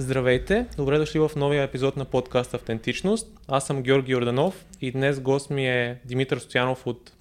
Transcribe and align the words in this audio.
Здравейте! 0.00 0.66
Добре 0.76 0.98
дошли 0.98 1.18
в 1.18 1.30
новия 1.36 1.62
епизод 1.62 1.96
на 1.96 2.04
подкаст 2.04 2.54
Автентичност. 2.54 3.26
Аз 3.48 3.66
съм 3.66 3.82
Георги 3.82 4.16
Орданов 4.16 4.64
и 4.80 4.90
днес 4.90 5.20
гост 5.20 5.50
ми 5.50 5.68
е 5.68 5.98
Димитър 6.04 6.38
Стоянов 6.38 6.86
от 6.86 7.12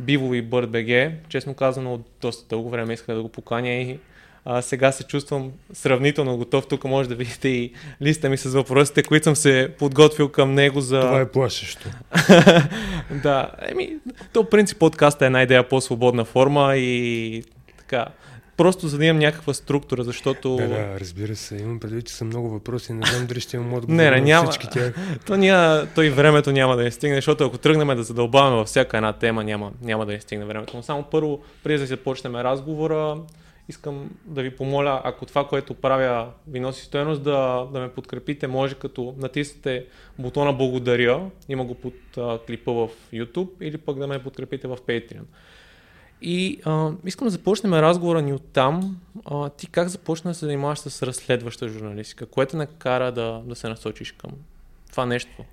Биво 0.00 0.34
и 0.34 0.42
БГ. 0.42 1.12
Честно 1.28 1.54
казано, 1.54 1.94
от 1.94 2.06
доста 2.20 2.48
дълго 2.48 2.70
време 2.70 2.94
исках 2.94 3.16
да 3.16 3.22
го 3.22 3.28
поканя 3.28 3.68
и 3.68 3.98
а, 4.44 4.62
сега 4.62 4.92
се 4.92 5.04
чувствам 5.04 5.52
сравнително 5.72 6.36
готов. 6.36 6.68
Тук 6.68 6.84
може 6.84 7.08
да 7.08 7.14
видите 7.14 7.48
и 7.48 7.72
листа 8.02 8.28
ми 8.28 8.36
с 8.36 8.48
въпросите, 8.48 9.02
които 9.02 9.24
съм 9.24 9.36
се 9.36 9.74
подготвил 9.78 10.28
към 10.28 10.54
него 10.54 10.80
за... 10.80 11.00
Това 11.00 11.20
е 11.20 11.30
плашещо. 11.30 11.88
да, 13.22 13.50
еми, 13.68 13.96
то 14.32 14.44
принцип 14.44 14.78
подкаста 14.78 15.24
е 15.24 15.26
една 15.26 15.42
идея 15.42 15.68
по-свободна 15.68 16.24
форма 16.24 16.76
и 16.76 17.42
така, 17.78 18.06
просто 18.56 18.88
за 18.88 18.98
да 18.98 19.04
имам 19.04 19.18
някаква 19.18 19.54
структура, 19.54 20.04
защото... 20.04 20.56
Да, 20.56 20.68
да, 20.68 21.00
разбира 21.00 21.36
се. 21.36 21.56
Имам 21.56 21.80
предвид, 21.80 22.06
че 22.06 22.14
са 22.14 22.24
много 22.24 22.48
въпроси. 22.48 22.92
Не 22.92 23.06
знам 23.06 23.26
дали 23.26 23.40
ще 23.40 23.56
имам 23.56 23.74
отговор 23.74 23.94
не, 23.94 24.10
не, 24.10 24.20
няма... 24.20 24.50
всички 24.50 24.68
тях. 24.70 24.94
То, 25.26 25.36
ня... 25.36 25.86
то 25.94 26.02
и 26.02 26.10
времето 26.10 26.52
няма 26.52 26.76
да 26.76 26.82
не 26.82 26.90
стигне, 26.90 27.16
защото 27.16 27.44
ако 27.44 27.58
тръгнем 27.58 27.96
да 27.96 28.02
задълбаваме 28.02 28.56
във 28.56 28.66
всяка 28.66 28.96
една 28.96 29.12
тема, 29.12 29.44
няма, 29.44 29.72
няма 29.82 30.06
да 30.06 30.12
не 30.12 30.20
стигне 30.20 30.44
времето. 30.44 30.76
Но 30.76 30.82
само 30.82 31.02
първо, 31.02 31.40
преди 31.62 31.78
да 31.78 31.86
започнем 31.86 32.36
разговора, 32.36 33.16
искам 33.68 34.10
да 34.24 34.42
ви 34.42 34.50
помоля, 34.50 35.00
ако 35.04 35.26
това, 35.26 35.48
което 35.48 35.74
правя, 35.74 36.28
ви 36.48 36.60
носи 36.60 36.84
стоеност, 36.84 37.22
да, 37.22 37.66
да 37.72 37.80
ме 37.80 37.88
подкрепите, 37.88 38.46
може 38.46 38.74
като 38.74 39.14
натиснете 39.18 39.84
бутона 40.18 40.52
благодаря, 40.52 41.30
има 41.48 41.64
го 41.64 41.74
под 41.74 41.94
а, 42.18 42.38
клипа 42.46 42.72
в 42.72 42.88
YouTube, 43.12 43.48
или 43.60 43.78
пък 43.78 43.98
да 43.98 44.06
ме 44.06 44.22
подкрепите 44.22 44.68
в 44.68 44.76
Patreon. 44.76 45.24
И 46.22 46.60
а, 46.64 46.92
искам 47.04 47.26
да 47.26 47.30
започнем 47.30 47.74
разговора 47.74 48.22
ни 48.22 48.32
от 48.32 48.52
там. 48.52 49.00
А, 49.24 49.48
ти 49.48 49.66
как 49.66 49.88
започна 49.88 50.30
да 50.30 50.34
се 50.34 50.46
занимаваш 50.46 50.78
с 50.78 51.02
разследваща 51.02 51.68
журналистика? 51.68 52.26
Кое 52.26 52.46
те 52.46 52.56
накара 52.56 53.12
да, 53.12 53.42
да 53.46 53.54
се 53.54 53.68
насочиш 53.68 54.12
към 54.12 54.30
това 54.90 55.06
нещо? 55.06 55.44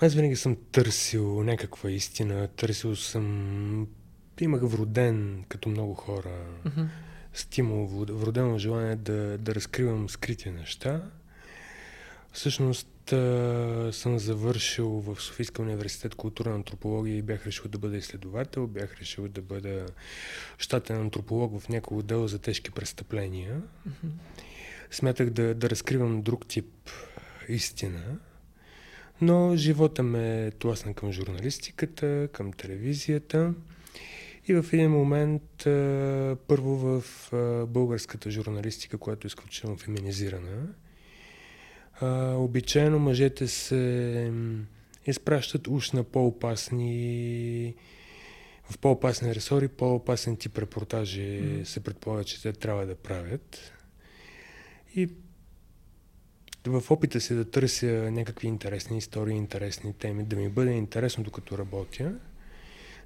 Аз 0.00 0.14
винаги 0.14 0.36
съм 0.36 0.56
търсил 0.72 1.42
някаква 1.42 1.90
истина, 1.90 2.48
търсил 2.48 2.96
съм... 2.96 3.86
Имах 4.40 4.62
вроден, 4.64 5.44
като 5.48 5.68
много 5.68 5.94
хора, 5.94 6.46
mm-hmm. 6.66 6.86
стимул, 7.32 7.86
вродено 7.86 8.58
желание 8.58 8.96
да, 8.96 9.38
да 9.38 9.54
разкривам 9.54 10.08
скрити 10.08 10.50
неща. 10.50 11.02
Всъщност 12.32 12.88
съм 13.92 14.18
завършил 14.18 14.88
в 14.88 15.20
Софийския 15.20 15.64
университет 15.64 16.14
културна 16.14 16.54
антропология 16.54 17.16
и 17.16 17.22
бях 17.22 17.46
решил 17.46 17.68
да 17.68 17.78
бъда 17.78 17.96
изследовател, 17.96 18.66
бях 18.66 18.94
решил 19.00 19.28
да 19.28 19.42
бъда 19.42 19.86
щатен 20.58 20.96
антрополог 20.96 21.60
в 21.60 21.68
някой 21.68 21.98
отдел 21.98 22.26
за 22.26 22.38
тежки 22.38 22.70
престъпления. 22.70 23.62
Mm-hmm. 23.88 24.10
Смятах 24.90 25.30
да, 25.30 25.54
да 25.54 25.70
разкривам 25.70 26.22
друг 26.22 26.46
тип 26.46 26.90
истина, 27.48 28.18
но 29.20 29.56
живота 29.56 30.02
ме 30.02 30.52
тласна 30.58 30.94
към 30.94 31.12
журналистиката, 31.12 32.28
към 32.32 32.52
телевизията. 32.52 33.54
И 34.48 34.54
в 34.54 34.66
един 34.72 34.90
момент, 34.90 35.42
първо 36.46 36.76
в 36.76 37.04
българската 37.68 38.30
журналистика, 38.30 38.98
която 38.98 39.26
е 39.26 39.28
изключително 39.28 39.76
феминизирана, 39.76 40.68
а, 42.02 42.34
обичайно 42.36 42.98
мъжете 42.98 43.48
се 43.48 44.32
изпращат 45.06 45.68
уж 45.68 45.92
на 45.92 46.04
по-опасни 46.04 47.74
в 48.70 48.78
по-опасни 48.78 49.34
ресори, 49.34 49.68
по-опасен 49.68 50.36
тип 50.36 50.58
репортажи 50.58 51.20
mm. 51.20 51.64
се 51.64 51.80
предполага, 51.80 52.24
че 52.24 52.42
те 52.42 52.52
трябва 52.52 52.86
да 52.86 52.94
правят. 52.94 53.72
И 54.96 55.08
в 56.66 56.90
опита 56.90 57.20
си 57.20 57.34
да 57.34 57.50
търся 57.50 57.86
някакви 57.86 58.48
интересни 58.48 58.98
истории, 58.98 59.36
интересни 59.36 59.92
теми, 59.92 60.24
да 60.24 60.36
ми 60.36 60.48
бъде 60.48 60.70
интересно 60.70 61.24
докато 61.24 61.58
работя, 61.58 62.14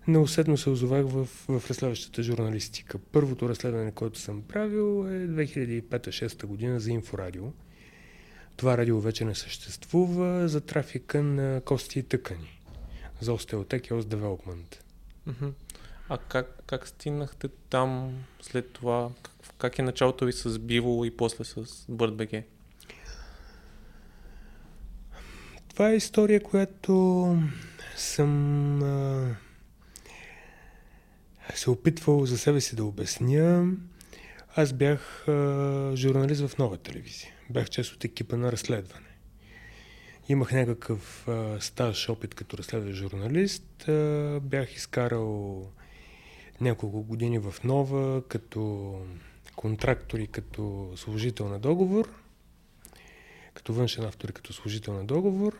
неусетно 0.09 0.57
се 0.57 0.71
озовах 0.71 1.07
в, 1.07 1.25
в 1.49 1.71
разследващата 1.71 2.23
журналистика. 2.23 2.99
Първото 2.99 3.49
разследване, 3.49 3.93
което 3.93 4.19
съм 4.19 4.43
правил 4.43 5.07
е 5.09 5.29
2005-2006 5.29 6.47
година 6.47 6.81
за 6.81 6.91
Инфорадио. 6.91 7.45
Това 8.57 8.79
радио 8.79 9.01
вече 9.01 9.25
не 9.25 9.35
съществува 9.35 10.49
за 10.49 10.61
трафика 10.61 11.23
на 11.23 11.61
кости 11.61 11.99
и 11.99 12.03
тъкани. 12.03 12.61
За 13.21 13.33
Osteotech 13.33 13.87
и 13.87 14.03
Development. 14.03 14.77
А 16.09 16.19
как, 16.19 16.63
как 16.67 16.89
стигнахте 16.89 17.49
там 17.71 18.13
след 18.41 18.73
това? 18.73 19.11
Как, 19.23 19.35
как 19.59 19.79
е 19.79 19.83
началото 19.83 20.25
ви 20.25 20.33
с 20.33 20.59
Биво 20.59 21.05
и 21.05 21.17
после 21.17 21.45
с 21.45 21.65
BirdBG? 21.67 22.45
Това 25.69 25.91
е 25.91 25.97
история, 25.97 26.43
която 26.43 27.37
съм 27.97 28.83
а, 28.83 29.37
се 31.55 31.71
опитвал 31.71 32.27
за 32.27 32.39
себе 32.39 32.61
си 32.61 32.77
да 32.77 32.85
обясня. 32.85 33.73
Аз 34.55 34.73
бях 34.73 35.29
а, 35.29 35.93
журналист 35.97 36.49
в 36.49 36.59
нова 36.59 36.77
телевизия 36.77 37.36
бях 37.51 37.71
част 37.71 37.93
от 37.93 38.05
екипа 38.05 38.37
на 38.37 38.53
разследване. 38.53 39.07
Имах 40.29 40.53
някакъв 40.53 41.29
а, 41.29 41.61
стаж, 41.61 42.09
опит 42.09 42.35
като 42.35 42.59
разследващ 42.59 42.99
журналист. 42.99 43.89
А, 43.89 44.41
бях 44.43 44.77
изкарал 44.77 45.63
няколко 46.61 47.03
години 47.03 47.39
в 47.39 47.55
Нова 47.65 48.23
като 48.29 48.95
контрактор 49.57 50.19
и 50.19 50.27
като 50.27 50.93
служител 50.97 51.49
на 51.49 51.59
договор, 51.59 52.09
като 53.55 53.73
външен 53.73 54.05
автор 54.05 54.29
и 54.29 54.33
като 54.33 54.53
служител 54.53 54.95
на 54.95 55.05
договор. 55.05 55.59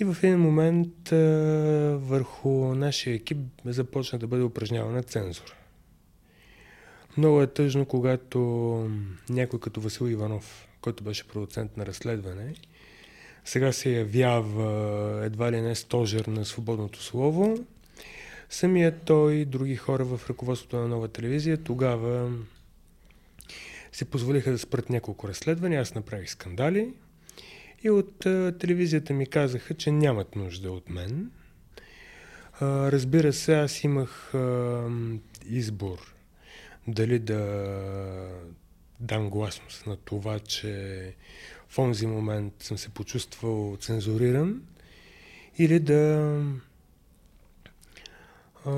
И 0.00 0.04
в 0.04 0.16
един 0.22 0.38
момент 0.38 1.12
а, 1.12 1.16
върху 2.00 2.74
нашия 2.74 3.14
екип 3.14 3.38
започна 3.64 4.18
да 4.18 4.26
бъде 4.26 4.42
упражнявана 4.42 5.02
цензура. 5.02 5.54
Много 7.18 7.42
е 7.42 7.46
тъжно, 7.46 7.86
когато 7.86 8.40
някой 9.28 9.60
като 9.60 9.80
Васил 9.80 10.04
Иванов, 10.04 10.68
който 10.80 11.04
беше 11.04 11.28
продуцент 11.28 11.76
на 11.76 11.86
разследване, 11.86 12.54
сега 13.44 13.72
се 13.72 13.90
явява 13.90 15.20
едва 15.24 15.52
ли 15.52 15.60
не 15.60 15.74
стожер 15.74 16.26
на 16.26 16.44
свободното 16.44 17.02
слово. 17.02 17.58
Самият 18.50 19.02
той 19.04 19.34
и 19.34 19.44
други 19.44 19.76
хора 19.76 20.04
в 20.04 20.20
ръководството 20.30 20.76
на 20.76 20.88
нова 20.88 21.08
телевизия 21.08 21.56
тогава 21.56 22.32
си 23.92 24.04
позволиха 24.04 24.52
да 24.52 24.58
спрат 24.58 24.90
няколко 24.90 25.28
разследвания. 25.28 25.80
Аз 25.80 25.94
направих 25.94 26.30
скандали 26.30 26.92
и 27.82 27.90
от 27.90 28.18
телевизията 28.58 29.12
ми 29.12 29.26
казаха, 29.26 29.74
че 29.74 29.90
нямат 29.90 30.36
нужда 30.36 30.72
от 30.72 30.90
мен. 30.90 31.30
Разбира 32.62 33.32
се, 33.32 33.54
аз 33.54 33.84
имах 33.84 34.32
избор 35.48 36.15
дали 36.88 37.18
да 37.18 37.40
дам 39.00 39.30
гласност 39.30 39.86
на 39.86 39.96
това, 39.96 40.38
че 40.38 41.14
в 41.68 41.78
онзи 41.78 42.06
момент 42.06 42.54
съм 42.58 42.78
се 42.78 42.88
почувствал 42.88 43.76
цензуриран 43.80 44.62
или 45.58 45.80
да 45.80 46.42
а, 48.64 48.70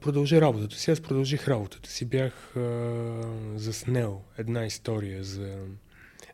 продължа 0.00 0.40
работата 0.40 0.76
си. 0.76 0.90
Аз 0.90 1.00
продължих 1.00 1.48
работата 1.48 1.90
си. 1.90 2.04
Бях 2.04 2.56
а, 2.56 3.20
заснел 3.56 4.22
една 4.38 4.66
история 4.66 5.24
за, 5.24 5.58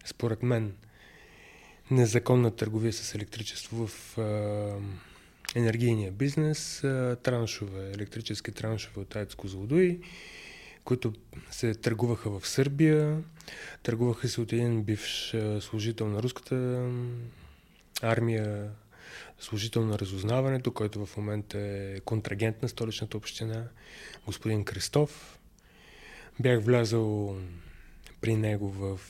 според 0.04 0.42
мен, 0.42 0.72
незаконна 1.90 2.50
търговия 2.50 2.92
с 2.92 3.14
електричество 3.14 3.86
в 3.86 4.18
а, 4.18 4.74
енергийния 5.54 6.12
бизнес, 6.12 6.84
а, 6.84 7.16
траншове, 7.22 7.90
електрически 7.94 8.52
траншове 8.52 9.00
от 9.00 9.16
Айцко 9.16 9.48
Злодуи 9.48 10.00
които 10.84 11.12
се 11.50 11.74
търгуваха 11.74 12.30
в 12.30 12.48
Сърбия. 12.48 13.22
Търгуваха 13.82 14.28
се 14.28 14.40
от 14.40 14.52
един 14.52 14.82
бивш 14.82 15.36
служител 15.60 16.08
на 16.08 16.22
руската 16.22 16.88
армия, 18.02 18.70
служител 19.40 19.86
на 19.86 19.98
разузнаването, 19.98 20.72
който 20.72 21.06
в 21.06 21.16
момента 21.16 21.58
е 21.58 22.00
контрагент 22.00 22.62
на 22.62 22.68
столичната 22.68 23.16
община, 23.16 23.64
господин 24.26 24.64
Крестов. 24.64 25.38
Бях 26.40 26.62
влязал 26.62 27.36
при 28.20 28.36
него 28.36 28.70
в 28.70 29.00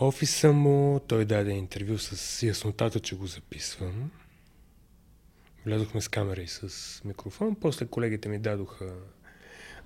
офиса 0.00 0.52
му. 0.52 1.00
Той 1.08 1.24
даде 1.24 1.50
интервю 1.50 1.98
с 1.98 2.42
яснотата, 2.42 3.00
че 3.00 3.16
го 3.16 3.26
записвам. 3.26 4.10
Влязохме 5.66 6.00
с 6.00 6.08
камера 6.08 6.42
и 6.42 6.48
с 6.48 7.00
микрофон. 7.04 7.56
После 7.60 7.86
колегите 7.86 8.28
ми 8.28 8.38
дадоха 8.38 8.94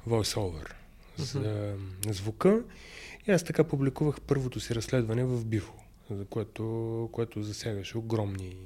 voice-over 0.09 0.73
за 1.17 1.39
uh-huh. 1.41 2.11
звука. 2.11 2.63
И 3.27 3.31
аз 3.31 3.45
така 3.45 3.65
публикувах 3.65 4.21
първото 4.21 4.61
си 4.61 4.75
разследване 4.75 5.25
в 5.25 5.45
Бифо, 5.45 5.75
за 6.11 6.25
което, 6.25 7.09
което 7.13 7.43
засягаше 7.43 7.99
огромни 7.99 8.57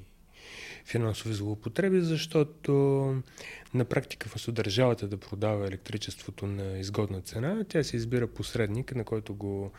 финансови 0.84 1.34
злоупотреби, 1.34 2.00
защото 2.00 2.72
на 3.74 3.84
практика 3.84 4.28
вместо 4.28 4.52
държавата 4.52 5.08
да 5.08 5.16
продава 5.16 5.66
електричеството 5.66 6.46
на 6.46 6.78
изгодна 6.78 7.20
цена, 7.20 7.64
тя 7.68 7.84
се 7.84 7.96
избира 7.96 8.26
посредник, 8.26 8.94
на 8.94 9.04
който 9.04 9.34
го 9.34 9.72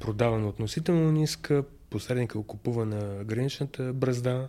продава 0.00 0.38
на 0.38 0.48
относително 0.48 1.12
ниска, 1.12 1.64
посредника 1.90 2.38
го 2.38 2.44
купува 2.44 2.86
на 2.86 3.24
граничната 3.24 3.92
бразда 3.92 4.48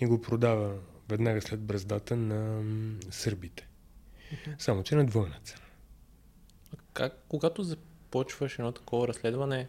и 0.00 0.06
го 0.06 0.20
продава 0.20 0.74
веднага 1.12 1.42
след 1.42 1.60
браздата 1.60 2.16
на 2.16 2.62
сърбите. 3.10 3.68
Само, 4.58 4.82
че 4.82 4.94
на 4.94 5.06
двойна 5.06 5.36
цена. 5.44 5.60
Как, 6.92 7.12
когато 7.28 7.62
започваш 7.62 8.58
едно 8.58 8.72
такова 8.72 9.08
разследване, 9.08 9.68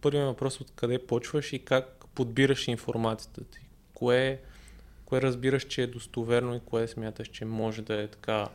първият 0.00 0.26
въпрос 0.26 0.60
от 0.60 0.70
къде 0.76 1.06
почваш 1.06 1.52
и 1.52 1.64
как 1.64 2.04
подбираш 2.14 2.68
информацията 2.68 3.44
ти? 3.44 3.60
Кое, 3.94 4.40
кое 5.04 5.22
разбираш, 5.22 5.64
че 5.64 5.82
е 5.82 5.86
достоверно 5.86 6.54
и 6.54 6.60
кое 6.60 6.88
смяташ, 6.88 7.28
че 7.28 7.44
може 7.44 7.82
да 7.82 8.02
е 8.02 8.08
така, 8.08 8.48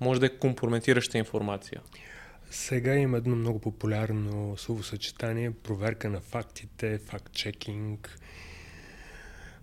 може 0.00 0.20
да 0.20 0.26
е 0.26 0.38
компрометираща 0.38 1.18
информация? 1.18 1.80
Сега 2.50 2.94
има 2.94 3.16
едно 3.16 3.36
много 3.36 3.58
популярно 3.58 4.56
словосъчетание 4.56 5.50
проверка 5.50 6.10
на 6.10 6.20
фактите, 6.20 6.98
факт-чекинг. 6.98 8.18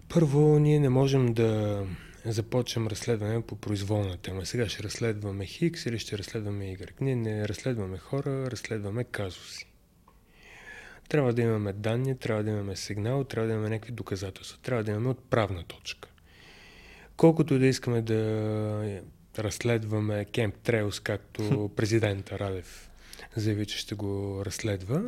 Първо, 0.10 0.60
ние 0.60 0.80
не 0.80 0.90
можем 0.90 1.34
да 1.34 1.84
започнем 2.26 2.88
разследване 2.88 3.42
по 3.42 3.56
произволна 3.56 4.18
тема. 4.18 4.46
Сега 4.46 4.70
ще 4.70 4.84
разследваме 4.84 5.46
Хикс 5.46 5.86
или 5.86 6.00
ще 6.00 6.18
разследваме 6.18 6.66
Y. 6.66 6.92
Ние 7.02 7.16
не 7.16 7.48
разследваме 7.48 7.98
хора, 7.98 8.52
разследваме 8.52 9.04
казуси. 9.04 9.68
Трябва 11.10 11.34
да 11.34 11.42
имаме 11.42 11.74
данни, 11.74 12.18
трябва 12.18 12.44
да 12.44 12.50
имаме 12.50 12.76
сигнал, 12.76 13.24
трябва 13.24 13.48
да 13.48 13.54
имаме 13.54 13.70
някакви 13.70 13.92
доказателства, 13.92 14.60
трябва 14.62 14.84
да 14.84 14.92
имаме 14.92 15.10
отправна 15.10 15.64
точка. 15.64 16.10
Колкото 17.18 17.60
да 17.60 17.66
искаме 17.66 18.02
да 18.02 19.02
разследваме 19.40 20.26
Кемп 20.26 20.56
Трейлс, 20.56 21.00
както 21.00 21.72
президента 21.76 22.40
Радев 22.40 22.90
заяви, 23.36 23.66
че 23.66 23.78
ще 23.78 23.96
го 23.96 24.42
разследва, 24.46 25.02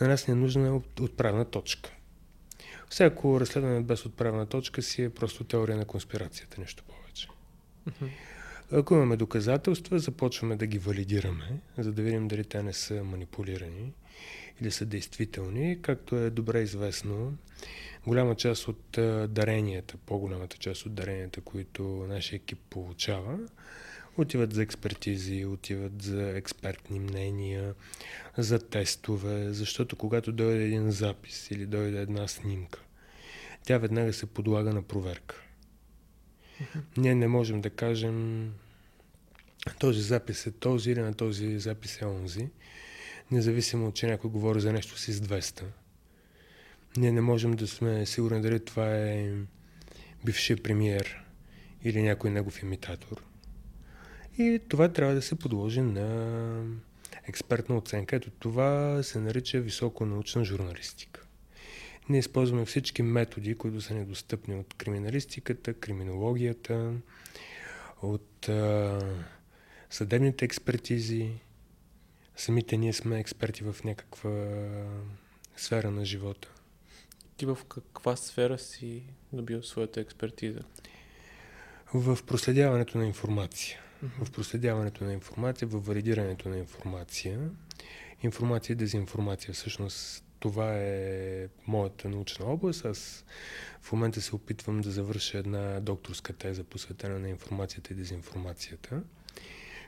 на 0.00 0.08
нас 0.08 0.28
не 0.28 0.32
е 0.32 0.34
нужна 0.34 0.80
отправна 1.00 1.44
точка. 1.44 1.95
Всяко 2.90 3.40
разследване 3.40 3.80
без 3.80 4.06
отправна 4.06 4.46
точка 4.46 4.82
си 4.82 5.02
е 5.02 5.10
просто 5.10 5.44
теория 5.44 5.76
на 5.76 5.84
конспирацията, 5.84 6.60
нещо 6.60 6.84
повече. 6.84 7.28
Ако 8.72 8.94
имаме 8.94 9.16
доказателства, 9.16 9.98
започваме 9.98 10.56
да 10.56 10.66
ги 10.66 10.78
валидираме, 10.78 11.60
за 11.78 11.92
да 11.92 12.02
видим 12.02 12.28
дали 12.28 12.44
те 12.44 12.62
не 12.62 12.72
са 12.72 13.04
манипулирани 13.04 13.92
или 14.60 14.70
са 14.70 14.84
действителни. 14.84 15.82
Както 15.82 16.16
е 16.16 16.30
добре 16.30 16.60
известно, 16.60 17.36
голяма 18.06 18.34
част 18.34 18.68
от 18.68 18.98
даренията, 19.28 19.96
по-голямата 20.06 20.56
част 20.56 20.86
от 20.86 20.94
даренията, 20.94 21.40
които 21.40 21.82
нашия 22.08 22.36
екип 22.36 22.58
получава, 22.70 23.38
отиват 24.18 24.52
за 24.52 24.62
експертизи, 24.62 25.44
отиват 25.44 26.02
за 26.02 26.22
експертни 26.22 27.00
мнения, 27.00 27.74
за 28.36 28.58
тестове, 28.58 29.52
защото 29.52 29.96
когато 29.96 30.32
дойде 30.32 30.64
един 30.64 30.90
запис 30.90 31.50
или 31.50 31.66
дойде 31.66 32.00
една 32.00 32.28
снимка, 32.28 32.80
тя 33.64 33.78
веднага 33.78 34.12
се 34.12 34.26
подлага 34.26 34.72
на 34.72 34.82
проверка. 34.82 35.42
Ние 36.96 37.14
не 37.14 37.28
можем 37.28 37.60
да 37.60 37.70
кажем 37.70 38.52
този 39.78 40.00
запис 40.00 40.46
е 40.46 40.50
този 40.50 40.90
или 40.90 41.00
на 41.00 41.14
този 41.14 41.58
запис 41.58 42.00
е 42.02 42.04
онзи, 42.04 42.48
независимо, 43.30 43.92
че 43.92 44.06
някой 44.06 44.30
говори 44.30 44.60
за 44.60 44.72
нещо 44.72 44.98
си 44.98 45.12
с 45.12 45.20
200. 45.20 45.62
Ние 46.96 47.12
не 47.12 47.20
можем 47.20 47.52
да 47.52 47.66
сме 47.66 48.06
сигурни 48.06 48.40
дали 48.40 48.64
това 48.64 48.96
е 48.96 49.32
бившия 50.24 50.62
премиер 50.62 51.24
или 51.84 52.02
някой 52.02 52.30
негов 52.30 52.62
имитатор. 52.62 53.22
И 54.38 54.60
това 54.68 54.88
трябва 54.88 55.14
да 55.14 55.22
се 55.22 55.34
подложи 55.34 55.80
на 55.80 56.64
експертна 57.28 57.76
оценка. 57.76 58.16
Ето 58.16 58.30
това 58.30 59.02
се 59.02 59.20
нарича 59.20 59.60
високонаучна 59.60 60.44
журналистика. 60.44 61.22
Ние 62.08 62.18
използваме 62.18 62.64
всички 62.64 63.02
методи, 63.02 63.54
които 63.54 63.80
са 63.80 63.94
недостъпни 63.94 64.54
от 64.54 64.74
криминалистиката, 64.74 65.74
криминологията, 65.74 66.92
от 68.02 68.48
а, 68.48 69.00
съдебните 69.90 70.44
експертизи. 70.44 71.30
Самите 72.36 72.76
ние 72.76 72.92
сме 72.92 73.20
експерти 73.20 73.64
в 73.64 73.76
някаква 73.84 74.48
сфера 75.56 75.90
на 75.90 76.04
живота. 76.04 76.48
Ти 77.36 77.46
в 77.46 77.58
каква 77.68 78.16
сфера 78.16 78.58
си 78.58 79.02
добил 79.32 79.62
своята 79.62 80.00
експертиза? 80.00 80.60
В 81.94 82.18
проследяването 82.26 82.98
на 82.98 83.06
информация. 83.06 83.80
В 84.02 84.30
проследяването 84.30 85.04
на 85.04 85.12
информация, 85.12 85.68
в 85.68 85.86
валидирането 85.86 86.48
на 86.48 86.58
информация. 86.58 87.50
Информация 88.22 88.74
и 88.74 88.76
дезинформация. 88.76 89.54
Всъщност 89.54 90.24
това 90.40 90.76
е 90.76 91.48
моята 91.66 92.08
научна 92.08 92.46
област. 92.46 92.84
Аз 92.84 93.24
в 93.82 93.92
момента 93.92 94.20
се 94.20 94.34
опитвам 94.34 94.80
да 94.80 94.90
завърша 94.90 95.38
една 95.38 95.80
докторска 95.80 96.32
теза, 96.32 96.64
посветена 96.64 97.18
на 97.18 97.28
информацията 97.28 97.92
и 97.92 97.96
дезинформацията. 97.96 99.02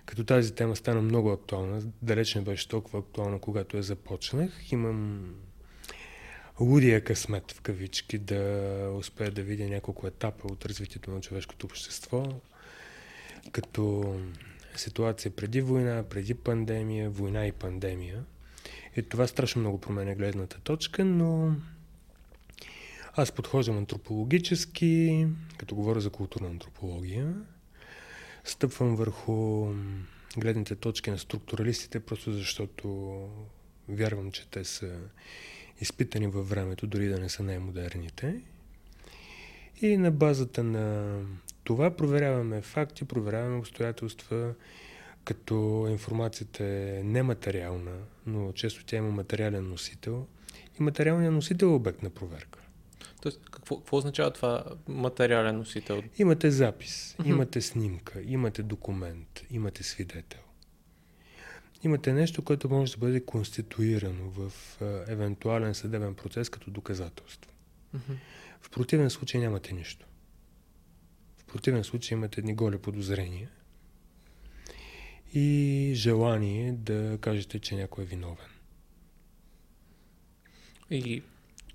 Като 0.06 0.24
тази 0.24 0.54
тема 0.54 0.76
стана 0.76 1.02
много 1.02 1.30
актуална, 1.32 1.82
далеч 2.02 2.34
не 2.34 2.40
беше 2.40 2.68
толкова 2.68 2.98
актуална, 2.98 3.38
когато 3.38 3.76
я 3.76 3.82
започнах. 3.82 4.72
Имам 4.72 5.34
лудия 6.60 7.04
късмет 7.04 7.52
в 7.52 7.60
кавички 7.60 8.18
да 8.18 8.92
успея 8.98 9.30
да 9.30 9.42
видя 9.42 9.64
няколко 9.64 10.06
етапа 10.06 10.46
от 10.46 10.66
развитието 10.66 11.10
на 11.10 11.20
човешкото 11.20 11.66
общество, 11.66 12.40
като 13.52 14.14
ситуация 14.76 15.30
преди 15.30 15.60
война, 15.60 16.04
преди 16.10 16.34
пандемия, 16.34 17.10
война 17.10 17.46
и 17.46 17.52
пандемия– 17.52 18.24
и 18.98 19.02
това 19.02 19.26
страшно 19.26 19.60
много 19.60 19.80
променя 19.80 20.14
гледната 20.14 20.60
точка, 20.60 21.04
но 21.04 21.54
аз 23.14 23.32
подхождам 23.32 23.78
антропологически, 23.78 25.26
като 25.58 25.74
говоря 25.74 26.00
за 26.00 26.10
културна 26.10 26.48
антропология. 26.48 27.34
Стъпвам 28.44 28.96
върху 28.96 29.68
гледните 30.36 30.74
точки 30.74 31.10
на 31.10 31.18
структуралистите, 31.18 32.00
просто 32.00 32.32
защото 32.32 33.18
вярвам, 33.88 34.32
че 34.32 34.48
те 34.50 34.64
са 34.64 34.98
изпитани 35.80 36.26
във 36.26 36.48
времето, 36.48 36.86
дори 36.86 37.08
да 37.08 37.20
не 37.20 37.28
са 37.28 37.42
най-модерните. 37.42 38.40
И 39.80 39.96
на 39.96 40.10
базата 40.10 40.64
на 40.64 41.16
това 41.68 41.90
проверяваме 41.90 42.60
факти, 42.60 43.04
проверяваме 43.04 43.56
обстоятелства 43.56 44.54
като 45.24 45.86
информацията 45.90 46.64
е 46.64 47.02
нематериална, 47.04 47.92
но 48.26 48.52
често 48.52 48.84
тя 48.84 48.96
има 48.96 49.10
материален 49.10 49.68
носител 49.68 50.26
и 50.80 50.82
материалният 50.82 51.34
носител 51.34 51.66
е 51.66 51.68
обект 51.68 52.02
на 52.02 52.10
проверка. 52.10 52.60
Тоест, 53.22 53.40
какво, 53.50 53.78
какво 53.78 53.96
означава 53.96 54.30
това 54.30 54.64
материален 54.88 55.56
носител? 55.56 56.02
Имате 56.18 56.50
запис, 56.50 57.16
mm-hmm. 57.18 57.28
имате 57.28 57.60
снимка, 57.60 58.22
имате 58.22 58.62
документ, 58.62 59.44
имате 59.50 59.82
свидетел. 59.82 60.40
Имате 61.82 62.12
нещо, 62.12 62.42
което 62.42 62.70
може 62.70 62.92
да 62.92 62.98
бъде 62.98 63.24
конституирано 63.24 64.30
в 64.30 64.52
евентуален 65.08 65.74
съдебен 65.74 66.14
процес 66.14 66.48
като 66.48 66.70
доказателство. 66.70 67.52
Mm-hmm. 67.96 68.16
В 68.60 68.70
противен 68.70 69.10
случай 69.10 69.40
нямате 69.40 69.74
нищо. 69.74 70.06
Противен 71.48 71.84
случай 71.84 72.16
имате 72.16 72.40
едни 72.40 72.54
голи 72.54 72.78
подозрения 72.78 73.50
и 75.34 75.90
желание 75.94 76.72
да 76.72 77.18
кажете, 77.20 77.58
че 77.58 77.74
някой 77.74 78.04
е 78.04 78.06
виновен. 78.06 78.48
И 80.90 81.22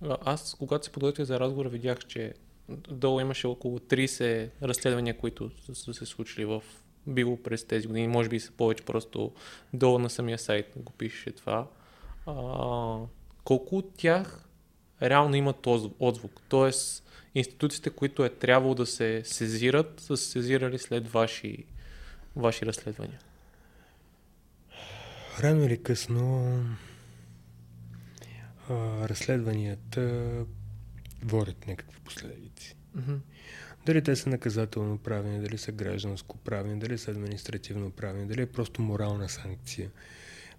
аз, 0.02 0.56
когато 0.60 0.86
се 0.86 0.92
подготвях 0.92 1.28
за 1.28 1.40
разговора, 1.40 1.70
видях, 1.70 2.00
че 2.00 2.34
долу 2.70 3.20
имаше 3.20 3.48
около 3.48 3.80
30 3.80 4.50
разследвания, 4.62 5.18
които 5.18 5.52
са 5.74 5.94
се 5.94 6.06
случили 6.06 6.46
в 6.46 6.64
било 7.08 7.44
през 7.44 7.66
тези 7.66 7.88
години. 7.88 8.08
Може 8.08 8.30
би 8.30 8.40
са 8.40 8.52
повече, 8.52 8.86
просто 8.86 9.32
долу 9.74 10.00
на 10.00 10.10
самия 10.10 10.40
сайт 10.40 10.74
го 10.76 10.92
пише 10.92 11.32
това. 11.32 11.68
А, 12.26 12.98
колко 13.44 13.78
от 13.78 13.94
тях 13.98 14.50
реално 15.04 15.36
имат 15.36 15.68
отзвук? 16.00 16.42
Тоест, 16.50 17.04
институциите, 17.36 17.90
които 17.90 18.26
е 18.26 18.30
трябвало 18.30 18.76
да 18.76 18.86
се 18.86 19.22
сезират, 19.26 20.00
са 20.00 20.18
се 20.18 20.30
сезирали 20.30 20.80
след 20.80 21.08
ваши, 21.08 21.66
ваши 22.36 22.66
разследвания? 22.66 23.20
Рано 25.40 25.66
или 25.66 25.84
късно 25.84 26.56
а, 28.70 28.74
разследванията 29.10 30.22
водят 31.24 31.68
някакви 31.68 32.00
последици. 32.00 32.76
Mm-hmm. 32.98 33.18
Дали 33.86 34.02
те 34.02 34.16
са 34.16 34.30
наказателно 34.30 34.98
правени, 34.98 35.42
дали 35.42 35.58
са 35.58 35.72
гражданско 35.72 36.38
правени, 36.38 36.80
дали 36.80 36.98
са 36.98 37.12
административно 37.12 37.92
правени, 37.92 38.28
дали 38.28 38.42
е 38.42 38.52
просто 38.52 38.82
морална 38.82 39.30
санкция, 39.30 39.92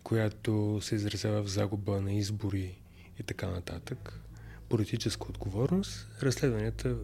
която 0.02 0.78
се 0.82 0.94
изразява 0.94 1.42
в 1.42 1.48
загуба 1.48 2.00
на 2.00 2.12
избори 2.12 2.78
и 3.20 3.22
така 3.22 3.48
нататък, 3.48 4.20
политическа 4.68 5.26
отговорност, 5.28 6.08
разследванията 6.22 6.96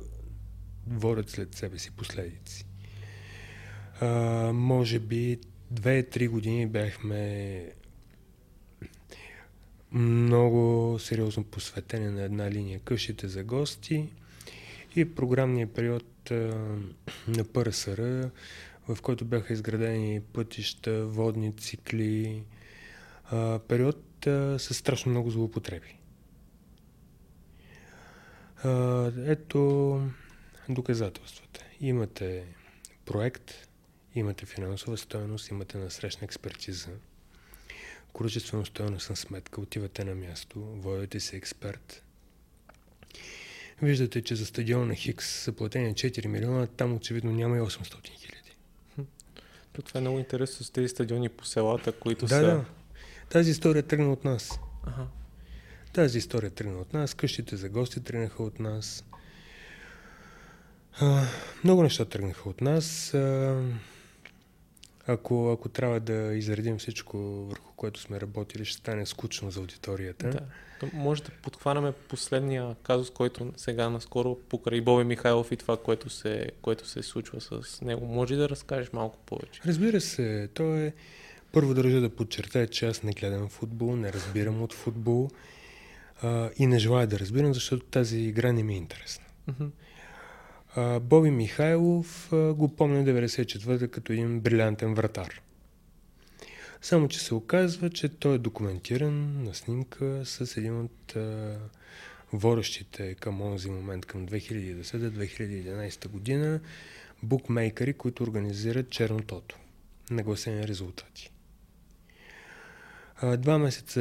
водят 0.87 1.31
след 1.31 1.55
себе 1.55 1.79
си 1.79 1.91
последици. 1.91 2.67
А, 4.01 4.07
може 4.53 4.99
би 4.99 5.39
две-три 5.71 6.29
години 6.29 6.67
бяхме 6.67 7.65
много 9.93 10.97
сериозно 10.99 11.45
посветени 11.45 12.09
на 12.09 12.23
една 12.23 12.51
линия 12.51 12.81
къщите 12.81 13.29
за 13.29 13.45
гости 13.45 14.09
и 14.97 15.15
програмния 15.15 15.73
период 15.73 16.31
а, 16.31 16.35
на 17.29 17.45
ПРСР, 17.53 18.31
в 18.89 19.03
който 19.03 19.25
бяха 19.25 19.53
изградени 19.53 20.21
пътища, 20.21 21.07
водни 21.07 21.57
цикли, 21.57 22.43
а, 23.25 23.59
период 23.59 24.27
а, 24.27 24.59
с 24.59 24.75
страшно 24.75 25.11
много 25.11 25.31
злоупотреби. 25.31 26.00
А, 28.65 29.13
ето 29.27 30.03
доказателствата. 30.69 31.65
Имате 31.81 32.45
проект, 33.05 33.69
имате 34.15 34.47
финансова 34.47 34.97
стоеност, 34.97 35.51
имате 35.51 35.79
насрещна 35.79 36.25
експертиза, 36.25 36.91
количествено 38.13 38.67
стоеност 38.67 39.11
на 39.11 39.17
сметка, 39.17 39.61
отивате 39.61 40.05
на 40.05 40.15
място, 40.15 40.61
водите 40.61 41.21
се 41.21 41.37
експерт. 41.37 42.03
Виждате, 43.83 44.23
че 44.23 44.37
за 44.37 44.47
стадион 44.47 44.89
на 44.89 44.95
Хикс 44.95 45.27
са 45.27 45.53
платени 45.53 45.95
4 45.95 46.27
милиона, 46.27 46.67
там 46.67 46.95
очевидно 46.95 47.33
няма 47.33 47.57
и 47.57 47.61
800 47.61 48.09
хиляди. 48.09 48.57
Това 49.73 49.99
е 49.99 50.01
много 50.01 50.19
интересно 50.19 50.65
с 50.65 50.71
тези 50.71 50.89
стадиони 50.89 51.29
по 51.29 51.45
селата, 51.45 51.93
които 51.93 52.27
да, 52.27 52.35
са... 52.35 52.43
Да, 52.43 52.65
тази 53.29 53.51
история 53.51 53.83
тръгна 53.83 54.13
от 54.13 54.25
нас. 54.25 54.61
Ага. 54.87 55.07
Тази 55.93 56.19
история 56.19 56.51
тръгна 56.51 56.79
от 56.79 56.93
нас, 56.93 57.15
къщите 57.15 57.57
за 57.57 57.69
гости 57.69 58.05
тръгнаха 58.05 58.43
от 58.43 58.61
нас. 58.61 59.05
А, 61.01 61.27
много 61.65 61.83
неща 61.83 62.05
тръгнаха 62.05 62.49
от 62.49 62.61
нас. 62.61 63.15
А, 63.15 63.63
ако, 65.07 65.53
ако 65.53 65.69
трябва 65.69 66.01
да 66.01 66.35
изредим 66.35 66.79
всичко, 66.79 67.19
върху 67.19 67.73
което 67.77 68.01
сме 68.01 68.21
работили, 68.21 68.65
ще 68.65 68.79
стане 68.79 69.07
скучно 69.07 69.51
за 69.51 69.61
аудиторията. 69.61 70.31
Да. 70.31 70.41
Може 70.93 71.23
да 71.23 71.31
подхванаме 71.43 71.93
последния 71.93 72.77
казус, 72.83 73.11
който 73.11 73.53
сега 73.57 73.91
наскоро 73.91 74.39
покрай 74.49 74.81
Боби 74.81 75.05
Михайлов 75.05 75.53
и 75.53 75.57
това, 75.57 75.77
което 75.77 76.11
се, 76.11 76.51
което 76.63 76.89
се 76.89 77.03
случва 77.03 77.41
с 77.41 77.81
него. 77.81 78.07
Може 78.07 78.37
да 78.37 78.49
разкажеш 78.49 78.93
малко 78.93 79.19
повече? 79.27 79.61
Разбира 79.67 80.01
се. 80.01 80.49
То 80.55 80.77
е... 80.77 80.93
Първо 81.53 81.75
държа 81.75 82.01
да 82.01 82.11
подчертая, 82.11 82.67
че 82.67 82.87
аз 82.87 83.03
не 83.03 83.13
гледам 83.13 83.49
футбол, 83.49 83.97
не 83.97 84.13
разбирам 84.13 84.63
от 84.63 84.73
футбол 84.73 85.31
а, 86.23 86.51
и 86.59 86.67
не 86.67 86.79
желая 86.79 87.07
да 87.07 87.19
разбирам, 87.19 87.55
защото 87.55 87.87
тази 87.87 88.19
игра 88.19 88.53
не 88.53 88.63
ми 88.63 88.75
е 88.75 88.77
интересна. 88.77 89.25
А, 90.77 91.01
Боби 91.01 91.31
Михайлов 91.31 92.33
а, 92.33 92.55
го 92.55 92.77
помня 92.77 93.05
94-та 93.05 93.89
като 93.89 94.13
един 94.13 94.41
брилянтен 94.41 94.95
вратар. 94.95 95.41
Само, 96.83 97.09
че 97.09 97.21
се 97.21 97.35
оказва, 97.35 97.91
че 97.91 98.09
той 98.09 98.35
е 98.35 98.39
документиран 98.39 99.45
на 99.45 99.55
снимка 99.55 100.23
с 100.25 100.57
един 100.57 100.81
от 100.81 101.17
а, 101.17 101.59
водещите 102.33 103.15
към 103.15 103.43
онзи 103.43 103.71
момент, 103.71 104.07
към 104.07 104.29
2010-2011 104.29 106.09
година, 106.09 106.61
букмейкъри, 107.23 107.93
които 107.93 108.23
организират 108.23 108.91
чернотото. 108.91 109.59
Нагласени 110.11 110.69
резултати. 110.69 111.31
А, 113.17 113.37
два 113.37 113.59
месеца 113.59 114.01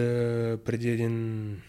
преди 0.66 0.90
един 0.90 1.62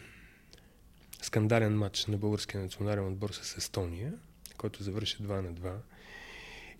скандален 1.22 1.78
матч 1.78 2.06
на 2.06 2.16
българския 2.16 2.60
национален 2.60 3.06
отбор 3.06 3.30
с 3.30 3.56
Естония, 3.56 4.12
който 4.56 4.82
завърши 4.82 5.16
2 5.16 5.26
на 5.40 5.52
2. 5.52 5.72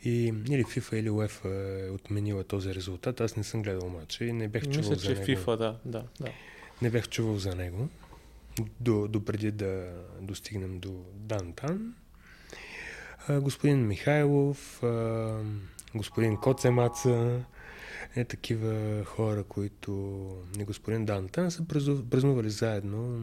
И 0.04 0.12
или 0.48 0.64
FIFA 0.64 0.94
или 0.94 1.10
UEFA 1.10 1.86
е 1.86 1.90
отменила 1.90 2.44
този 2.44 2.74
резултат. 2.74 3.20
Аз 3.20 3.36
не 3.36 3.44
съм 3.44 3.62
гледал 3.62 3.88
матча 3.88 4.24
и 4.24 4.32
не 4.32 4.48
бях 4.48 4.62
чувал 4.62 4.78
Мисля, 4.90 4.94
за 4.94 5.00
че 5.02 5.20
него. 5.20 5.24
FIFA, 5.40 5.56
да, 5.56 5.78
да, 5.84 6.04
да. 6.20 6.30
Не 6.82 6.90
бях 6.90 7.08
чувал 7.08 7.36
за 7.36 7.54
него. 7.54 7.88
До, 8.80 9.08
до 9.08 9.24
преди 9.24 9.50
да 9.50 9.92
достигнем 10.20 10.80
до 10.80 11.04
Дантан. 11.14 11.94
А, 13.28 13.40
господин 13.40 13.86
Михайлов, 13.86 14.82
а, 14.82 15.42
господин 15.94 16.36
Коцемаца, 16.36 17.40
е 18.16 18.24
такива 18.24 19.04
хора, 19.04 19.44
които 19.44 19.92
не 20.56 20.64
господин 20.64 21.04
Дантан 21.04 21.50
са 21.50 21.62
празну- 21.62 22.04
празнували 22.04 22.50
заедно 22.50 23.20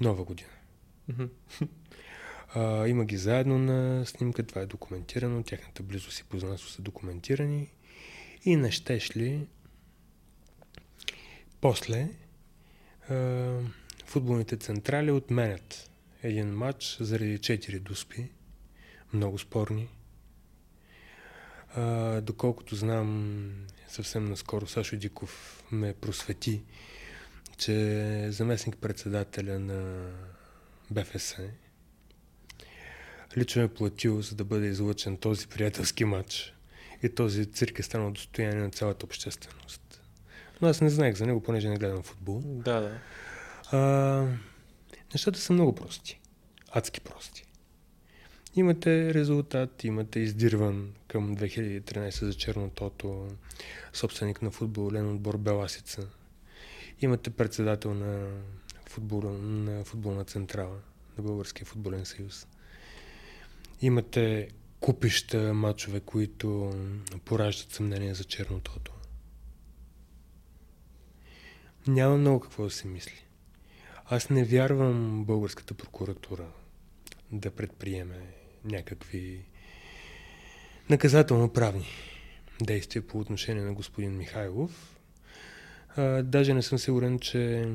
Нова 0.00 0.24
година. 0.24 0.50
А, 2.56 2.86
има 2.88 3.04
ги 3.04 3.16
заедно 3.16 3.58
на 3.58 4.06
снимка, 4.06 4.42
това 4.42 4.60
е 4.60 4.66
документирано, 4.66 5.42
тяхната 5.42 5.82
близост 5.82 6.18
и 6.18 6.24
познанство 6.24 6.70
са 6.70 6.82
документирани. 6.82 7.70
И 8.44 8.56
не 8.56 8.70
щеш 8.70 9.16
ли 9.16 9.46
после 11.60 12.08
а, 13.08 13.58
футболните 14.04 14.56
централи 14.56 15.10
отменят 15.10 15.90
един 16.22 16.54
матч 16.54 16.96
заради 17.00 17.38
4 17.38 17.78
дуспи, 17.78 18.30
много 19.12 19.38
спорни. 19.38 19.88
А, 21.74 22.20
доколкото 22.20 22.76
знам, 22.76 23.50
съвсем 23.88 24.24
наскоро 24.24 24.66
Сашо 24.66 24.96
Диков 24.96 25.64
ме 25.72 25.94
просвети, 25.94 26.62
че 27.56 28.26
заместник 28.30 28.76
председателя 28.76 29.58
на 29.58 30.10
БФС 30.90 31.36
лично 33.36 33.62
е 33.62 33.68
платил, 33.68 34.22
за 34.22 34.34
да 34.34 34.44
бъде 34.44 34.66
излъчен 34.66 35.16
този 35.16 35.46
приятелски 35.46 36.04
матч. 36.04 36.54
И 37.02 37.08
този 37.08 37.52
цирк 37.52 37.78
е 37.78 37.82
станал 37.82 38.10
достояние 38.10 38.62
на 38.62 38.70
цялата 38.70 39.06
общественост. 39.06 40.02
Но 40.62 40.68
аз 40.68 40.80
не 40.80 40.90
знаех 40.90 41.16
за 41.16 41.26
него, 41.26 41.42
понеже 41.42 41.68
не 41.68 41.76
гледам 41.76 42.02
футбол. 42.02 42.42
Да, 42.44 42.80
да. 42.80 42.98
А, 43.76 43.78
нещата 45.14 45.38
са 45.38 45.52
много 45.52 45.74
прости. 45.74 46.20
Адски 46.72 47.00
прости. 47.00 47.44
Имате 48.56 49.14
резултат, 49.14 49.84
имате 49.84 50.20
издирван 50.20 50.92
към 51.08 51.36
2013 51.36 52.24
за 52.24 52.34
Чернотото, 52.34 53.28
собственик 53.92 54.42
на 54.42 54.50
футболен 54.50 55.10
отбор 55.10 55.36
Беласица. 55.36 56.08
Имате 57.04 57.30
председател 57.30 57.94
на, 57.94 58.40
футбол, 58.88 59.20
на 59.38 59.84
футболна 59.84 60.24
централа 60.24 60.76
на 61.18 61.24
Българския 61.24 61.66
футболен 61.66 62.06
съюз. 62.06 62.46
Имате 63.80 64.48
купища 64.80 65.54
мачове, 65.54 66.00
които 66.00 66.72
пораждат 67.24 67.72
съмнение 67.72 68.14
за 68.14 68.24
Чернотото. 68.24 68.92
Няма 71.86 72.16
много 72.16 72.40
какво 72.40 72.64
да 72.64 72.70
се 72.70 72.88
мисли. 72.88 73.24
Аз 74.04 74.30
не 74.30 74.44
вярвам 74.44 75.24
българската 75.24 75.74
прокуратура 75.74 76.46
да 77.32 77.50
предприеме 77.50 78.34
някакви 78.64 79.44
наказателно-правни 80.90 81.86
действия 82.62 83.06
по 83.06 83.18
отношение 83.18 83.62
на 83.62 83.74
господин 83.74 84.16
Михайлов. 84.16 84.93
А, 85.96 86.22
даже 86.22 86.54
не 86.54 86.62
съм 86.62 86.78
сигурен, 86.78 87.18
че 87.18 87.68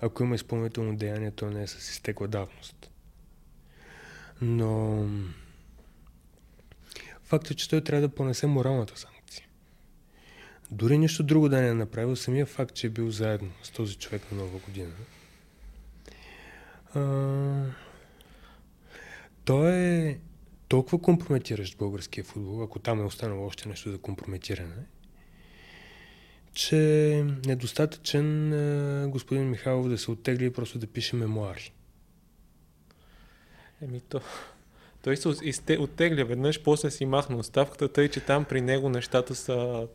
ако 0.00 0.22
има 0.22 0.34
изпълнително 0.34 0.96
деяние, 0.96 1.30
то 1.30 1.50
не 1.50 1.62
е 1.62 1.66
с 1.66 1.90
изтекла 1.90 2.28
давност. 2.28 2.90
Но 4.40 5.04
факт 7.24 7.50
е, 7.50 7.54
че 7.54 7.68
той 7.68 7.80
трябва 7.80 8.08
да 8.08 8.14
понесе 8.14 8.46
моралната 8.46 8.98
санкция. 8.98 9.46
Дори 10.70 10.98
нищо 10.98 11.22
друго 11.22 11.48
да 11.48 11.60
не 11.60 11.68
е 11.68 11.74
направил, 11.74 12.16
самия 12.16 12.46
факт, 12.46 12.74
че 12.74 12.86
е 12.86 12.90
бил 12.90 13.10
заедно 13.10 13.50
с 13.62 13.70
този 13.70 13.96
човек 13.96 14.32
на 14.32 14.38
Нова 14.38 14.58
година. 14.58 14.92
А, 16.94 17.02
той 19.44 19.72
е 19.72 20.18
толкова 20.68 21.02
компрометиращ 21.02 21.78
българския 21.78 22.24
футбол, 22.24 22.62
ако 22.62 22.78
там 22.78 23.00
е 23.00 23.04
останало 23.04 23.46
още 23.46 23.68
нещо 23.68 23.90
за 23.90 23.98
компрометиране, 23.98 24.86
че 26.52 27.12
е 27.12 27.24
недостатъчен 27.46 28.50
господин 29.10 29.50
Михайлов 29.50 29.88
да 29.88 29.98
се 29.98 30.10
оттегли 30.10 30.44
и 30.44 30.52
просто 30.52 30.78
да 30.78 30.86
пише 30.86 31.16
мемуари. 31.16 31.72
Еми 33.82 34.00
то... 34.00 34.20
Той 35.02 35.16
се 35.16 35.28
изте, 35.42 35.78
оттегля 35.78 36.24
веднъж, 36.24 36.62
после 36.62 36.90
си 36.90 37.06
махна 37.06 37.36
оставката, 37.36 37.92
тъй 37.92 38.08
че 38.08 38.20
там 38.20 38.44
при 38.44 38.60
него 38.60 38.88
нещата 38.88 39.34
са... 39.34 39.88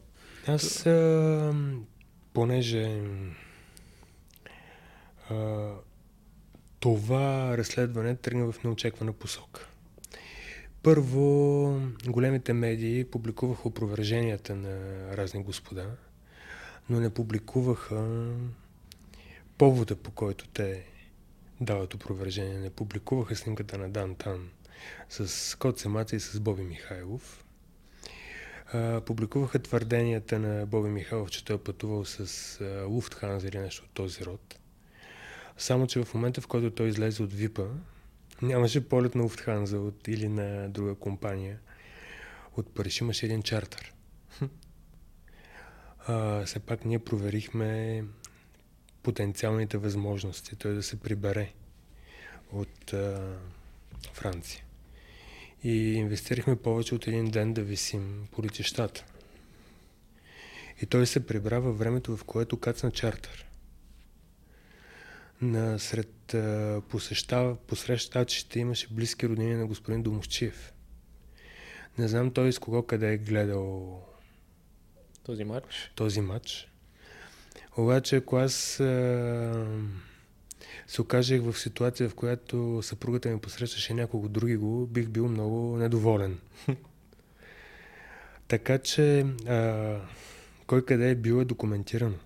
Аз, 0.48 0.86
а, 0.86 1.54
понеже 2.34 3.02
а, 5.30 5.70
това 6.80 7.58
разследване 7.58 8.16
тръгна 8.16 8.52
в 8.52 8.64
неочеквана 8.64 9.14
посока. 9.14 9.68
Първо, 10.84 11.82
големите 12.08 12.54
медии 12.54 13.04
публикуваха 13.04 13.68
опроверженията 13.68 14.56
на 14.56 14.78
разни 15.18 15.44
господа, 15.44 15.86
но 16.90 17.00
не 17.00 17.10
публикуваха 17.10 18.28
повода, 19.58 19.96
по 19.96 20.12
който 20.12 20.48
те 20.48 20.86
дават 21.62 21.94
опровержение. 21.94 22.60
Не 22.60 22.70
публикуваха 22.70 23.36
снимката 23.36 23.78
на 23.78 23.90
Дан 23.90 24.16
Тан 24.16 24.50
с 25.10 25.58
Кот 25.60 25.80
Семаца 25.80 26.16
и 26.16 26.20
с 26.20 26.40
Боби 26.40 26.64
Михайлов. 26.64 27.46
А, 28.74 29.02
публикуваха 29.02 29.60
твърденията 29.60 30.40
на 30.40 30.66
Боби 30.66 30.90
Михайлов, 30.90 31.30
че 31.30 31.46
той 31.46 31.56
е 31.56 31.60
пътувал 31.60 32.06
с 32.06 32.86
Луфтханза 32.88 33.48
или 33.48 33.60
нещо 33.60 33.84
от 33.84 33.92
този 33.92 34.26
род. 34.26 34.60
Само, 35.58 35.88
че 35.88 36.04
в 36.04 36.14
момента, 36.14 36.42
в 36.42 36.48
който 36.48 36.72
той 36.72 36.88
излезе 36.88 37.24
от 37.24 37.34
ВИПа, 37.34 37.68
нямаше 38.42 38.90
полет 38.90 39.16
на 39.16 39.24
Луфтханза 39.24 39.80
от, 39.80 40.08
или 40.08 40.28
на 40.28 40.70
друга 40.70 40.96
компания. 40.96 41.60
От 42.58 42.74
Париж 42.74 43.02
имаше 43.02 43.26
един 43.26 43.44
чартер. 43.44 43.94
А, 46.08 46.46
все 46.46 46.60
пак 46.60 46.86
ние 46.86 47.00
проверихме 47.00 48.04
потенциалните 49.04 49.78
възможности 49.78 50.56
той 50.56 50.74
да 50.74 50.84
се 50.84 51.00
прибере 51.00 51.54
от 52.52 52.94
а, 52.94 53.38
Франция. 54.14 54.64
И 55.64 55.94
инвестирахме 55.94 56.56
повече 56.56 56.96
от 56.96 57.08
един 57.08 57.26
ден 57.26 57.54
да 57.54 57.62
висим 57.62 58.28
по 58.32 58.44
летищата. 58.44 59.06
И 60.82 60.86
той 60.86 61.08
се 61.08 61.26
прибра 61.26 61.62
във 61.62 61.78
времето, 61.80 62.18
в 62.18 62.24
което 62.24 62.60
кацна 62.60 62.92
чартер. 62.92 63.48
На 65.42 65.80
сред 65.80 66.36
посрещачите 67.68 68.60
имаше 68.60 68.88
близки 68.92 69.28
роднини 69.28 69.56
на 69.56 69.68
господин 69.68 70.04
Домовчиев. 70.04 70.74
Не 71.98 72.08
знам 72.08 72.32
той 72.32 72.54
с 72.54 72.60
кого 72.60 72.84
къде 72.84 73.14
е 73.14 73.18
гледал 73.18 74.02
този 75.26 75.44
матч. 75.44 75.92
Този 75.96 76.22
матч. 76.22 76.68
Обаче, 77.78 78.16
ако 78.16 78.38
аз 78.38 78.80
а, 78.80 79.66
се 80.88 81.02
окажех 81.02 81.42
в 81.42 81.60
ситуация, 81.60 82.10
в 82.10 82.16
която 82.16 82.80
съпругата 82.84 83.30
ми 83.30 83.40
посрещаше 83.40 83.94
някого 83.94 84.30
други 84.30 84.56
го, 84.56 84.88
бих 84.88 85.10
бил 85.10 85.28
много 85.28 85.78
недоволен. 85.78 86.40
така 88.48 88.78
че, 88.78 89.26
а, 89.48 90.00
кой 90.68 90.86
къде 90.86 91.10
е 91.10 91.16
бил 91.16 91.42
е 91.42 91.46
документирано. 91.46 92.18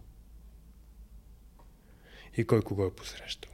И 2.37 2.45
кой 2.45 2.61
кого 2.61 2.85
е 2.85 2.95
посрещал. 2.95 3.51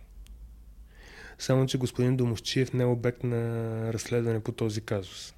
Само, 1.40 1.66
че 1.66 1.78
господин 1.78 2.18
Домовчиев 2.18 2.74
не 2.74 2.84
е 2.84 2.86
обект 2.86 3.24
на 3.24 3.94
разследване 3.94 4.44
по 4.44 4.52
този 4.52 4.82
казус. 4.82 5.34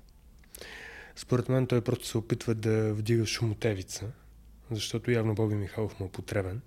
Според 1.17 1.49
мен 1.49 1.67
той 1.67 1.81
просто 1.81 2.07
се 2.07 2.17
опитва 2.17 2.55
да 2.55 2.93
вдига 2.93 3.25
шумотевица, 3.25 4.05
защото 4.71 5.11
явно 5.11 5.35
Боби 5.35 5.55
Михайлов 5.55 5.99
му 5.99 6.05
е 6.05 6.11
потребен, 6.11 6.61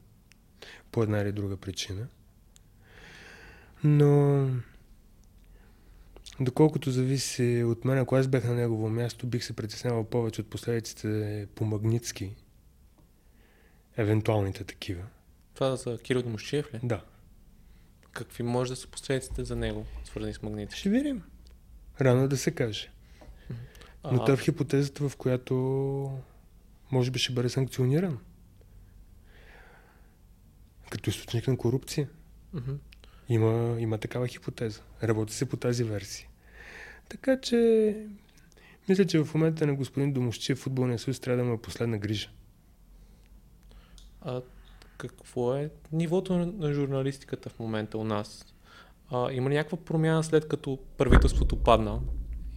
по 0.93 1.03
една 1.03 1.19
или 1.19 1.33
друга 1.33 1.57
причина. 1.57 2.07
Но 3.85 4.47
доколкото 6.41 6.91
зависи 6.91 7.65
от 7.67 7.85
мен, 7.85 7.99
ако 7.99 8.17
аз 8.17 8.29
бях 8.29 8.45
на 8.45 8.55
негово 8.55 8.89
място, 8.89 9.27
бих 9.27 9.45
се 9.45 9.57
притеснявал 9.57 10.05
повече 10.05 10.41
от 10.41 10.51
последиците 10.51 11.47
по 11.55 11.65
Магницки, 11.65 12.35
евентуалните 13.97 14.65
такива. 14.65 15.03
Това 15.55 15.77
за 15.77 15.99
Кирил 15.99 16.23
Домощиев 16.23 16.75
ли? 16.75 16.81
Да. 16.83 17.05
Какви 18.13 18.43
може 18.43 18.71
да 18.71 18.77
са 18.77 18.89
последиците 18.89 19.45
за 19.45 19.57
него, 19.57 19.87
свързани 20.05 20.35
с 20.35 20.43
Магницки? 20.43 20.81
Ще 20.81 20.91
видим. 20.91 21.23
Рано 22.01 22.23
е 22.23 22.29
да 22.29 22.37
се 22.37 22.51
каже. 22.51 22.91
Но 24.05 24.25
той 24.25 24.35
е 24.35 24.37
в 24.37 24.41
хипотезата, 24.41 25.09
в 25.09 25.17
която 25.17 25.55
може 26.93 27.11
би 27.11 27.19
ще 27.19 27.33
бъде 27.33 27.49
санкциониран. 27.49 28.19
Като 30.91 31.11
източник 31.11 31.49
на 31.49 31.57
корупция. 31.57 32.09
Mm-hmm. 32.55 32.77
Има, 33.29 33.81
има 33.81 33.99
такава 33.99 34.29
хипотеза. 34.29 34.81
Работи 35.03 35.35
се 35.35 35.49
по 35.49 35.57
тази 35.57 35.85
версия. 35.85 36.29
Така 37.09 37.41
че, 37.41 37.97
мисля, 38.89 39.07
че 39.07 39.25
в 39.25 39.35
момента 39.35 39.67
на 39.67 39.75
господин 39.75 40.13
Домощиев 40.13 40.59
футболния 40.59 40.99
съюз 40.99 41.21
трябва 41.21 41.43
да 41.43 41.49
му 41.49 41.55
е 41.55 41.63
последна 41.63 41.99
грижа. 41.99 42.31
А 44.21 44.43
какво 44.99 45.55
е 45.55 45.71
нивото 45.93 46.39
на, 46.39 46.47
на 46.47 46.73
журналистиката 46.73 47.49
в 47.49 47.59
момента 47.59 47.99
у 47.99 48.05
нас? 48.05 48.47
А, 49.11 49.33
има 49.33 49.51
ли 49.51 49.55
някаква 49.55 49.79
промяна 49.79 50.25
след 50.25 50.49
като 50.49 50.79
правителството 50.99 51.57
падна? 51.57 52.01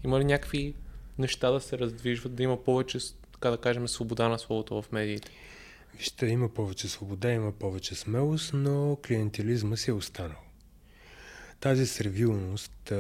Има 0.04 0.20
ли 0.20 0.26
някакви 0.26 0.76
неща 1.18 1.52
да 1.52 1.62
се 1.62 1.80
раздвижват, 1.80 2.36
да 2.36 2.44
има 2.44 2.64
повече, 2.64 3.00
така 3.34 3.50
да 3.50 3.58
кажем, 3.58 3.88
свобода 3.88 4.30
на 4.30 4.40
словото 4.40 4.82
в 4.82 4.92
медиите? 4.92 5.32
Вижте, 5.98 6.26
има 6.26 6.50
повече 6.50 6.88
свобода, 6.88 7.32
има 7.32 7.52
повече 7.52 7.96
смелост, 7.96 8.52
но 8.54 8.98
клиентелизма 9.08 9.76
си 9.76 9.90
е 9.90 9.94
останал. 9.94 10.40
Тази 11.60 11.88
сервилност, 11.88 12.94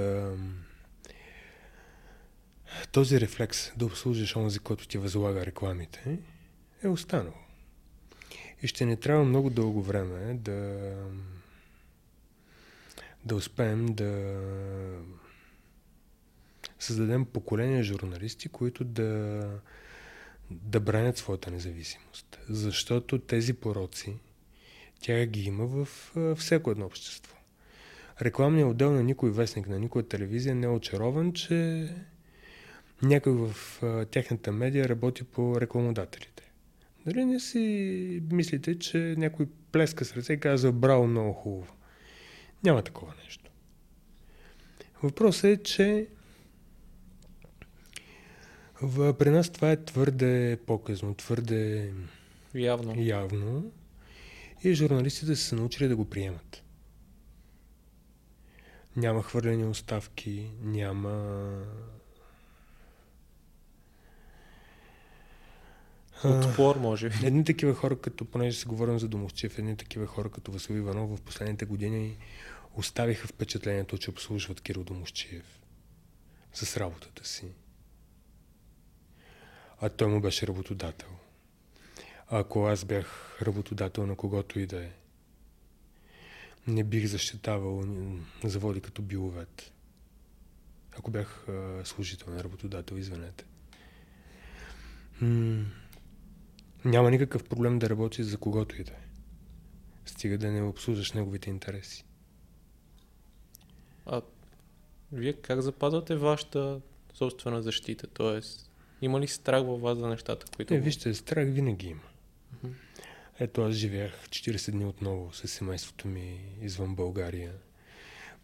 този 2.91 3.21
рефлекс 3.21 3.71
да 3.77 3.85
обслужиш 3.85 4.35
онзи, 4.35 4.59
който 4.59 4.87
ти 4.87 4.97
възлага 4.97 5.45
рекламите, 5.45 6.19
е 6.83 6.87
останал. 6.87 7.33
И 8.61 8.67
ще 8.67 8.85
ни 8.85 8.97
трябва 8.97 9.23
много 9.23 9.49
дълго 9.49 9.81
време 9.81 10.33
да, 10.33 10.91
да 13.25 13.35
успеем 13.35 13.85
да 13.85 14.39
създадем 16.83 17.25
поколение 17.25 17.83
журналисти, 17.83 18.49
които 18.49 18.83
да, 18.83 19.41
да 20.51 20.79
бранят 20.79 21.17
своята 21.17 21.51
независимост. 21.51 22.39
Защото 22.49 23.19
тези 23.19 23.53
пороци, 23.53 24.13
тя 25.01 25.25
ги 25.25 25.43
има 25.43 25.65
в 25.65 25.87
всяко 26.35 26.71
едно 26.71 26.85
общество. 26.85 27.35
Рекламният 28.21 28.69
отдел 28.69 28.91
на 28.91 29.03
никой 29.03 29.31
вестник, 29.31 29.67
на 29.67 29.79
никоя 29.79 30.07
телевизия 30.07 30.55
не 30.55 30.65
е 30.65 30.69
очарован, 30.69 31.33
че 31.33 31.89
някой 33.01 33.33
в 33.33 33.55
тяхната 34.11 34.51
медия 34.51 34.89
работи 34.89 35.23
по 35.23 35.61
рекламодателите. 35.61 36.51
Дали 37.05 37.25
не 37.25 37.39
си 37.39 38.23
мислите, 38.31 38.79
че 38.79 39.15
някой 39.17 39.47
плеска 39.71 40.05
с 40.05 40.17
ръце 40.17 40.33
и 40.33 40.39
казва 40.39 40.71
браво, 40.71 41.07
много 41.07 41.33
хубаво. 41.33 41.73
Няма 42.63 42.81
такова 42.81 43.13
нещо. 43.25 43.51
Въпросът 45.03 45.43
е, 45.43 45.63
че 45.63 46.07
в, 48.81 49.13
при 49.17 49.29
нас 49.29 49.49
това 49.49 49.71
е 49.71 49.85
твърде 49.85 50.57
показно, 50.67 51.15
твърде 51.15 51.93
явно. 52.53 53.01
явно 53.01 53.71
и 54.63 54.73
журналистите 54.73 55.35
са 55.35 55.43
се 55.43 55.55
научили 55.55 55.87
да 55.87 55.95
го 55.95 56.09
приемат. 56.09 56.63
Няма 58.95 59.23
хвърлени 59.23 59.65
оставки, 59.65 60.51
няма 60.61 61.47
Отпор, 66.25 66.75
може 66.75 67.09
би. 67.09 67.15
Едни 67.25 67.43
такива 67.43 67.73
хора, 67.73 68.01
като, 68.01 68.25
понеже 68.25 68.59
се 68.59 68.65
говорим 68.65 68.99
за 68.99 69.07
Домовчев, 69.07 69.59
едни 69.59 69.77
такива 69.77 70.07
хора, 70.07 70.29
като 70.29 70.51
Васил 70.51 70.73
Иванов 70.73 71.17
в 71.17 71.21
последните 71.21 71.65
години 71.65 72.17
оставиха 72.75 73.27
впечатлението, 73.27 73.97
че 73.97 74.09
обслужват 74.09 74.61
Кирил 74.61 74.83
Домовчев 74.83 75.59
с 76.53 76.77
работата 76.77 77.27
си 77.27 77.45
а 79.83 79.89
той 79.89 80.07
му 80.07 80.21
беше 80.21 80.47
работодател. 80.47 81.09
Ако 82.27 82.65
аз 82.65 82.85
бях 82.85 83.39
работодател 83.41 84.05
на 84.05 84.15
когото 84.15 84.59
и 84.59 84.65
да 84.65 84.83
е, 84.83 84.91
не 86.67 86.83
бих 86.83 87.05
защитавал 87.05 87.83
заводи 88.43 88.81
като 88.81 89.01
биловет. 89.01 89.71
Ако 90.97 91.11
бях 91.11 91.45
служител 91.83 92.33
на 92.33 92.43
работодател, 92.43 92.95
извинете. 92.95 93.45
М- 95.21 95.65
няма 96.85 97.11
никакъв 97.11 97.43
проблем 97.43 97.79
да 97.79 97.89
работиш 97.89 98.25
за 98.25 98.37
когото 98.37 98.81
и 98.81 98.83
да 98.83 98.91
е. 98.91 99.03
Стига 100.05 100.37
да 100.37 100.51
не 100.51 100.61
обслужваш 100.61 101.11
неговите 101.13 101.49
интереси. 101.49 102.05
А 104.05 104.21
вие 105.11 105.33
как 105.33 105.61
запазвате 105.61 106.15
вашата 106.15 106.81
собствена 107.13 107.61
защита? 107.61 108.07
Тоест, 108.07 108.69
има 109.03 109.21
ли 109.21 109.27
страх 109.27 109.63
във 109.63 109.81
вас 109.81 109.97
за 109.97 110.07
нещата, 110.07 110.45
които... 110.55 110.73
Не, 110.73 110.79
вижте, 110.79 111.13
страх 111.13 111.45
винаги 111.47 111.87
има. 111.87 112.01
Ето 113.39 113.61
аз 113.61 113.73
живеях 113.73 114.27
40 114.29 114.71
дни 114.71 114.85
отново 114.85 115.33
с 115.33 115.47
семейството 115.47 116.07
ми 116.07 116.55
извън 116.61 116.95
България, 116.95 117.53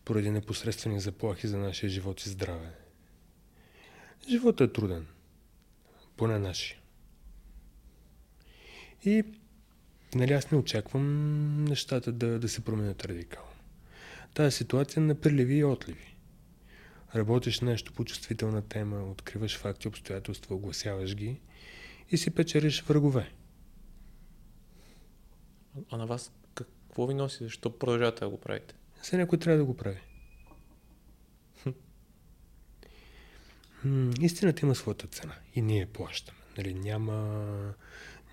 поради 0.06 0.32
непосредствени 0.32 1.00
заплахи 1.00 1.48
за 1.48 1.58
нашия 1.58 1.90
живот 1.90 2.22
и 2.22 2.30
здраве. 2.30 2.70
Животът 4.30 4.70
е 4.70 4.74
труден. 4.74 5.08
Поне 6.18 6.40
нашия. 6.40 6.78
И 9.06 9.24
нали 10.16 10.34
аз 10.34 10.52
не 10.52 10.58
очаквам 10.58 11.64
нещата 11.64 12.12
да, 12.12 12.40
да 12.40 12.50
се 12.50 12.62
променят 12.62 13.06
радикално. 13.06 13.50
Тази 14.34 14.58
ситуация 14.58 15.02
на 15.02 15.16
приливи 15.16 15.56
и 15.56 15.64
отливи. 15.64 16.09
Работиш 17.16 17.62
нещо 17.62 17.94
по 17.94 18.06
чувствителна 18.06 18.62
тема, 18.62 19.04
откриваш 19.04 19.58
факти, 19.58 19.88
обстоятелства, 19.88 20.56
огласяваш 20.56 21.16
ги 21.16 21.42
и 22.10 22.18
си 22.18 22.32
печелиш 22.32 22.82
врагове. 22.82 23.32
А 25.90 25.98
на 25.98 26.06
вас 26.06 26.32
какво 26.54 27.08
ви 27.08 27.14
носи? 27.14 27.44
Защо 27.44 27.78
продължавате 27.78 28.20
да 28.20 28.30
го 28.30 28.40
правите? 28.40 28.76
За 29.04 29.18
някой 29.18 29.40
трябва 29.40 29.58
да 29.58 29.66
го 29.66 29.78
прави. 29.78 30.00
М- 33.84 34.14
истината 34.22 34.66
има 34.66 34.76
своята 34.76 35.08
цена 35.08 35.36
и 35.56 35.62
ние 35.62 35.86
плащаме. 35.86 36.40
Нали, 36.58 36.74
няма, 36.74 37.74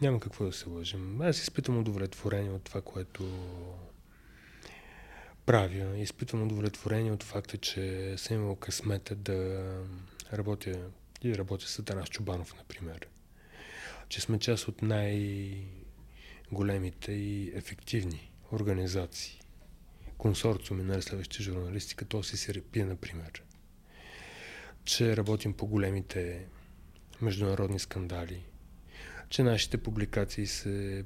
няма 0.00 0.20
какво 0.20 0.44
да 0.44 0.52
се 0.52 0.68
лъжим. 0.68 1.20
Аз 1.20 1.38
изпитвам 1.38 1.78
удовлетворение 1.78 2.50
от 2.50 2.64
това, 2.64 2.80
което 2.82 3.24
правя. 5.46 5.98
Изпитвам 5.98 6.42
удовлетворение 6.42 7.12
от 7.12 7.22
факта, 7.22 7.59
че 7.59 8.14
съм 8.18 8.37
имал 8.37 8.56
късмета 8.56 9.14
да 9.14 9.70
работя 10.32 10.90
и 11.22 11.38
работя 11.38 11.68
с 11.68 11.78
Атанас 11.78 12.09
Чубанов, 12.09 12.56
например. 12.56 13.09
Че 14.09 14.20
сме 14.20 14.38
част 14.38 14.68
от 14.68 14.82
най-големите 14.82 17.12
и 17.12 17.52
ефективни 17.54 18.32
организации. 18.52 19.40
Консорциуми 20.18 20.82
на 20.82 20.96
разследващи 20.96 21.42
журналисти, 21.42 21.96
като 21.96 22.18
ОССРП, 22.18 22.76
например. 22.76 23.42
Че 24.85 25.16
работим 25.16 25.52
по 25.52 25.66
големите 25.66 26.46
международни 27.20 27.78
скандали. 27.78 28.44
Че 29.28 29.42
нашите 29.42 29.78
публикации 29.78 30.46
се 30.46 31.04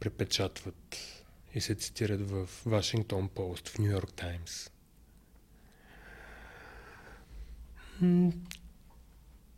препечатват 0.00 1.21
и 1.54 1.60
се 1.60 1.74
цитират 1.74 2.30
в 2.30 2.48
Вашингтон 2.66 3.28
Пост, 3.28 3.68
в 3.68 3.78
Нью 3.78 3.90
Йорк 3.90 4.12
Таймс. 4.12 4.70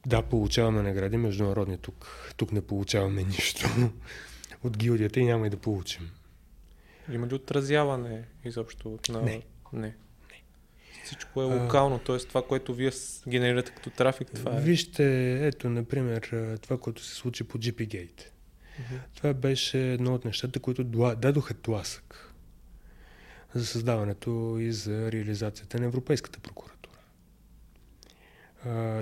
Да, 0.07 0.23
получаваме 0.23 0.83
награди 0.83 1.17
международни 1.17 1.79
тук. 1.79 2.33
Тук 2.37 2.53
не 2.53 2.61
получаваме 2.61 3.23
нищо 3.23 3.69
от 4.65 4.77
гилдията 4.77 5.21
и 5.21 5.25
няма 5.25 5.47
и 5.47 5.51
да 5.51 5.57
получим. 5.57 6.11
Има 7.13 7.27
ли 7.27 7.35
отразяване 7.35 8.25
изобщо 8.45 8.99
на... 9.09 9.23
Не. 9.23 9.43
Не. 9.73 9.95
Всичко 11.05 11.43
е 11.43 11.45
локално, 11.45 11.99
т.е. 11.99 12.19
това, 12.19 12.43
което 12.43 12.75
вие 12.75 12.91
генерирате 13.29 13.73
като 13.73 13.91
трафик, 13.91 14.31
това 14.35 14.57
е... 14.57 14.61
Вижте, 14.61 15.47
ето, 15.47 15.71
например, 15.71 16.23
това, 16.63 16.79
което 16.79 17.03
се 17.03 17.15
случи 17.15 17.45
по 17.45 17.59
GPGate. 17.59 18.34
Това 19.15 19.35
беше 19.35 19.93
едно 19.93 20.15
от 20.15 20.25
нещата, 20.25 20.61
които 20.61 20.85
дадоха 21.17 21.55
тласък 21.55 22.35
за 23.55 23.67
създаването 23.67 24.57
и 24.61 24.73
за 24.73 25.13
реализацията 25.13 25.79
на 25.79 25.85
Европейската 25.85 26.41
прокуратура. 26.41 26.99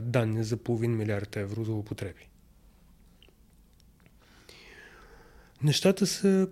Данни 0.02 0.44
за 0.44 0.56
половин 0.56 0.96
милиард 0.96 1.36
евро 1.36 1.64
за 1.64 1.72
употреби. 1.72 2.28
Нещата 5.62 6.06
са, 6.06 6.48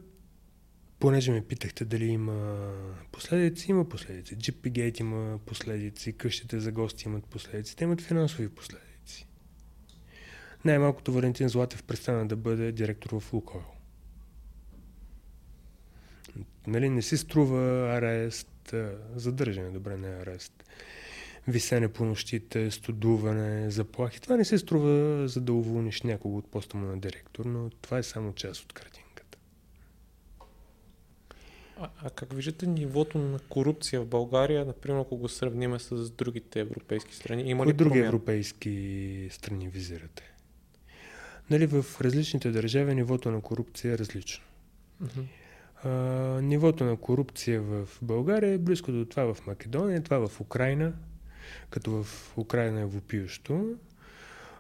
понеже 0.99 1.33
ме 1.33 1.45
питахте 1.45 1.85
дали 1.85 2.05
има 2.05 2.73
последици, 3.13 3.71
има 3.71 3.89
последици. 3.89 4.37
GPGate 4.39 5.01
има 5.01 5.39
последици, 5.39 6.13
къщите 6.13 6.61
за 6.61 6.73
гости 6.73 7.09
имат 7.09 7.25
последици, 7.25 7.77
те 7.77 7.85
имат 7.85 8.01
финансови 8.01 8.49
последици. 8.49 8.90
Най-малкото 10.65 11.13
Валентин 11.13 11.49
Златев 11.49 11.83
престана 11.83 12.29
да 12.29 12.37
бъде 12.37 12.73
директор 12.73 13.21
в 13.21 13.33
Лукойл. 13.33 13.65
Нали, 16.67 16.89
не 16.89 17.03
си 17.03 17.17
струва 17.17 17.91
арест, 17.97 18.75
задържане, 19.15 19.71
добре, 19.71 19.97
не 19.97 20.09
арест. 20.09 20.65
Висене 21.49 21.89
по 21.89 22.05
нощите, 22.05 22.71
студуване, 22.71 23.71
заплахи. 23.71 24.21
Това 24.21 24.37
не 24.37 24.45
се 24.45 24.59
струва 24.59 25.29
за 25.29 25.41
да 25.41 25.53
уволниш 25.53 26.03
някого 26.03 26.39
от 26.39 26.51
поста 26.51 26.77
му 26.77 26.87
на 26.87 26.99
директор, 27.01 27.45
но 27.45 27.71
това 27.71 27.99
е 27.99 28.03
само 28.03 28.33
част 28.33 28.63
от 28.63 28.73
картинката. 28.73 29.39
А, 31.77 31.89
а 32.03 32.11
как 32.11 32.33
виждате 32.33 32.67
нивото 32.67 33.19
на 33.19 33.39
корупция 33.39 34.01
в 34.01 34.07
България, 34.07 34.65
например, 34.65 35.01
ако 35.01 35.17
го 35.17 35.29
сравниме 35.29 35.79
с 35.79 36.11
другите 36.11 36.61
европейски 36.61 37.15
страни? 37.15 37.43
Има 37.43 37.65
ли 37.65 37.67
Кои 37.67 37.73
други 37.73 37.91
промяна? 37.91 38.09
европейски 38.09 39.29
страни 39.31 39.69
визирате? 39.69 40.30
Нали, 41.51 41.67
в 41.67 41.85
различните 42.01 42.51
държави 42.51 42.95
нивото 42.95 43.31
на 43.31 43.41
корупция 43.41 43.95
е 43.95 43.99
различно. 43.99 44.45
Мгм. 45.01 45.21
А, 45.85 45.91
нивото 46.43 46.85
на 46.85 46.97
корупция 46.97 47.63
в 47.63 47.89
България 48.03 48.53
е 48.53 48.59
близко 48.59 48.93
до 48.93 49.05
това 49.05 49.35
в 49.35 49.47
Македония, 49.47 50.03
това 50.03 50.29
в 50.29 50.41
Украина, 50.41 50.93
като 51.71 52.03
в 52.03 52.39
Украина 52.39 52.81
е 52.81 52.85
вопиещо. 52.85 53.75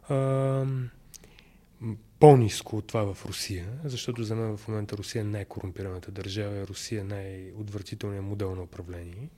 А, 0.08 0.64
по-низко 2.20 2.76
от 2.76 2.86
това 2.86 3.14
в 3.14 3.26
Русия, 3.26 3.66
защото 3.84 4.22
за 4.22 4.36
мен 4.36 4.56
в 4.56 4.68
момента 4.68 4.96
Русия 4.96 5.20
е 5.20 5.24
най-корумпираната 5.24 6.10
държава 6.10 6.66
Русия 6.66 7.00
е 7.00 7.04
най-отвратителният 7.04 8.24
модел 8.24 8.54
на 8.54 8.62
управление. 8.62 9.28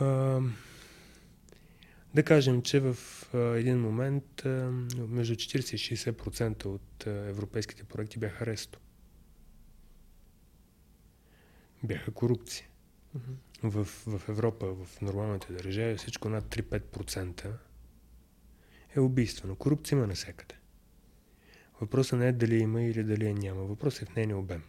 А, 0.00 0.40
да 2.16 2.22
кажем, 2.22 2.62
че 2.62 2.80
в 2.80 2.96
един 3.34 3.80
момент 3.80 4.42
между 4.98 5.34
40 5.34 5.74
и 5.74 5.96
60% 5.96 6.64
от 6.66 7.06
европейските 7.06 7.84
проекти 7.84 8.18
бяха 8.18 8.44
аресто. 8.44 8.80
Бяха 11.82 12.10
корупция. 12.10 12.66
В, 13.62 13.84
в 13.84 14.28
Европа, 14.28 14.66
в 14.66 15.00
нормалните 15.00 15.52
държави, 15.52 15.96
всичко 15.96 16.28
над 16.28 16.44
3-5% 16.44 17.52
е 18.96 19.00
убийствено. 19.00 19.56
Корупция 19.56 19.96
има 19.96 20.06
навсякъде. 20.06 20.54
Въпросът 21.80 22.18
не 22.18 22.28
е 22.28 22.32
дали 22.32 22.56
има 22.58 22.82
или 22.82 23.04
дали 23.04 23.26
я 23.26 23.34
няма. 23.34 23.64
Въпросът 23.64 24.02
е 24.02 24.12
в 24.12 24.16
нейния 24.16 24.38
обем. 24.38 24.62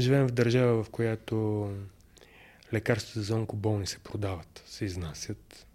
Живеем 0.00 0.28
в 0.28 0.32
държава, 0.32 0.84
в 0.84 0.90
която 0.90 1.68
лекарствата 2.72 3.22
за 3.22 3.34
онкоболни 3.34 3.86
се 3.86 3.98
продават, 3.98 4.62
се 4.66 4.84
изнасят. 4.84 5.66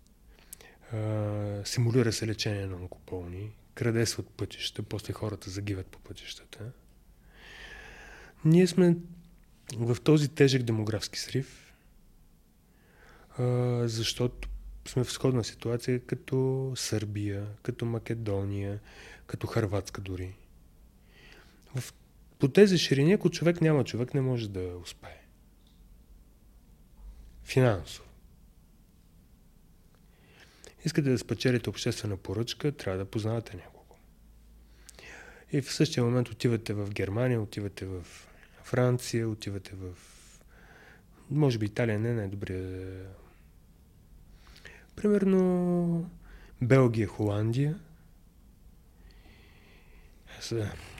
Симулира 1.65 2.13
се 2.13 2.27
лечение 2.27 2.67
на 2.67 2.75
онкоболни, 2.75 3.51
краде 3.73 4.05
се 4.05 4.21
от 4.21 4.29
пътища, 4.29 4.83
после 4.83 5.13
хората 5.13 5.49
загиват 5.49 5.87
по 5.87 5.99
пътищата. 5.99 6.71
Ние 8.45 8.67
сме 8.67 8.97
в 9.77 9.97
този 10.03 10.29
тежък 10.29 10.63
демографски 10.63 11.19
срив, 11.19 11.73
защото 13.83 14.49
сме 14.87 15.03
в 15.03 15.11
сходна 15.11 15.43
ситуация 15.43 15.99
като 15.99 16.71
Сърбия, 16.75 17.47
като 17.63 17.85
Македония, 17.85 18.79
като 19.25 19.47
Харватска 19.47 20.01
дори. 20.01 20.35
В, 21.75 21.93
по 22.39 22.47
тези 22.47 22.77
ширини, 22.77 23.13
ако 23.13 23.29
човек 23.29 23.61
няма 23.61 23.83
човек, 23.83 24.13
не 24.13 24.21
може 24.21 24.49
да 24.49 24.77
успее. 24.83 25.21
Финансово. 27.47 28.07
Искате 30.85 31.09
да 31.09 31.17
спечелите 31.17 31.69
обществена 31.69 32.17
поръчка, 32.17 32.71
трябва 32.71 32.97
да 32.97 33.05
познавате 33.05 33.57
някого. 33.57 33.95
И 35.51 35.61
в 35.61 35.73
същия 35.73 36.03
момент 36.03 36.29
отивате 36.29 36.73
в 36.73 36.89
Германия, 36.89 37.41
отивате 37.41 37.85
в 37.85 38.05
Франция, 38.63 39.29
отивате 39.29 39.71
в... 39.75 39.93
Може 41.29 41.57
би 41.57 41.65
Италия 41.65 41.99
не 41.99 42.09
е 42.09 42.13
най-добрия... 42.13 43.05
Примерно 44.95 46.09
Белгия, 46.61 47.07
Холандия. 47.07 47.79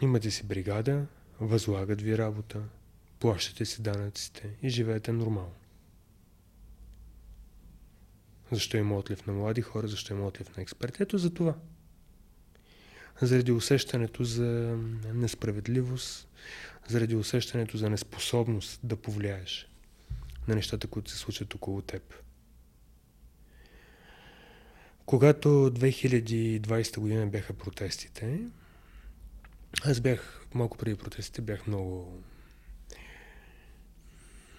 Имате 0.02 0.32
си 0.32 0.44
бригада, 0.44 1.06
възлагат 1.40 2.02
ви 2.02 2.18
работа, 2.18 2.64
плащате 3.20 3.66
си 3.66 3.82
данъците 3.82 4.50
и 4.62 4.70
живеете 4.70 5.12
нормално. 5.12 5.54
Защо 8.52 8.78
има 8.78 8.98
отлив 8.98 9.28
на 9.28 9.34
млади 9.34 9.62
хора, 9.62 9.88
защо 9.88 10.14
има 10.14 10.28
отлив 10.28 10.58
на 10.58 10.64
експерти? 10.64 11.04
Ето 11.04 11.18
за 11.18 11.34
това. 11.34 11.56
Заради 13.22 13.52
усещането 13.52 14.24
за 14.24 14.78
несправедливост, 15.14 16.28
заради 16.88 17.16
усещането 17.16 17.78
за 17.78 17.90
неспособност 17.90 18.80
да 18.84 18.96
повлияеш 18.96 19.68
на 20.48 20.56
нещата, 20.56 20.88
които 20.88 21.12
се 21.12 21.18
случват 21.18 21.56
около 21.56 21.82
теб. 21.82 22.14
Когато 25.06 25.50
2020 25.50 27.00
година 27.00 27.28
бяха 27.28 27.54
протестите, 27.54 28.40
аз 29.84 30.00
бях, 30.00 30.46
малко 30.54 30.78
преди 30.78 30.96
протестите, 30.96 31.42
бях 31.42 31.68
много 31.68 32.22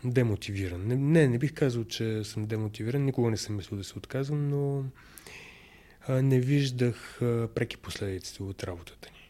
демотивиран. 0.05 0.87
Не, 0.87 1.29
не, 1.29 1.39
бих 1.39 1.55
казал, 1.55 1.85
че 1.85 2.25
съм 2.25 2.47
демотивиран. 2.47 3.05
Никога 3.05 3.31
не 3.31 3.37
съм 3.37 3.57
мислил 3.57 3.79
да 3.79 3.85
се 3.85 3.99
отказвам, 3.99 4.49
но 4.49 4.85
а, 6.07 6.23
не 6.23 6.41
виждах 6.41 7.23
а, 7.23 7.49
преки 7.55 7.77
последиците 7.77 8.43
от 8.43 8.65
работата 8.65 9.09
ни. 9.13 9.29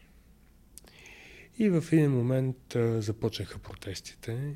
И 1.65 1.69
в 1.69 1.83
един 1.91 2.11
момент 2.11 2.75
а, 2.75 3.01
започнаха 3.01 3.59
протестите. 3.59 4.55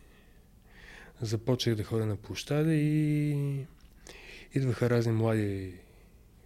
Започнах 1.22 1.76
да 1.76 1.84
ходя 1.84 2.06
на 2.06 2.16
площада 2.16 2.74
и 2.74 3.66
идваха 4.54 4.90
разни 4.90 5.12
млади 5.12 5.74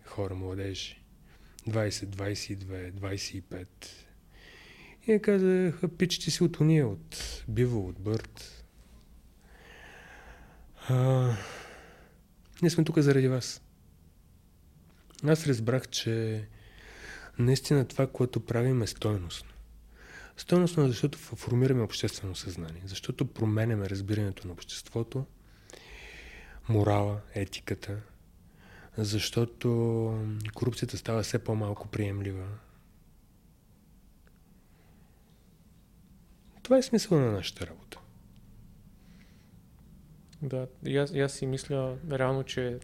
хора, 0.06 0.36
младежи. 0.36 1.02
20, 1.68 1.90
22, 1.90 2.92
25. 2.92 3.68
И 5.08 5.20
казаха, 5.20 5.88
пич, 5.88 6.20
ти 6.20 6.32
си 6.32 6.44
от 6.44 6.60
уния, 6.60 6.88
от 6.88 7.44
Биво, 7.48 7.88
от 7.88 8.00
Бърт. 8.00 8.57
А, 10.90 11.34
Ние 12.62 12.70
сме 12.70 12.84
тук 12.84 13.00
заради 13.00 13.28
вас. 13.28 13.62
Аз 15.24 15.48
разбрах, 15.48 15.88
че 15.88 16.48
наистина 17.40 17.88
това, 17.88 18.08
което 18.08 18.46
правим 18.46 18.82
е 18.82 18.88
стойностно. 18.88 19.50
Стойностно 20.38 20.88
защото 20.88 21.18
формираме 21.18 21.82
обществено 21.82 22.36
съзнание, 22.36 22.82
защото 22.86 23.34
променяме 23.34 23.90
разбирането 23.90 24.48
на 24.48 24.54
обществото, 24.54 25.26
морала, 26.70 27.22
етиката, 27.36 28.02
защото 28.98 29.70
корупцията 30.54 30.98
става 30.98 31.24
все 31.24 31.44
по-малко 31.44 31.88
приемлива. 31.88 32.48
Това 36.64 36.78
е 36.78 36.82
смисъл 36.82 37.20
на 37.20 37.32
нашата 37.32 37.68
работа. 37.68 37.87
Да, 40.42 40.68
и 40.86 40.98
аз, 40.98 41.12
и 41.12 41.20
аз 41.20 41.34
си 41.34 41.46
мисля 41.46 41.96
реално, 42.12 42.44
че 42.44 42.78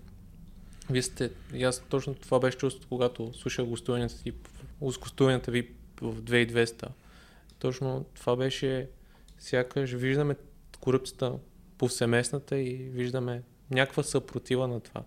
вие 0.90 1.02
сте, 1.02 1.32
и 1.54 1.64
аз 1.64 1.80
точно 1.90 2.16
това 2.16 2.40
беше 2.40 2.58
чувство, 2.58 2.90
когато 2.90 3.34
слушах 3.34 3.66
гостуванията 3.66 4.16
ви, 4.26 4.34
гостуванията 4.82 5.52
ви 5.52 5.72
в 6.02 6.22
2200. 6.22 6.88
Точно 7.60 8.06
това 8.14 8.36
беше, 8.36 8.90
сякаш 9.40 9.92
виждаме 9.92 10.36
корупцията 10.80 11.34
повсеместната 11.78 12.58
и 12.58 12.74
виждаме 12.76 13.44
някаква 13.72 14.04
съпротива 14.04 14.68
на 14.68 14.80
това. 14.80 15.04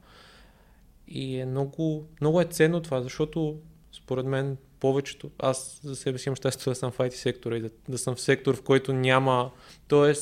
И 1.08 1.36
е 1.40 1.46
много, 1.46 2.08
много 2.20 2.40
е 2.40 2.44
ценно 2.44 2.80
това, 2.80 3.02
защото 3.02 3.58
според 3.92 4.26
мен 4.26 4.56
повечето, 4.80 5.30
аз 5.38 5.80
за 5.82 5.96
себе 5.96 6.18
си 6.18 6.28
имам 6.28 6.36
щастието 6.36 6.70
да 6.70 6.74
съм 6.74 6.90
в 6.90 6.98
IT 6.98 7.10
сектора 7.10 7.56
и 7.56 7.60
да, 7.60 7.70
да 7.88 7.98
съм 7.98 8.14
в 8.14 8.20
сектор, 8.20 8.56
в 8.56 8.62
който 8.62 8.92
няма, 8.92 9.50
т.е. 9.88 10.14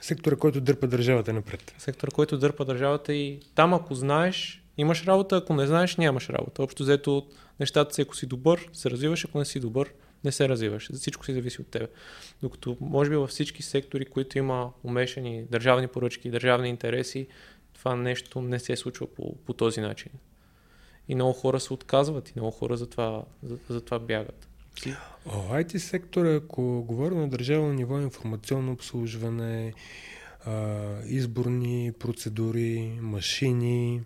Сектора, 0.00 0.36
който 0.36 0.60
дърпа 0.60 0.86
държавата 0.86 1.32
напред. 1.32 1.74
Сектора, 1.78 2.10
който 2.10 2.38
дърпа 2.38 2.64
държавата 2.64 3.14
и 3.14 3.40
там 3.54 3.74
ако 3.74 3.94
знаеш, 3.94 4.62
имаш 4.78 5.04
работа, 5.04 5.36
ако 5.36 5.54
не 5.54 5.66
знаеш, 5.66 5.96
нямаш 5.96 6.28
работа. 6.28 6.62
Общо 6.62 6.82
взето 6.82 7.26
нещата 7.60 7.94
си, 7.94 8.02
ако 8.02 8.16
си 8.16 8.26
добър, 8.26 8.68
се 8.72 8.90
развиваш, 8.90 9.24
ако 9.24 9.38
не 9.38 9.44
си 9.44 9.60
добър, 9.60 9.92
не 10.24 10.32
се 10.32 10.48
развиваш. 10.48 10.92
За 10.92 10.98
всичко 10.98 11.24
си 11.24 11.34
зависи 11.34 11.60
от 11.60 11.68
тебе. 11.68 11.86
Докато 12.42 12.76
може 12.80 13.10
би 13.10 13.16
във 13.16 13.30
всички 13.30 13.62
сектори, 13.62 14.04
които 14.04 14.38
има 14.38 14.72
умешани 14.84 15.44
държавни 15.50 15.88
поръчки, 15.88 16.30
държавни 16.30 16.68
интереси, 16.68 17.26
това 17.72 17.96
нещо 17.96 18.40
не 18.40 18.58
се 18.58 18.76
случва 18.76 19.06
по, 19.06 19.36
по 19.36 19.52
този 19.52 19.80
начин. 19.80 20.12
И 21.08 21.14
много 21.14 21.32
хора 21.32 21.60
се 21.60 21.72
отказват 21.72 22.28
и 22.28 22.32
много 22.36 22.50
хора 22.50 22.76
за 22.76 22.86
това, 22.86 23.24
за, 23.42 23.58
за 23.68 23.80
това 23.80 23.98
бягат. 23.98 24.48
О, 25.26 25.54
IT 25.54 25.76
сектора, 25.78 26.34
ако 26.34 26.82
говорим 26.82 27.18
на 27.18 27.28
държавно 27.28 27.72
ниво, 27.72 28.00
информационно 28.00 28.72
обслужване, 28.72 29.74
изборни 31.06 31.92
процедури, 31.98 32.98
машини, 33.00 34.02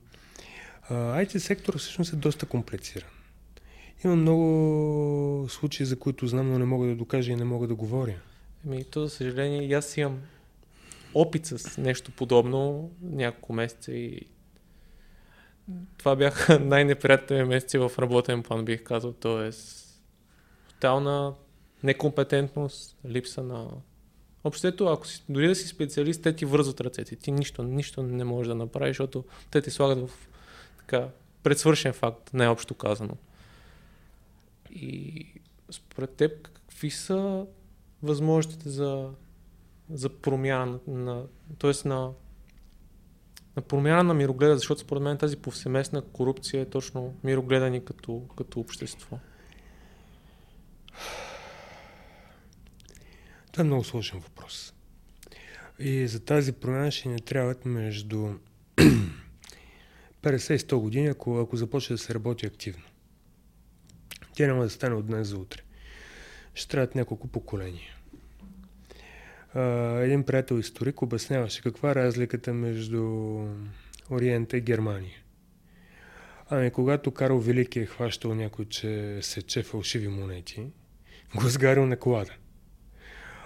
IT 0.90 1.38
сектор 1.38 1.78
всъщност 1.78 2.12
е 2.12 2.16
доста 2.16 2.46
комплициран. 2.46 3.08
Има 4.04 4.16
много 4.16 5.48
случаи, 5.48 5.86
за 5.86 5.98
които 5.98 6.26
знам, 6.26 6.52
но 6.52 6.58
не 6.58 6.64
мога 6.64 6.86
да 6.86 6.94
докажа 6.94 7.32
и 7.32 7.36
не 7.36 7.44
мога 7.44 7.66
да 7.66 7.74
говоря. 7.74 8.16
Ами, 8.66 8.84
то, 8.84 9.06
за 9.06 9.10
съжаление, 9.10 9.62
и 9.62 9.72
аз 9.72 9.96
имам 9.96 10.20
опит 11.14 11.46
с 11.46 11.78
нещо 11.78 12.10
подобно 12.10 12.90
няколко 13.02 13.52
месеца 13.52 13.92
и 13.92 14.20
това 15.98 16.16
бяха 16.16 16.58
най-неприятните 16.60 17.44
месеци 17.44 17.78
в 17.78 17.92
работен 17.98 18.42
план, 18.42 18.64
бих 18.64 18.82
казал. 18.82 19.12
Тоест, 19.12 19.89
тотална 20.80 21.34
некомпетентност, 21.82 22.96
липса 23.06 23.42
на... 23.42 23.68
Общото, 24.44 24.86
ако 24.86 25.06
си, 25.06 25.24
дори 25.28 25.48
да 25.48 25.54
си 25.54 25.68
специалист, 25.68 26.22
те 26.22 26.36
ти 26.36 26.44
вързват 26.44 26.80
ръцете. 26.80 27.16
Ти 27.16 27.32
нищо, 27.32 27.62
нищо 27.62 28.02
не 28.02 28.24
можеш 28.24 28.48
да 28.48 28.54
направиш, 28.54 28.96
защото 28.96 29.24
те 29.50 29.62
ти 29.62 29.70
слагат 29.70 30.08
в 30.08 30.28
така, 30.78 31.08
предсвършен 31.42 31.92
факт, 31.92 32.30
най-общо 32.34 32.74
казано. 32.74 33.16
И 34.70 35.26
според 35.70 36.10
теб, 36.10 36.48
какви 36.48 36.90
са 36.90 37.46
възможностите 38.02 38.68
за, 38.68 39.10
за 39.90 40.08
промяна 40.08 40.78
на, 40.86 41.22
т.е. 41.58 41.88
на, 41.88 42.10
на 43.56 43.62
промяна 43.62 44.04
на 44.04 44.14
мирогледа, 44.14 44.56
защото 44.56 44.80
според 44.80 45.02
мен 45.02 45.18
тази 45.18 45.36
повсеместна 45.36 46.02
корупция 46.02 46.62
е 46.62 46.70
точно 46.70 47.14
мирогледани 47.24 47.84
като, 47.84 48.22
като 48.36 48.60
общество. 48.60 49.18
Това 53.52 53.62
е 53.62 53.64
много 53.64 53.84
сложен 53.84 54.18
въпрос. 54.18 54.74
И 55.78 56.06
за 56.06 56.20
тази 56.20 56.52
промяна 56.52 56.90
ще 56.90 57.08
ни 57.08 57.20
трябват 57.20 57.64
между 57.64 58.16
50 58.76 60.54
и 60.54 60.58
100 60.58 60.76
години, 60.76 61.06
ако, 61.06 61.38
ако 61.38 61.56
започне 61.56 61.94
да 61.94 61.98
се 61.98 62.14
работи 62.14 62.46
активно. 62.46 62.84
Тя 64.34 64.46
няма 64.46 64.62
да 64.62 64.70
стане 64.70 64.94
от 64.94 65.06
днес 65.06 65.28
за 65.28 65.36
утре. 65.36 65.62
Ще 66.54 66.68
трябват 66.68 66.94
няколко 66.94 67.28
поколения. 67.28 67.96
А, 69.54 69.60
един 70.00 70.24
приятел 70.24 70.54
историк 70.54 71.02
обясняваше 71.02 71.62
каква 71.62 71.90
е 71.90 71.94
разликата 71.94 72.54
между 72.54 73.02
Ориента 74.10 74.56
и 74.56 74.60
Германия. 74.60 75.16
Ами, 76.50 76.70
когато 76.70 77.10
Карл 77.10 77.38
Велики 77.38 77.80
е 77.80 77.86
хващал 77.86 78.34
някой, 78.34 78.64
че 78.64 79.18
сече 79.22 79.62
фалшиви 79.62 80.08
монети, 80.08 80.66
го 81.36 81.46
е 81.46 81.50
сгарил 81.50 81.86
на 81.86 81.96
колада. 81.96 82.32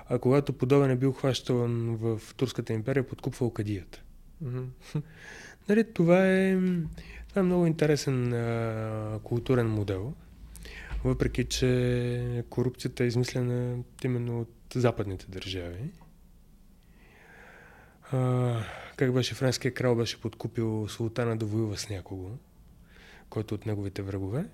А 0.09 0.19
когато 0.19 0.53
подобен 0.53 0.91
е 0.91 0.97
бил 0.97 1.13
хващан 1.13 1.97
в 1.97 2.21
Турската 2.37 2.73
империя, 2.73 3.07
подкупвал 3.07 3.51
кадията. 3.51 4.03
Mm-hmm. 4.45 5.03
Нали, 5.69 5.93
това, 5.93 6.29
е, 6.29 6.59
това 7.29 7.41
е 7.41 7.43
много 7.43 7.67
интересен 7.67 8.33
а, 8.33 9.21
културен 9.23 9.69
модел 9.69 10.15
въпреки 11.05 11.45
че 11.45 12.45
корупцията 12.51 13.05
е 13.05 13.07
измислена 13.07 13.79
именно 14.05 14.41
от 14.41 14.55
западните 14.75 15.27
държави. 15.29 15.91
А, 18.13 18.65
как 18.97 19.13
беше 19.13 19.35
френския 19.35 19.75
крал 19.75 19.95
беше 19.95 20.21
подкупил 20.21 20.89
султана 20.89 21.37
да 21.37 21.47
воюва 21.47 21.79
с 21.79 21.89
някого, 21.89 22.31
който 23.31 23.55
от 23.55 23.67
неговите 23.67 24.03
врагове. 24.03 24.47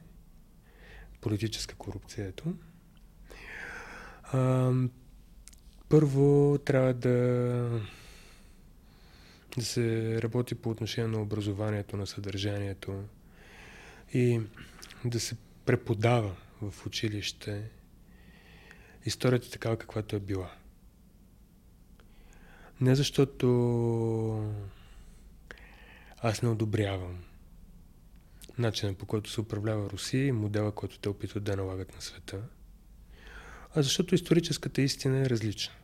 Политическа 1.21 1.75
корупция, 1.75 2.27
ето. 2.27 2.55
Първо 5.89 6.59
трябва 6.59 6.95
да, 6.95 7.11
да 9.57 9.65
се 9.65 10.19
работи 10.23 10.55
по 10.55 10.71
отношение 10.71 11.09
на 11.09 11.23
образованието, 11.23 11.97
на 11.97 12.07
съдържанието 12.07 13.03
и 14.15 14.41
да 15.05 15.21
се 15.21 15.37
преподава 15.65 16.37
в 16.63 16.87
училище 16.87 17.71
историята 19.07 19.51
такава, 19.51 19.77
каквато 19.77 20.17
е 20.17 20.21
била. 20.21 20.51
Не 22.81 22.95
защото 22.95 23.47
аз 26.19 26.43
не 26.43 26.49
одобрявам 26.49 27.25
начинът 28.59 28.99
по 28.99 29.07
който 29.07 29.31
се 29.31 29.41
управлява 29.41 29.91
Русия 29.91 30.27
и 30.27 30.33
модела, 30.33 30.73
който 30.73 30.99
те 30.99 31.09
опитват 31.09 31.45
да 31.45 31.57
налагат 31.57 31.95
на 31.95 32.01
света, 32.01 32.41
а 33.75 33.83
защото 33.83 34.15
историческата 34.15 34.83
истина 34.83 35.19
е 35.19 35.31
различна. 35.31 35.75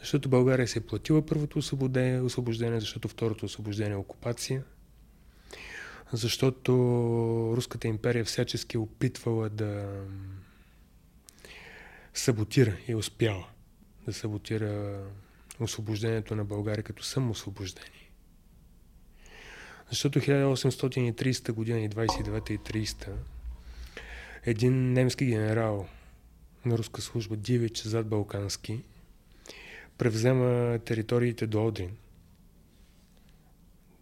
Защото 0.00 0.28
България 0.28 0.68
се 0.68 0.78
е 0.78 0.82
платила 0.82 1.26
първото 1.26 1.58
освобождение, 1.58 2.20
освобождение 2.20 2.80
защото 2.80 3.08
второто 3.08 3.46
освобождение 3.46 3.92
е 3.92 3.96
окупация– 3.96 4.62
защото 6.12 6.72
Руската 7.56 7.88
империя 7.88 8.24
всячески 8.24 8.76
е 8.76 8.80
опитвала 8.80 9.48
да 9.48 10.02
саботира 12.14 12.76
и 12.88 12.94
успяла 12.94 13.46
да 14.06 14.12
саботира 14.12 15.00
освобождението 15.60 16.36
на 16.36 16.44
България 16.44 16.84
като 16.84 17.02
самоосвобождение. 17.02 18.10
Защото 19.88 20.20
1830 20.20 21.52
година 21.52 21.80
и 21.80 21.90
29 21.90 22.50
и 22.50 22.58
30 22.58 23.08
един 24.44 24.92
немски 24.92 25.26
генерал 25.26 25.88
на 26.64 26.78
руска 26.78 27.00
служба 27.00 27.36
Дивич 27.36 27.82
зад 27.82 28.08
Балкански 28.08 28.82
превзема 29.98 30.78
териториите 30.78 31.46
до 31.46 31.66
Одрин– 31.66 31.90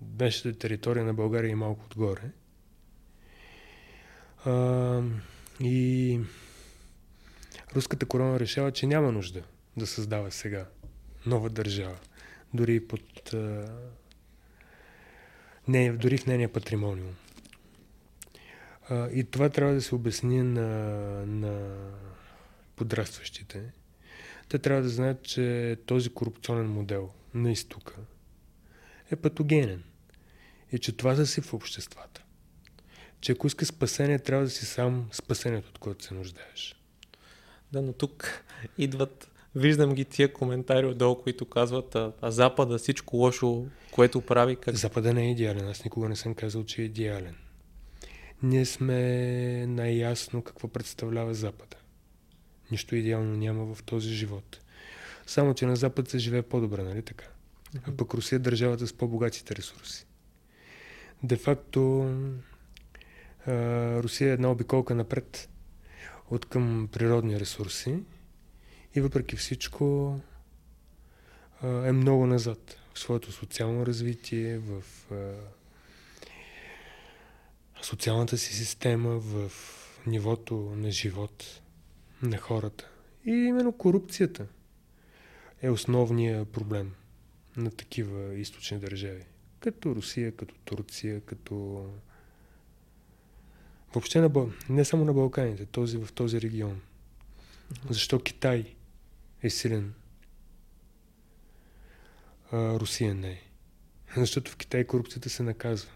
днешната 0.00 0.58
територия 0.58 1.04
на 1.04 1.14
България 1.14 1.50
и 1.50 1.54
малко 1.54 1.84
отгоре. 1.86 2.30
А, 4.44 5.02
и 5.60 6.20
руската 7.76 8.06
корона 8.06 8.40
решава, 8.40 8.72
че 8.72 8.86
няма 8.86 9.12
нужда 9.12 9.42
да 9.76 9.86
създава 9.86 10.30
сега 10.30 10.66
нова 11.26 11.50
държава, 11.50 11.96
дори 12.54 12.86
под 12.86 13.32
а, 13.34 13.72
не, 15.68 15.92
дори 15.92 16.18
в 16.18 16.26
нейния 16.26 16.52
патримониум. 16.52 17.16
А, 18.88 19.08
и 19.10 19.24
това 19.24 19.48
трябва 19.48 19.74
да 19.74 19.82
се 19.82 19.94
обясни 19.94 20.42
на, 20.42 20.68
на 21.26 21.76
подрастващите. 22.78 23.62
Те 24.48 24.58
трябва 24.58 24.82
да 24.82 24.88
знаят, 24.88 25.22
че 25.22 25.76
този 25.86 26.10
корупционен 26.10 26.70
модел 26.70 27.10
на 27.34 27.52
изтока 27.52 27.94
е 29.10 29.16
патогенен 29.16 29.82
е, 30.72 30.78
че 30.78 30.96
това 30.96 31.14
засипва 31.14 31.56
обществата. 31.56 32.22
Че 33.20 33.32
ако 33.32 33.46
искаш 33.46 33.68
спасение, 33.68 34.18
трябва 34.18 34.44
да 34.44 34.50
си 34.50 34.66
сам 34.66 35.08
спасението, 35.12 35.68
от 35.68 35.78
което 35.78 36.04
се 36.04 36.14
нуждаеш. 36.14 36.76
Да, 37.72 37.82
но 37.82 37.92
тук 37.92 38.44
идват, 38.78 39.30
виждам 39.54 39.94
ги 39.94 40.04
тия 40.04 40.32
коментари 40.32 40.86
отдолу, 40.86 41.22
които 41.22 41.46
казват, 41.46 41.94
а, 41.94 42.12
а 42.20 42.30
Запада 42.30 42.78
всичко 42.78 43.16
лошо, 43.16 43.66
което 43.92 44.20
прави. 44.20 44.56
Как... 44.56 44.76
Запада 44.76 45.14
не 45.14 45.26
е 45.26 45.30
идеален. 45.30 45.68
Аз 45.68 45.84
никога 45.84 46.08
не 46.08 46.16
съм 46.16 46.34
казал, 46.34 46.64
че 46.64 46.82
е 46.82 46.84
идеален. 46.84 47.34
Ние 48.42 48.64
сме 48.64 49.66
най-ясно 49.66 50.42
какво 50.42 50.68
представлява 50.68 51.34
Запада. 51.34 51.76
Нищо 52.70 52.96
идеално 52.96 53.36
няма 53.36 53.74
в 53.74 53.82
този 53.82 54.08
живот. 54.08 54.60
Само, 55.26 55.54
че 55.54 55.66
на 55.66 55.76
Запад 55.76 56.08
се 56.08 56.18
живее 56.18 56.42
по-добре, 56.42 56.82
нали 56.82 57.02
така? 57.02 57.24
А 57.86 57.96
пък 57.96 58.14
Русия 58.14 58.36
е 58.36 58.40
държавата 58.40 58.86
с 58.86 58.92
по-богатите 58.92 59.56
ресурси. 59.56 60.06
Де-факто 61.22 62.12
Русия 64.02 64.30
е 64.30 64.32
една 64.32 64.50
обиколка 64.50 64.94
напред 64.94 65.48
от 66.30 66.46
към 66.46 66.88
природни 66.92 67.40
ресурси 67.40 68.02
и 68.94 69.00
въпреки 69.00 69.36
всичко 69.36 70.18
е 71.62 71.92
много 71.92 72.26
назад 72.26 72.78
в 72.94 72.98
своето 72.98 73.32
социално 73.32 73.86
развитие, 73.86 74.58
в 74.58 74.82
социалната 77.82 78.38
си 78.38 78.54
система, 78.54 79.18
в 79.18 79.52
нивото 80.06 80.72
на 80.76 80.90
живот 80.90 81.60
на 82.22 82.38
хората. 82.38 82.90
И 83.24 83.30
именно 83.30 83.72
корупцията 83.72 84.46
е 85.62 85.70
основният 85.70 86.48
проблем 86.48 86.94
на 87.56 87.70
такива 87.70 88.34
източни 88.34 88.78
държави. 88.78 89.24
Като 89.60 89.94
Русия, 89.94 90.36
като 90.36 90.54
Турция, 90.64 91.20
като... 91.20 91.86
Въобще 93.94 94.20
на, 94.20 94.46
не 94.68 94.84
само 94.84 95.04
на 95.04 95.12
Балканите, 95.12 95.66
този, 95.66 95.98
в 95.98 96.12
този 96.12 96.40
регион. 96.40 96.80
Защо 97.90 98.20
Китай 98.20 98.74
е 99.42 99.50
силен? 99.50 99.94
А, 102.52 102.80
Русия 102.80 103.14
не 103.14 103.30
е. 103.30 103.42
Защото 104.16 104.50
в 104.50 104.56
Китай 104.56 104.84
корупцията 104.84 105.30
се 105.30 105.42
наказва. 105.42 105.90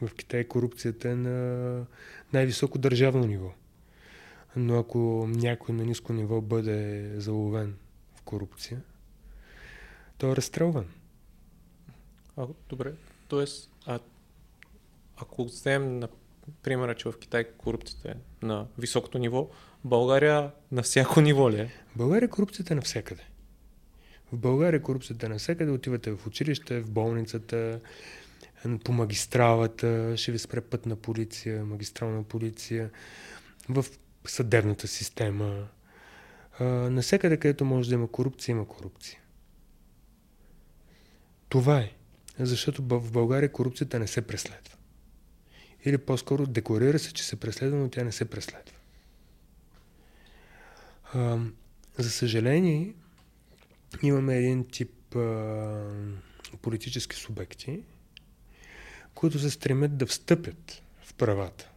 В 0.00 0.14
Китай 0.14 0.44
корупцията 0.44 1.10
е 1.10 1.14
на 1.14 1.86
най-високо 2.32 2.78
държавно 2.78 3.26
ниво. 3.26 3.52
Но 4.56 4.78
ако 4.78 5.26
някой 5.28 5.74
на 5.74 5.84
ниско 5.84 6.12
ниво 6.12 6.40
бъде 6.40 7.10
заловен 7.20 7.76
в 8.14 8.22
корупция, 8.22 8.82
той 10.18 10.32
е 10.32 10.36
разстрелван. 10.36 10.86
А, 12.36 12.46
добре. 12.68 12.92
Тоест, 13.28 13.70
а, 13.86 13.98
ако 15.16 15.44
вземем 15.44 15.98
на 15.98 16.08
примера, 16.62 16.94
че 16.94 17.08
в 17.08 17.18
Китай 17.18 17.44
корупцията 17.58 18.10
е 18.10 18.46
на 18.46 18.66
високото 18.78 19.18
ниво, 19.18 19.50
България 19.84 20.50
на 20.72 20.82
всяко 20.82 21.20
ниво 21.20 21.50
ли 21.50 21.60
е? 21.60 21.72
България 21.96 22.28
корупцията 22.28 22.72
е 22.72 22.76
навсякъде. 22.76 23.22
В 24.32 24.36
България 24.36 24.82
корупцията 24.82 25.26
е 25.26 25.28
навсякъде. 25.28 25.70
Отивате 25.70 26.10
в 26.10 26.26
училище, 26.26 26.80
в 26.80 26.90
болницата, 26.90 27.80
по 28.84 28.92
магистралата, 28.92 30.16
ще 30.16 30.32
ви 30.32 30.38
спре 30.38 30.60
пътна 30.60 30.96
полиция, 30.96 31.64
магистрална 31.64 32.22
полиция, 32.22 32.90
в 33.68 33.84
съдебната 34.30 34.88
система. 34.88 35.68
Насекъде, 36.60 37.36
където 37.36 37.64
може 37.64 37.88
да 37.88 37.94
има 37.94 38.08
корупция, 38.08 38.52
има 38.52 38.68
корупция. 38.68 39.20
Това 41.48 41.78
е. 41.78 41.92
Защото 42.38 42.82
в 42.82 43.12
България 43.12 43.52
корупцията 43.52 43.98
не 43.98 44.06
се 44.06 44.22
преследва. 44.22 44.74
Или 45.84 45.98
по-скоро 45.98 46.46
декларира 46.46 46.98
се, 46.98 47.12
че 47.12 47.24
се 47.24 47.36
преследва, 47.36 47.78
но 47.78 47.90
тя 47.90 48.04
не 48.04 48.12
се 48.12 48.24
преследва. 48.24 48.72
А, 51.14 51.38
за 51.98 52.10
съжаление, 52.10 52.94
имаме 54.02 54.36
един 54.36 54.68
тип 54.68 55.16
а, 55.16 55.90
политически 56.62 57.16
субекти, 57.16 57.80
които 59.14 59.38
се 59.38 59.50
стремят 59.50 59.96
да 59.96 60.06
встъпят 60.06 60.82
в 61.02 61.14
правата 61.14 61.70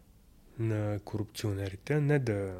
на 0.62 1.00
корупционерите, 1.00 2.00
не 2.00 2.20
да 2.20 2.56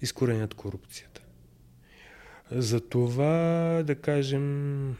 изкоренят 0.00 0.54
корупцията. 0.54 1.22
Затова, 2.50 3.32
да 3.86 3.94
кажем, 3.94 4.96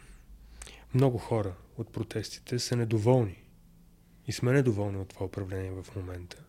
много 0.93 1.17
хора 1.17 1.53
от 1.77 1.93
протестите 1.93 2.59
са 2.59 2.75
недоволни. 2.75 3.43
И 4.27 4.31
сме 4.31 4.51
недоволни 4.51 4.97
от 4.97 5.09
това 5.09 5.25
управление 5.25 5.71
в 5.71 5.95
момента. 5.95 6.43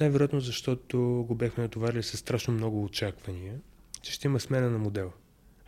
Най-вероятно, 0.00 0.40
защото 0.40 1.24
го 1.28 1.34
бехме 1.34 1.62
натоварили 1.62 2.02
с 2.02 2.16
страшно 2.16 2.54
много 2.54 2.84
очаквания, 2.84 3.60
че 4.02 4.12
ще 4.12 4.28
има 4.28 4.40
смена 4.40 4.70
на 4.70 4.78
модела. 4.78 5.12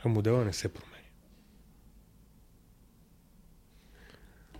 А 0.04 0.08
модела 0.08 0.44
не 0.44 0.52
се 0.52 0.68
променя. 0.68 0.91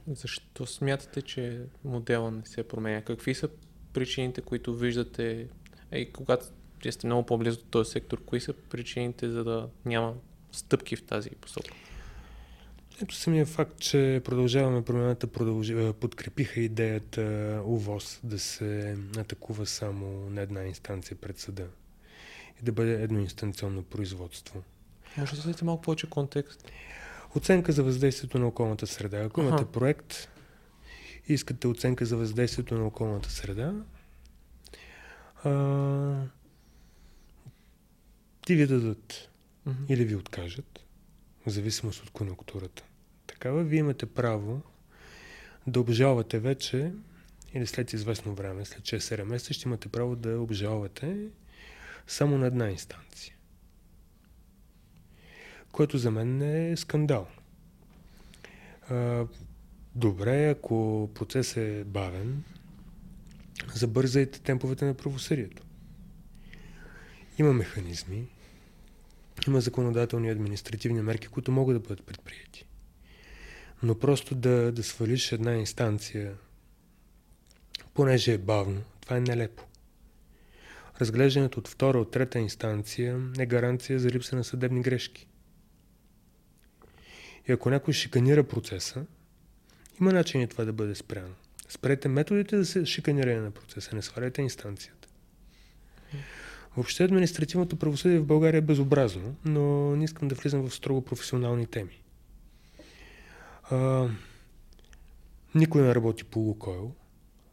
Защо 0.06 0.66
смятате, 0.66 1.22
че 1.22 1.60
модела 1.84 2.30
не 2.30 2.46
се 2.46 2.62
променя? 2.62 3.02
Какви 3.02 3.34
са 3.34 3.48
причините, 3.92 4.40
които 4.40 4.74
виждате, 4.74 5.48
и 5.92 6.12
когато 6.12 6.46
вие 6.82 6.92
сте 6.92 7.06
много 7.06 7.26
по-близо 7.26 7.58
до 7.58 7.64
този 7.64 7.90
сектор, 7.90 8.24
кои 8.24 8.40
са 8.40 8.52
причините, 8.52 9.30
за 9.30 9.44
да 9.44 9.68
няма 9.84 10.14
стъпки 10.52 10.96
в 10.96 11.02
тази 11.02 11.30
посока? 11.30 11.70
Ето 13.02 13.14
самия 13.14 13.46
факт, 13.46 13.80
че 13.80 14.20
продължаваме 14.24 14.84
промената, 14.84 15.26
продължи, 15.26 15.92
подкрепиха 16.00 16.60
идеята 16.60 17.22
УВОз 17.64 18.20
да 18.24 18.38
се 18.38 18.98
атакува 19.18 19.66
само 19.66 20.30
на 20.30 20.40
една 20.40 20.64
инстанция 20.64 21.16
пред 21.16 21.38
съда 21.38 21.66
и 22.60 22.64
да 22.64 22.72
бъде 22.72 23.02
едноинстанционно 23.02 23.82
производство. 23.82 24.62
Може 25.16 25.36
да 25.36 25.42
дадете 25.42 25.64
малко 25.64 25.82
повече 25.82 26.10
контекст? 26.10 26.72
Оценка 27.36 27.72
за 27.72 27.82
въздействието 27.82 28.38
на 28.38 28.46
околната 28.46 28.86
среда. 28.86 29.18
Ако 29.18 29.40
имате 29.40 29.64
проект 29.64 30.28
и 31.28 31.32
искате 31.32 31.68
оценка 31.68 32.06
за 32.06 32.16
въздействието 32.16 32.74
на 32.74 32.86
околната 32.86 33.30
среда, 33.30 33.74
а, 35.44 36.24
ти 38.46 38.54
ви 38.54 38.66
дадат 38.66 39.30
uh-huh. 39.68 39.86
или 39.88 40.04
ви 40.04 40.16
откажат, 40.16 40.84
в 41.46 41.50
зависимост 41.50 42.02
от 42.02 42.10
конъюнктурата. 42.10 42.82
Такава 43.26 43.64
вие 43.64 43.78
имате 43.78 44.06
право 44.06 44.62
да 45.66 45.80
обжалвате 45.80 46.38
вече 46.38 46.92
или 47.54 47.66
след 47.66 47.92
известно 47.92 48.34
време, 48.34 48.64
след 48.64 48.82
6-7 48.82 49.24
месеца, 49.24 49.54
ще 49.54 49.68
имате 49.68 49.88
право 49.88 50.16
да 50.16 50.40
обжалвате 50.40 51.26
само 52.06 52.38
на 52.38 52.46
една 52.46 52.70
инстанция 52.70 53.34
което 55.72 55.98
за 55.98 56.10
мен 56.10 56.42
е 56.42 56.76
скандал. 56.76 57.26
Добре, 59.94 60.48
ако 60.48 61.10
процес 61.14 61.56
е 61.56 61.84
бавен, 61.86 62.44
забързайте 63.74 64.40
темповете 64.40 64.84
на 64.84 64.94
правосъдието. 64.94 65.62
Има 67.38 67.52
механизми, 67.52 68.26
има 69.46 69.60
законодателни 69.60 70.28
и 70.28 70.30
административни 70.30 71.02
мерки, 71.02 71.28
които 71.28 71.52
могат 71.52 71.76
да 71.76 71.88
бъдат 71.88 72.06
предприяти. 72.06 72.66
Но 73.82 73.98
просто 73.98 74.34
да, 74.34 74.72
да 74.72 74.82
свалиш 74.82 75.32
една 75.32 75.54
инстанция, 75.54 76.34
понеже 77.94 78.32
е 78.32 78.38
бавно, 78.38 78.82
това 79.00 79.16
е 79.16 79.20
нелепо. 79.20 79.62
Разглеждането 81.00 81.60
от 81.60 81.68
втора, 81.68 81.98
от 81.98 82.10
трета 82.10 82.38
инстанция 82.38 83.20
е 83.38 83.46
гаранция 83.46 83.98
за 83.98 84.10
липса 84.10 84.36
на 84.36 84.44
съдебни 84.44 84.82
грешки. 84.82 85.28
И 87.48 87.52
ако 87.52 87.70
някой 87.70 87.94
шиканира 87.94 88.44
процеса, 88.44 89.04
има 90.00 90.12
начин 90.12 90.48
това 90.48 90.64
да 90.64 90.72
бъде 90.72 90.94
спряно. 90.94 91.34
Спрете 91.68 92.08
методите 92.08 92.62
за 92.62 92.86
шиканиране 92.86 93.40
на 93.40 93.50
процеса, 93.50 93.96
не 93.96 94.02
сваляйте 94.02 94.42
инстанцията. 94.42 95.08
Въобще 96.76 97.04
административното 97.04 97.76
правосъдие 97.76 98.18
в 98.18 98.26
България 98.26 98.58
е 98.58 98.62
безобразно, 98.62 99.36
но 99.44 99.96
не 99.96 100.04
искам 100.04 100.28
да 100.28 100.34
влизам 100.34 100.68
в 100.68 100.74
строго 100.74 101.04
професионални 101.04 101.66
теми. 101.66 102.02
А, 103.70 104.08
никой 105.54 105.82
не 105.82 105.94
работи 105.94 106.24
по 106.24 106.38
Лукойл. 106.38 106.94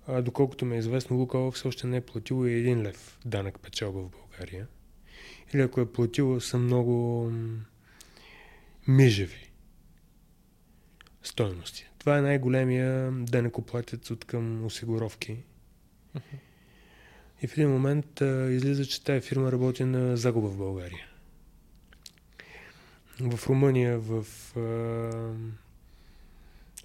А 0.08 0.22
доколкото 0.22 0.66
ми 0.66 0.76
е 0.76 0.80
известно, 0.80 1.18
Лукойл 1.18 1.52
все 1.52 1.68
още 1.68 1.88
не 1.88 1.98
е 1.98 2.02
платило 2.02 2.46
и 2.46 2.54
един 2.54 2.82
лев 2.82 3.18
данък 3.26 3.60
печалба 3.60 4.00
в 4.00 4.10
България. 4.10 4.68
Или 5.54 5.62
ако 5.62 5.82
е 5.82 5.92
платило, 5.92 6.40
са 6.40 6.58
много 6.58 7.32
мижеви 8.88 9.49
стойности. 11.24 11.89
Това 11.97 12.17
е 12.17 12.22
най-големия 12.22 13.11
денекоплатец 13.11 14.11
от 14.11 14.26
към 14.26 14.65
осигуровки. 14.65 15.38
Uh-huh. 16.15 16.39
И 17.41 17.47
в 17.47 17.53
един 17.57 17.70
момент 17.70 18.22
а, 18.22 18.51
излиза, 18.51 18.86
че 18.86 19.03
тази 19.03 19.28
фирма 19.28 19.51
работи 19.51 19.84
на 19.84 20.17
загуба 20.17 20.47
в 20.47 20.57
България. 20.57 21.07
В 23.20 23.49
Румъния, 23.49 23.99
в 23.99 24.26
а, 24.55 24.59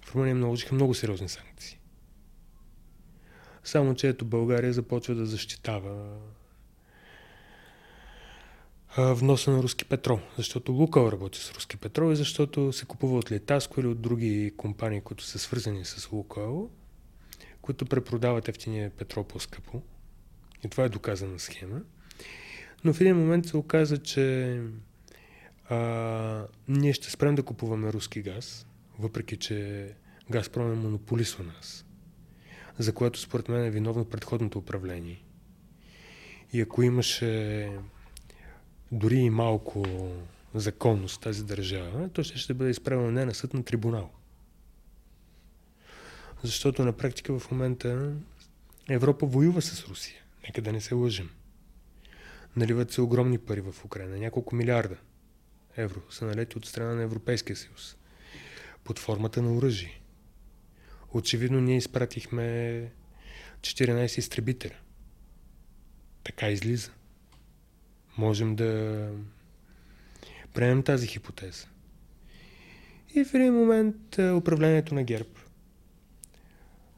в 0.05 0.15
Румъния 0.15 0.35
наложиха 0.35 0.75
много 0.75 0.93
сериозни 0.93 1.29
санкции. 1.29 1.79
Само, 3.63 3.95
че 3.95 4.07
ето 4.07 4.25
България 4.25 4.73
започва 4.73 5.15
да 5.15 5.25
защитава 5.25 6.17
вноса 8.97 9.51
на 9.51 9.63
руски 9.63 9.85
петрол, 9.85 10.19
защото 10.37 10.71
Лукал 10.71 11.09
работи 11.11 11.39
с 11.39 11.51
руски 11.51 11.77
петрол 11.77 12.11
и 12.11 12.15
защото 12.15 12.73
се 12.73 12.85
купува 12.85 13.17
от 13.17 13.31
Летаско 13.31 13.79
или 13.79 13.87
от 13.87 14.01
други 14.01 14.53
компании, 14.57 15.01
които 15.01 15.23
са 15.23 15.39
свързани 15.39 15.85
с 15.85 16.11
Лукал, 16.11 16.69
които 17.61 17.85
препродават 17.85 18.47
ефтиния 18.47 18.89
петрол 18.89 19.23
по-скъпо. 19.23 19.81
И 20.65 20.69
това 20.69 20.83
е 20.83 20.89
доказана 20.89 21.39
схема. 21.39 21.81
Но 22.83 22.93
в 22.93 23.01
един 23.01 23.17
момент 23.17 23.45
се 23.45 23.57
оказа, 23.57 23.97
че 23.97 24.59
а, 25.69 26.47
ние 26.67 26.93
ще 26.93 27.11
спрем 27.11 27.35
да 27.35 27.43
купуваме 27.43 27.93
руски 27.93 28.21
газ, 28.21 28.67
въпреки 28.99 29.37
че 29.37 29.89
Газпром 30.31 30.71
е 30.71 30.75
монополист 30.75 31.39
у 31.39 31.43
нас, 31.43 31.85
за 32.79 32.93
което 32.93 33.19
според 33.19 33.49
мен 33.49 33.65
е 33.65 33.71
виновно 33.71 34.05
предходното 34.05 34.59
управление. 34.59 35.23
И 36.53 36.61
ако 36.61 36.83
имаше 36.83 37.69
дори 38.91 39.17
и 39.17 39.29
малко 39.29 39.85
законност 40.53 41.21
тази 41.21 41.45
държава, 41.45 42.09
то 42.09 42.23
ще, 42.23 42.37
ще 42.37 42.53
бъде 42.53 42.71
изправено 42.71 43.11
не 43.11 43.25
на 43.25 43.33
съд 43.33 43.53
на 43.53 43.63
трибунал. 43.63 44.11
Защото 46.43 46.85
на 46.85 46.93
практика 46.93 47.39
в 47.39 47.51
момента 47.51 48.13
Европа 48.89 49.25
воюва 49.25 49.61
с 49.61 49.87
Русия. 49.87 50.21
Нека 50.43 50.61
да 50.61 50.71
не 50.71 50.81
се 50.81 50.95
лъжим. 50.95 51.29
Наливат 52.55 52.91
се 52.91 53.01
огромни 53.01 53.37
пари 53.37 53.61
в 53.61 53.85
Украина. 53.85 54.17
Няколко 54.17 54.55
милиарда 54.55 54.97
евро 55.77 56.01
са 56.09 56.25
налети 56.25 56.57
от 56.57 56.65
страна 56.65 56.95
на 56.95 57.03
Европейския 57.03 57.55
съюз. 57.55 57.97
Под 58.83 58.99
формата 58.99 59.41
на 59.41 59.53
оръжие. 59.53 60.01
Очевидно 61.13 61.61
ние 61.61 61.77
изпратихме 61.77 62.91
14 63.61 64.19
изтребителя. 64.19 64.75
Така 66.23 66.49
излиза. 66.49 66.91
Можем 68.17 68.55
да 68.55 69.09
приемем 70.53 70.83
тази 70.83 71.07
хипотеза. 71.07 71.67
И 73.15 73.25
в 73.25 73.33
един 73.33 73.53
момент 73.53 73.95
управлението 74.17 74.95
на 74.95 75.03
ГЕРБ 75.03 75.29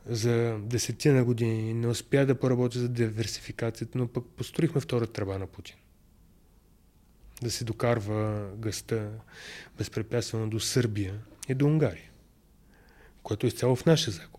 за 0.05 0.57
десетина 0.59 1.24
години 1.24 1.74
не 1.74 1.88
успя 1.88 2.26
да 2.26 2.39
поработи 2.39 2.80
за 2.80 2.89
диверсификацията, 2.89 3.97
но 3.97 4.07
пък 4.07 4.26
построихме 4.26 4.82
втора 4.82 5.07
тръба 5.07 5.39
на 5.39 5.47
Путин. 5.47 5.76
Да 7.41 7.51
се 7.51 7.63
докарва 7.63 8.49
гъста 8.57 9.09
безпрепятствено 9.78 10.49
до 10.49 10.59
Сърбия 10.59 11.20
и 11.49 11.53
до 11.53 11.65
Унгария, 11.65 12.11
което 13.24 13.45
е 13.45 13.47
изцяло 13.47 13.76
в 13.76 13.86
наша 13.86 14.11
загуба. 14.11 14.36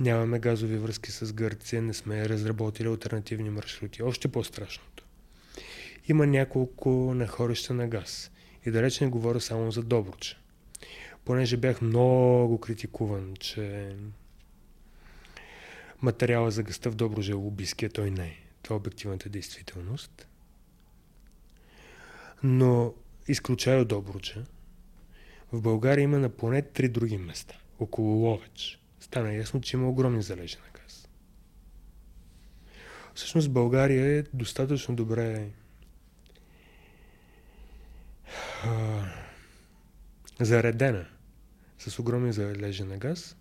Нямаме 0.00 0.38
газови 0.38 0.76
връзки 0.76 1.10
с 1.10 1.32
Гърция, 1.32 1.82
не 1.82 1.94
сме 1.94 2.28
разработили 2.28 2.88
альтернативни 2.88 3.50
маршрути. 3.50 4.02
Още 4.02 4.28
по-страшното. 4.28 5.04
Има 6.08 6.26
няколко 6.26 6.90
нахорища 7.14 7.74
на 7.74 7.88
газ. 7.88 8.30
И 8.66 8.70
далеч 8.70 9.00
не 9.00 9.06
говоря 9.06 9.40
само 9.40 9.70
за 9.70 9.82
Добруча 9.82 10.36
понеже 11.24 11.56
бях 11.56 11.80
много 11.80 12.58
критикуван, 12.58 13.34
че 13.40 13.96
материала 16.02 16.50
за 16.50 16.62
гъста 16.62 16.90
в 16.90 16.94
Доброжа 16.94 17.32
е 17.32 17.34
лобийския, 17.34 17.90
той 17.90 18.10
не 18.10 18.26
е. 18.26 18.36
Това 18.62 18.74
е 18.74 18.76
обективната 18.76 19.28
действителност. 19.28 20.28
Но 22.42 22.94
изключая 23.28 23.80
от 23.80 23.88
Добруча, 23.88 24.44
в 25.52 25.62
България 25.62 26.02
има 26.02 26.18
на 26.18 26.28
поне 26.28 26.62
три 26.62 26.88
други 26.88 27.18
места. 27.18 27.54
Около 27.78 28.08
Ловеч. 28.08 28.81
Стана 29.12 29.34
ясно, 29.34 29.60
че 29.60 29.76
има 29.76 29.88
огромни 29.88 30.22
залежи 30.22 30.56
на 30.56 30.80
газ. 30.80 31.08
Всъщност 33.14 33.52
България 33.52 34.18
е 34.18 34.22
достатъчно 34.34 34.94
добре 34.96 35.48
заредена 40.40 41.06
с 41.78 41.98
огромни 41.98 42.32
залежи 42.32 42.84
на 42.84 42.98
газ, 42.98 43.36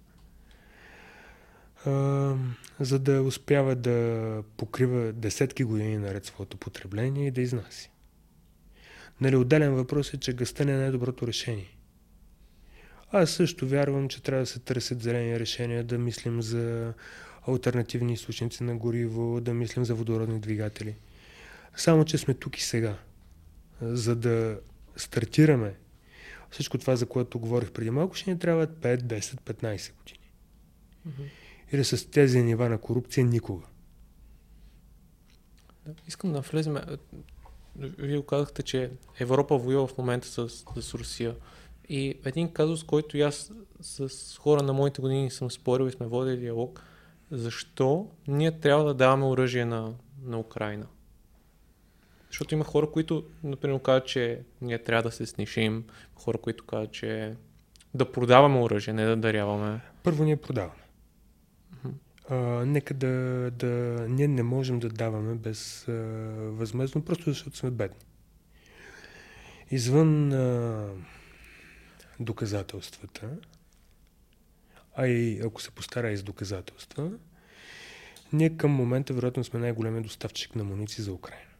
за 2.79 2.99
да 2.99 3.21
успява 3.21 3.75
да 3.75 4.43
покрива 4.57 5.13
десетки 5.13 5.63
години 5.63 5.97
наред 5.97 6.25
своето 6.25 6.57
потребление 6.57 7.27
и 7.27 7.31
да 7.31 7.41
изнася. 7.41 7.89
Нали, 9.21 9.35
отделен 9.35 9.73
въпрос 9.73 10.13
е, 10.13 10.17
че 10.17 10.33
гъста 10.33 10.65
не 10.65 10.73
е 10.73 10.77
най-доброто 10.77 11.27
решение. 11.27 11.77
Аз 13.11 13.31
също 13.31 13.67
вярвам, 13.67 14.09
че 14.09 14.23
трябва 14.23 14.41
да 14.41 14.45
се 14.45 14.59
търсят 14.59 15.01
зелени 15.01 15.39
решения, 15.39 15.83
да 15.83 15.97
мислим 15.97 16.41
за 16.41 16.93
альтернативни 17.47 18.13
източници 18.13 18.63
на 18.63 18.77
гориво, 18.77 19.41
да 19.41 19.53
мислим 19.53 19.85
за 19.85 19.95
водородни 19.95 20.39
двигатели. 20.39 20.95
Само, 21.75 22.05
че 22.05 22.17
сме 22.17 22.33
тук 22.33 22.57
и 22.57 22.63
сега. 22.63 22.97
За 23.81 24.15
да 24.15 24.59
стартираме 24.95 25.75
всичко 26.49 26.77
това, 26.77 26.95
за 26.95 27.05
което 27.05 27.39
говорих 27.39 27.71
преди 27.71 27.89
малко, 27.89 28.15
ще 28.15 28.31
ни 28.31 28.39
трябват 28.39 28.69
5, 28.69 29.01
10, 29.01 29.19
15 29.19 29.91
години. 29.97 30.19
Mm-hmm. 31.07 31.29
Или 31.71 31.83
с 31.83 32.11
тези 32.11 32.43
нива 32.43 32.69
на 32.69 32.77
корупция 32.77 33.25
никога. 33.25 33.65
Да, 35.85 35.93
искам 36.07 36.33
да 36.33 36.41
влезем. 36.41 36.77
Вие 37.75 38.25
казахте, 38.25 38.63
че 38.63 38.91
Европа 39.19 39.57
воюва 39.57 39.87
в 39.87 39.97
момента 39.97 40.27
с, 40.27 40.49
с 40.81 40.93
Русия. 40.93 41.35
И 41.89 42.19
един 42.25 42.51
казус, 42.51 42.83
който 42.83 43.17
аз 43.17 43.51
с 43.81 44.37
хора 44.37 44.63
на 44.63 44.73
моите 44.73 45.01
години 45.01 45.31
съм 45.31 45.51
спорил 45.51 45.85
и 45.85 45.91
сме 45.91 46.07
водили 46.07 46.37
диалог, 46.37 46.83
защо 47.31 48.09
ние 48.27 48.59
трябва 48.59 48.85
да 48.85 48.93
даваме 48.93 49.25
оръжие 49.25 49.65
на, 49.65 49.93
на 50.23 50.39
Украина? 50.39 50.87
Защото 52.27 52.53
има 52.53 52.63
хора, 52.63 52.91
които, 52.91 53.23
например, 53.43 53.81
казват, 53.81 54.07
че 54.07 54.41
ние 54.61 54.83
трябва 54.83 55.03
да 55.03 55.11
се 55.11 55.25
снишим, 55.25 55.83
хора, 56.15 56.37
които 56.37 56.65
казват, 56.65 56.91
че 56.91 57.35
да 57.93 58.11
продаваме 58.11 58.59
оръжие, 58.59 58.93
не 58.93 59.05
да 59.05 59.15
даряваме. 59.15 59.81
Първо 60.03 60.23
ние 60.23 60.37
продаваме. 60.37 60.81
Uh-huh. 61.75 61.91
А, 62.29 62.65
нека 62.65 62.93
да, 62.93 63.07
да... 63.51 63.67
Ние 64.09 64.27
не 64.27 64.43
можем 64.43 64.79
да 64.79 64.89
даваме 64.89 65.35
без 65.35 65.87
а, 65.87 65.91
възмезно, 66.51 67.05
просто 67.05 67.23
защото 67.29 67.57
сме 67.57 67.71
бедни. 67.71 67.97
Извън 69.71 70.33
а, 70.33 70.89
доказателствата, 72.19 73.29
а 74.95 75.07
и 75.07 75.41
ако 75.45 75.61
се 75.61 75.71
постара 75.71 76.11
и 76.11 76.17
с 76.17 76.23
доказателства, 76.23 77.11
ние 78.33 78.57
към 78.57 78.71
момента 78.71 79.13
вероятно 79.13 79.43
сме 79.43 79.59
най-големият 79.59 80.03
доставчик 80.03 80.55
на 80.55 80.63
муниции 80.63 81.03
за 81.03 81.13
Украина 81.13 81.51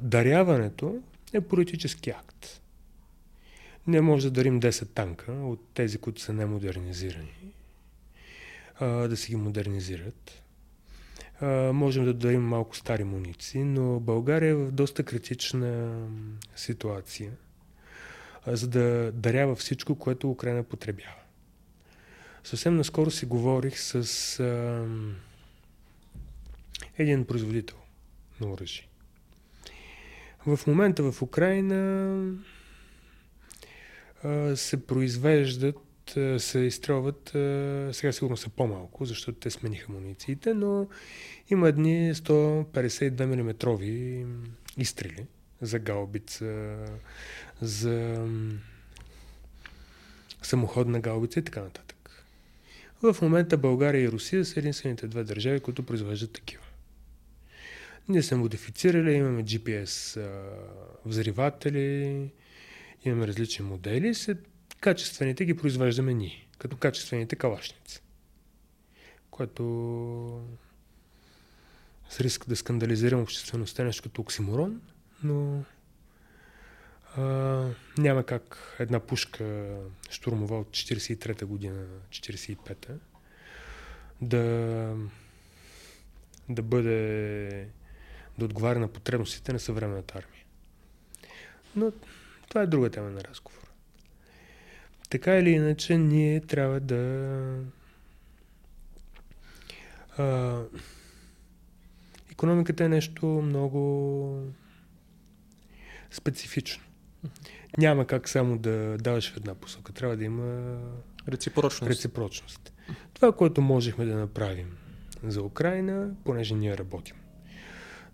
даряването 0.00 1.02
е 1.32 1.40
политически 1.40 2.10
акт. 2.10 2.62
Не 3.86 4.00
може 4.00 4.30
да 4.30 4.30
дарим 4.30 4.60
10 4.60 4.88
танка 4.88 5.32
от 5.32 5.60
тези, 5.74 5.98
които 5.98 6.20
са 6.20 6.32
немодернизирани, 6.32 7.52
да 8.80 9.16
си 9.16 9.30
ги 9.30 9.36
модернизират. 9.36 10.42
Можем 11.72 12.04
да 12.04 12.14
дарим 12.14 12.42
малко 12.42 12.76
стари 12.76 13.04
муниции, 13.04 13.64
но 13.64 14.00
България 14.00 14.50
е 14.50 14.54
в 14.54 14.72
доста 14.72 15.02
критична 15.04 16.00
ситуация, 16.56 17.32
за 18.46 18.68
да 18.68 19.12
дарява 19.12 19.56
всичко, 19.56 19.94
което 19.94 20.30
Украина 20.30 20.62
потребява. 20.62 21.14
Съвсем 22.44 22.76
наскоро 22.76 23.10
си 23.10 23.26
говорих 23.26 23.78
с 23.78 23.94
а, 24.40 24.84
един 26.98 27.24
производител 27.24 27.76
на 28.40 28.52
оръжие. 28.52 28.88
В 30.46 30.60
момента 30.66 31.12
в 31.12 31.22
Украина 31.22 32.20
а, 34.24 34.56
се 34.56 34.86
произвеждат, 34.86 35.78
се 36.38 36.58
изстрелват, 36.58 37.28
сега 37.96 38.12
сигурно 38.12 38.36
са 38.36 38.48
по-малко, 38.48 39.04
защото 39.04 39.38
те 39.38 39.50
смениха 39.50 39.92
мунициите, 39.92 40.54
но 40.54 40.88
има 41.50 41.68
едни 41.68 42.14
152 42.14 43.24
мм 43.24 43.54
изстрели 44.78 45.26
за 45.60 45.78
гаубица, 45.78 46.76
за 47.62 48.26
самоходна 50.42 51.00
гаубица 51.00 51.40
и 51.40 51.42
така 51.42 51.60
нататък. 51.60 52.24
В 53.02 53.16
момента 53.22 53.56
България 53.56 54.02
и 54.02 54.10
Русия 54.10 54.44
са 54.44 54.60
единствените 54.60 55.08
две 55.08 55.24
държави, 55.24 55.60
които 55.60 55.82
произвеждат 55.82 56.32
такива. 56.32 56.62
Ние 58.08 58.22
сме 58.22 58.36
модифицирали, 58.36 59.12
имаме 59.12 59.44
GPS 59.44 60.20
а, 60.20 60.56
взриватели, 61.04 62.30
имаме 63.04 63.26
различни 63.26 63.64
модели, 63.64 64.14
се, 64.14 64.36
качествените 64.80 65.44
ги 65.44 65.56
произвеждаме 65.56 66.14
ние, 66.14 66.46
като 66.58 66.76
качествените 66.76 67.36
калашници. 67.36 68.02
Което 69.30 69.62
с 72.08 72.20
риск 72.20 72.48
да 72.48 72.56
скандализирам 72.56 73.20
обществеността 73.20 73.84
нещо 73.84 74.02
като 74.02 74.20
оксиморон, 74.20 74.80
но 75.22 75.64
А, 77.16 77.22
няма 77.98 78.24
как 78.24 78.76
една 78.78 79.00
пушка 79.00 79.76
штурмова 80.10 80.60
от 80.60 80.68
43-та 80.68 81.46
година, 81.46 81.86
45-та, 82.10 82.94
да, 84.20 84.96
да 86.48 86.62
бъде 86.62 87.68
да 88.38 88.44
отговаря 88.44 88.78
на 88.78 88.88
потребностите 88.88 89.52
на 89.52 89.60
съвременната 89.60 90.18
армия. 90.18 90.44
Но 91.76 91.92
това 92.48 92.62
е 92.62 92.66
друга 92.66 92.90
тема 92.90 93.10
на 93.10 93.24
разговор. 93.24 93.70
Така 95.10 95.38
или 95.38 95.50
иначе, 95.50 95.98
ние 95.98 96.40
трябва 96.40 96.80
да 96.80 97.64
а, 100.18 100.60
економиката 102.30 102.84
е 102.84 102.88
нещо 102.88 103.26
много 103.26 104.52
специфично. 106.10 106.85
Няма 107.78 108.06
как 108.06 108.28
само 108.28 108.58
да 108.58 108.98
даваш 108.98 109.32
в 109.32 109.36
една 109.36 109.54
посока. 109.54 109.92
Трябва 109.92 110.16
да 110.16 110.24
има 110.24 110.78
реципрочност. 111.28 111.90
реципрочност. 111.90 112.72
Това, 113.14 113.32
което 113.32 113.62
можехме 113.62 114.04
да 114.04 114.16
направим 114.16 114.76
за 115.24 115.42
Украина, 115.42 116.10
понеже 116.24 116.54
ние 116.54 116.78
работим 116.78 117.16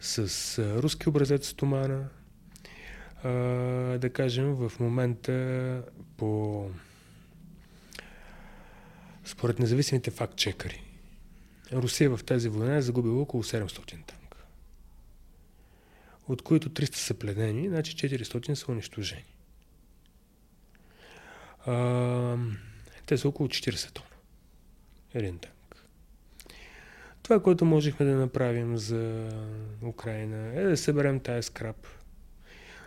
с 0.02 0.58
руски 0.82 1.08
образец 1.08 1.48
стомана, 1.48 2.08
а, 3.22 3.28
да 3.98 4.10
кажем, 4.12 4.54
в 4.54 4.72
момента 4.80 5.82
по 6.16 6.70
според 9.24 9.58
независимите 9.58 10.10
факт-чекари, 10.10 10.82
Русия 11.72 12.16
в 12.16 12.24
тази 12.24 12.48
война 12.48 12.76
е 12.76 12.82
загубила 12.82 13.22
около 13.22 13.42
700 13.42 14.06
танка, 14.06 14.21
от 16.28 16.42
които 16.42 16.70
300 16.70 16.94
са 16.94 17.14
пленени, 17.14 17.68
значи 17.68 17.96
400 17.96 18.54
са 18.54 18.72
унищожени. 18.72 19.24
А, 21.66 22.36
те 23.06 23.18
са 23.18 23.28
около 23.28 23.48
40 23.48 23.92
тона. 23.92 24.06
Един 25.14 25.38
танк. 25.38 25.84
Това, 27.22 27.42
което 27.42 27.64
можехме 27.64 28.06
да 28.06 28.16
направим 28.16 28.76
за 28.78 29.30
Украина 29.82 30.60
е 30.60 30.64
да 30.64 30.76
съберем 30.76 31.20
тая 31.20 31.42
скраб, 31.42 31.86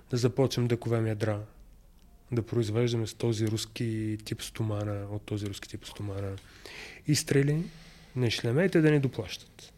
да 0.10 0.18
започнем 0.18 0.68
да 0.68 0.78
ковем 0.78 1.08
ядра, 1.08 1.42
да 2.32 2.46
произвеждаме 2.46 3.08
с 3.08 3.14
този 3.14 3.48
руски 3.48 4.18
тип 4.26 4.42
стомана, 4.42 5.08
от 5.12 5.22
този 5.22 5.48
руски 5.48 5.70
тип 5.70 5.86
стомана 5.86 6.36
изстрели 7.08 7.64
на 8.16 8.32
шлемете 8.32 8.82
да 8.82 8.92
ни 8.92 9.00
доплащат. 9.00 9.74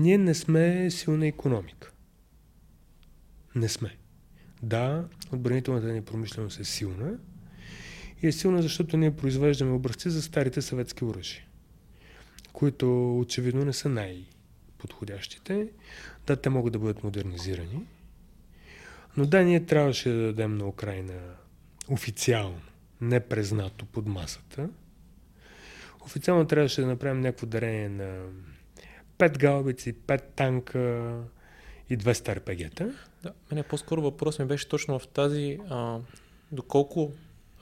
Ние 0.00 0.18
не 0.18 0.34
сме 0.34 0.90
силна 0.90 1.26
економика. 1.26 1.90
Не 3.54 3.68
сме. 3.68 3.96
Да, 4.62 5.08
отбранителната 5.32 5.86
ни 5.86 6.04
промишленост 6.04 6.60
е 6.60 6.64
силна 6.64 7.18
и 8.22 8.26
е 8.26 8.32
силна, 8.32 8.62
защото 8.62 8.96
ние 8.96 9.16
произвеждаме 9.16 9.72
образци 9.72 10.10
за 10.10 10.22
старите 10.22 10.62
съветски 10.62 11.04
оръжия, 11.04 11.44
които 12.52 13.18
очевидно 13.18 13.64
не 13.64 13.72
са 13.72 13.88
най-подходящите. 13.88 15.68
Да, 16.26 16.36
те 16.36 16.48
могат 16.48 16.72
да 16.72 16.78
бъдат 16.78 17.04
модернизирани, 17.04 17.86
но 19.16 19.26
да, 19.26 19.44
ние 19.44 19.66
трябваше 19.66 20.08
да 20.08 20.22
дадем 20.22 20.54
на 20.54 20.66
Украина 20.66 21.14
официално, 21.88 22.60
не 23.00 23.20
признато 23.20 23.86
под 23.86 24.06
масата. 24.06 24.68
Официално 26.00 26.46
трябваше 26.46 26.80
да 26.80 26.86
направим 26.86 27.20
някакво 27.20 27.46
дарение 27.46 27.88
на 27.88 28.22
5 29.20 29.38
галбици, 29.38 29.94
5 29.94 30.22
танка 30.36 31.14
и 31.90 31.98
200 31.98 32.36
РПГ-та. 32.36 32.86
Да, 33.22 33.32
мене 33.50 33.62
по-скоро 33.62 34.02
въпрос 34.02 34.38
ми 34.38 34.44
беше 34.44 34.68
точно 34.68 34.98
в 34.98 35.08
тази, 35.08 35.58
а, 35.70 35.98
доколко 36.52 37.12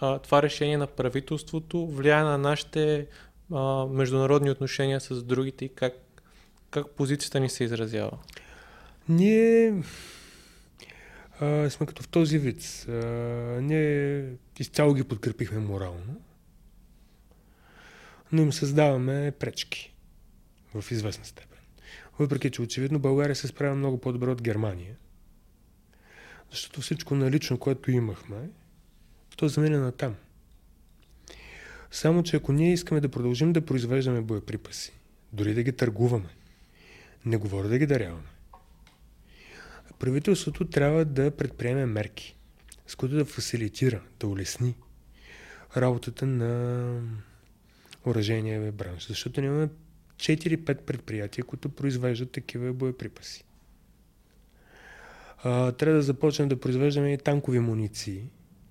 а, 0.01 0.19
това 0.19 0.43
решение 0.43 0.77
на 0.77 0.87
правителството 0.87 1.87
влияе 1.87 2.23
на 2.23 2.39
нашите 2.39 3.07
а, 3.53 3.87
международни 3.87 4.51
отношения 4.51 5.01
с 5.01 5.23
другите 5.23 5.65
и 5.65 5.69
как, 5.69 5.93
как 6.71 6.91
позицията 6.91 7.41
ни 7.41 7.49
се 7.49 7.65
изразява? 7.65 8.19
Ние 9.09 9.83
а, 11.41 11.71
сме 11.71 11.87
като 11.87 12.03
в 12.03 12.09
този 12.09 12.39
вид. 12.39 12.87
А, 12.89 12.93
ние 13.61 14.25
изцяло 14.59 14.95
ги 14.95 15.05
подкрепихме 15.05 15.59
морално, 15.59 16.21
но 18.33 18.43
им 18.43 18.53
създаваме 18.53 19.33
пречки 19.39 19.95
в 20.75 20.91
известна 20.91 21.25
степен. 21.25 21.59
Въпреки, 22.19 22.51
че 22.51 22.63
очевидно 22.63 22.99
България 22.99 23.37
се 23.37 23.47
справя 23.47 23.75
много 23.75 24.01
по-добре 24.01 24.31
от 24.31 24.43
Германия, 24.43 24.97
защото 26.51 26.81
всичко 26.81 27.15
налично, 27.15 27.59
което 27.59 27.91
имахме, 27.91 28.51
то 29.37 29.49
замина 29.49 29.81
на 29.81 29.93
там. 29.93 30.17
Само, 31.91 32.23
че 32.23 32.37
ако 32.37 32.53
ние 32.53 32.73
искаме 32.73 33.01
да 33.01 33.09
продължим 33.09 33.53
да 33.53 33.65
произвеждаме 33.65 34.21
боеприпаси, 34.21 34.93
дори 35.33 35.55
да 35.55 35.63
ги 35.63 35.73
търгуваме, 35.73 36.29
не 37.25 37.37
говоря 37.37 37.69
да 37.69 37.79
ги 37.79 37.87
даряваме, 37.87 38.29
правителството 39.99 40.65
трябва 40.65 41.05
да 41.05 41.31
предприеме 41.31 41.87
мерки, 41.87 42.37
с 42.87 42.95
които 42.95 43.15
да 43.15 43.25
фасилитира, 43.25 44.03
да 44.21 44.27
улесни 44.27 44.75
работата 45.77 46.27
на 46.27 47.03
оръжения 48.07 48.73
бранш. 48.73 49.09
Защото 49.09 49.41
имаме 49.41 49.69
4-5 50.19 50.75
предприятия, 50.83 51.45
които 51.45 51.69
произвеждат 51.69 52.31
такива 52.31 52.73
боеприпаси. 52.73 53.45
А, 55.45 55.73
трябва 55.73 55.97
да 55.97 56.03
започнем 56.03 56.49
да 56.49 56.61
произвеждаме 56.61 57.13
и 57.13 57.19
танкови 57.19 57.59
муниции, 57.59 58.31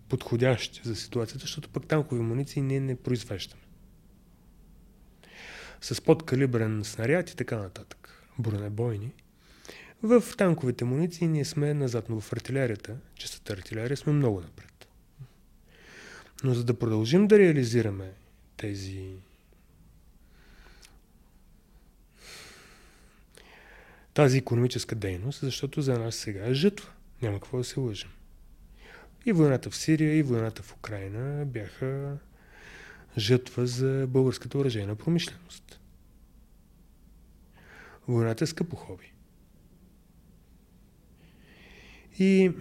подходящи 0.09 0.81
за 0.83 0.95
ситуацията, 0.95 1.41
защото 1.41 1.69
пък 1.69 1.87
танкови 1.87 2.21
муниции 2.21 2.61
ние 2.61 2.79
не 2.79 2.95
произвеждаме. 2.95 3.61
С 5.81 6.01
подкалибрен 6.01 6.83
снаряд 6.83 7.29
и 7.29 7.35
така 7.35 7.57
нататък. 7.57 8.23
Бронебойни– 8.39 9.13
в 10.03 10.23
танковите 10.37 10.85
муниции 10.85 11.27
ние 11.27 11.45
сме 11.45 11.73
назад, 11.73 12.05
в 12.09 12.33
артилерията, 12.33 12.95
честата 13.15 13.53
артилерия, 13.53 13.97
сме 13.97 14.13
много 14.13 14.41
напред. 14.41 14.87
Но 16.43 16.53
за 16.53 16.63
да 16.63 16.79
продължим 16.79 17.27
да 17.27 17.39
реализираме 17.39 18.11
тези 18.57 19.15
тази 24.17 24.37
економическа 24.37 24.95
дейност, 24.95 25.39
защото 25.39 25.81
за 25.81 25.99
нас 25.99 26.15
сега 26.15 26.47
е 26.47 26.53
жътва. 26.53 26.89
Няма 27.21 27.39
какво 27.39 27.57
да 27.57 27.63
се 27.63 27.79
лъжим. 27.79 28.09
И 29.25 29.31
войната 29.31 29.69
в 29.69 29.75
Сирия, 29.75 30.17
и 30.17 30.23
войната 30.23 30.63
в 30.63 30.73
Украина 30.73 31.45
бяха 31.45 32.17
жътва 33.17 33.67
за 33.67 34.05
българската 34.09 34.57
оръжейна 34.57 34.95
промишленост. 34.95 35.79
Войната 38.07 38.43
е 38.43 38.47
скъпо 38.47 38.75
хоби. 38.75 39.13
И 42.19 42.51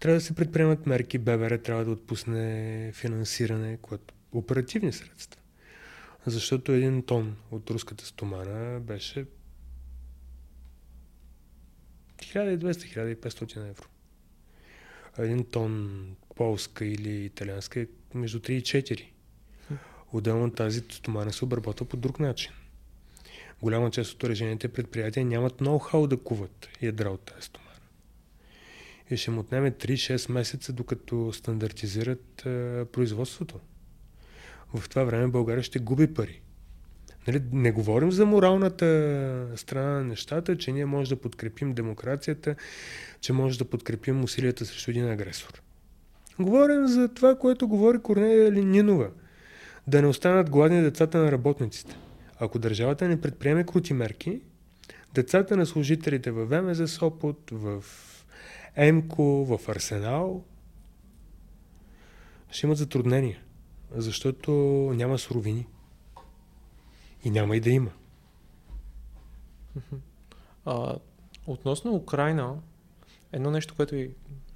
трябва 0.00 0.18
да 0.18 0.24
се 0.24 0.34
предприемат 0.34 0.86
мерки. 0.86 1.18
ББР 1.18 1.58
трябва 1.58 1.84
да 1.84 1.90
отпусне 1.90 2.90
финансиране, 2.94 3.76
което 3.82 4.14
оперативни 4.32 4.92
средства. 4.92 5.40
Защото 6.28 6.72
един 6.72 7.02
тон 7.02 7.36
от 7.50 7.70
руската 7.70 8.06
стомана 8.06 8.80
беше 8.80 9.26
1200-1500 12.18 13.56
евро. 13.56 13.86
Един 15.18 15.44
тон 15.44 16.16
полска 16.36 16.84
или 16.84 17.24
италианска 17.24 17.80
е 17.80 17.86
между 18.14 18.38
3 18.38 18.50
и 18.50 18.62
4. 18.62 19.04
Отделно 20.12 20.52
тази 20.52 20.80
стомана 20.90 21.32
се 21.32 21.44
обработва 21.44 21.86
по 21.86 21.96
друг 21.96 22.20
начин 22.20 22.52
голяма 23.62 23.90
част 23.90 24.12
от 24.12 24.22
оръжените 24.22 24.68
предприятия 24.68 25.26
нямат 25.26 25.60
ноу-хау 25.60 26.06
да 26.06 26.16
куват 26.16 26.68
ядра 26.82 27.10
от 27.10 27.20
тази 27.20 27.42
стомана. 27.42 27.70
И 29.10 29.16
ще 29.16 29.30
му 29.30 29.40
отнеме 29.40 29.72
3-6 29.72 30.32
месеца, 30.32 30.72
докато 30.72 31.32
стандартизират 31.32 32.46
а, 32.46 32.86
производството. 32.92 33.60
В 34.74 34.88
това 34.88 35.04
време 35.04 35.28
България 35.28 35.62
ще 35.62 35.78
губи 35.78 36.14
пари. 36.14 36.40
Нали, 37.26 37.42
не 37.52 37.72
говорим 37.72 38.12
за 38.12 38.26
моралната 38.26 39.46
страна 39.56 39.88
на 39.88 40.04
нещата, 40.04 40.58
че 40.58 40.72
ние 40.72 40.86
може 40.86 41.10
да 41.10 41.20
подкрепим 41.20 41.72
демокрацията, 41.72 42.54
че 43.20 43.32
може 43.32 43.58
да 43.58 43.64
подкрепим 43.64 44.24
усилията 44.24 44.66
срещу 44.66 44.90
един 44.90 45.08
агресор. 45.08 45.62
Говорим 46.40 46.86
за 46.86 47.08
това, 47.08 47.38
което 47.38 47.68
говори 47.68 47.98
Корнелия 47.98 48.52
Нинова. 48.52 49.10
Да 49.86 50.02
не 50.02 50.08
останат 50.08 50.50
гладни 50.50 50.82
децата 50.82 51.18
на 51.18 51.32
работниците. 51.32 51.96
Ако 52.40 52.58
държавата 52.58 53.08
не 53.08 53.20
предприеме 53.20 53.64
крути 53.64 53.94
мерки, 53.94 54.40
децата 55.14 55.56
на 55.56 55.66
служителите 55.66 56.30
в 56.30 56.46
ВМЗ 56.46 56.90
Сопот, 56.90 57.50
в 57.52 57.84
ЕМКО, 58.76 59.44
в 59.44 59.68
Арсенал 59.68 60.44
ще 62.50 62.66
имат 62.66 62.78
затруднения, 62.78 63.38
защото 63.94 64.52
няма 64.94 65.18
суровини. 65.18 65.66
И 67.24 67.30
няма 67.30 67.56
и 67.56 67.60
да 67.60 67.70
има. 67.70 67.90
А, 70.64 70.98
Относно 71.48 71.94
Украина, 71.94 72.56
едно 73.32 73.50
нещо, 73.50 73.74
което 73.76 73.96
и 73.96 74.10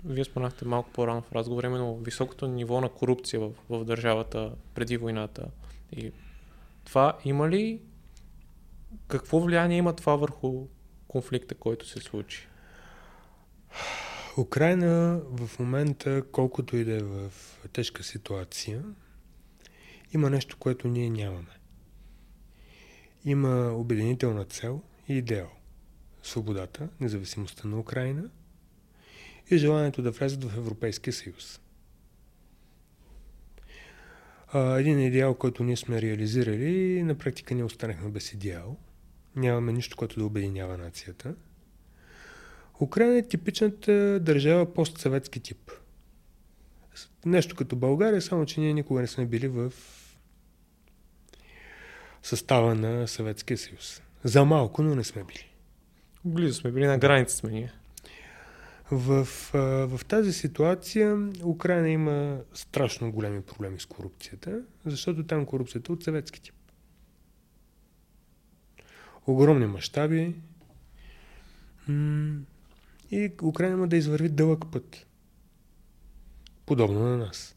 вие 0.05 0.25
споменахте 0.25 0.65
малко 0.65 0.91
по-рано 0.91 1.23
в 1.23 1.33
разговор, 1.33 1.65
именно 1.65 1.97
високото 1.97 2.47
ниво 2.47 2.81
на 2.81 2.89
корупция 2.89 3.41
в, 3.41 3.53
в 3.69 3.85
държавата 3.85 4.53
преди 4.75 4.97
войната. 4.97 5.47
И 5.93 6.13
това 6.85 7.19
има 7.25 7.49
ли 7.49 7.81
какво 9.09 9.41
влияние 9.41 9.79
има 9.79 9.97
това 9.97 10.17
върху 10.17 10.67
конфликта, 11.09 11.55
който 11.55 11.89
се 11.89 12.01
случи? 12.01 12.49
Украина 14.39 15.21
в 15.25 15.59
момента, 15.59 16.23
колкото 16.33 16.77
и 16.77 16.85
да 16.85 16.97
е 16.97 17.03
в 17.03 17.31
тежка 17.73 18.03
ситуация, 18.03 18.83
има 20.13 20.31
нещо, 20.31 20.57
което 20.59 20.89
ние 20.89 21.11
нямаме. 21.11 21.59
Има 23.25 23.73
обединителна 23.73 24.45
цел 24.45 24.83
и 25.09 25.15
идеал. 25.15 25.51
Свободата, 26.23 26.89
независимостта 27.01 27.69
на 27.69 27.79
Украина 27.79 28.31
и 29.51 29.59
желанието 29.59 30.03
да 30.03 30.11
влезат 30.11 30.45
в 30.45 30.57
Европейския 30.57 31.13
съюз. 31.13 31.61
един 34.55 35.01
идеал, 35.01 35.35
който 35.35 35.65
ние 35.65 35.77
сме 35.77 36.03
реализирали, 36.03 37.03
на 37.03 37.15
практика 37.15 37.55
ние 37.55 37.65
останахме 37.65 38.11
без 38.11 38.33
идеал. 38.33 38.77
Нямаме 39.37 39.73
нищо, 39.73 39.97
което 39.97 40.19
да 40.19 40.27
обединява 40.27 40.79
нацията. 40.79 41.35
Украина 42.81 43.17
е 43.17 43.29
типичната 43.29 44.21
държава 44.21 44.75
постсъветски 44.75 45.41
тип. 45.41 45.71
Нещо 47.27 47.57
като 47.57 47.77
България, 47.77 48.23
само 48.23 48.47
че 48.47 48.61
ние 48.61 48.73
никога 48.73 49.01
не 49.01 49.07
сме 49.07 49.27
били 49.27 49.49
в 49.49 49.73
състава 52.23 52.75
на 52.75 53.09
Съветския 53.09 53.59
съюз. 53.59 54.03
За 54.25 54.45
малко, 54.45 54.83
но 54.83 54.95
не 54.95 55.05
сме 55.05 55.25
били. 55.25 55.53
Близо 56.25 56.55
сме 56.55 56.71
били 56.71 56.87
на 56.87 56.99
граница 56.99 57.37
сме 57.37 57.51
ние. 57.51 57.73
В, 58.91 59.25
в 59.89 60.01
тази 60.09 60.33
ситуация 60.33 61.31
Украина 61.45 61.89
има 61.89 62.41
страшно 62.55 63.13
големи 63.13 63.43
проблеми 63.43 63.81
с 63.81 63.87
корупцията, 63.87 64.63
защото 64.87 65.27
там 65.27 65.47
корупцията 65.47 65.93
е 65.93 65.95
от 65.95 66.05
съветски 66.05 66.43
тип. 66.43 66.55
Огромни 69.27 69.67
мащаби 69.67 70.35
и 73.11 73.33
Украина 73.43 73.75
има 73.75 73.89
да 73.89 73.97
извърви 73.97 74.29
дълъг 74.29 74.65
път. 74.73 75.07
Подобно 76.67 77.01
на 77.01 77.17
нас. 77.17 77.57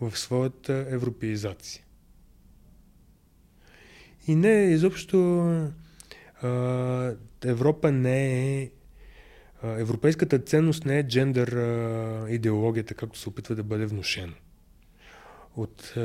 В 0.00 0.18
своята 0.18 0.86
европеизация. 0.88 1.85
И 4.26 4.34
не, 4.34 4.48
изобщо 4.48 5.48
а, 6.42 7.14
Европа 7.44 7.92
не 7.92 8.58
е 8.62 8.70
Европейската 9.62 10.38
ценност 10.38 10.84
не 10.84 10.98
е 10.98 11.08
джендър 11.08 11.48
а, 11.48 12.26
идеологията, 12.30 12.94
както 12.94 13.18
се 13.18 13.28
опитва 13.28 13.54
да 13.54 13.62
бъде 13.62 13.86
внушено 13.86 14.34
от 15.56 15.92
а, 15.96 16.00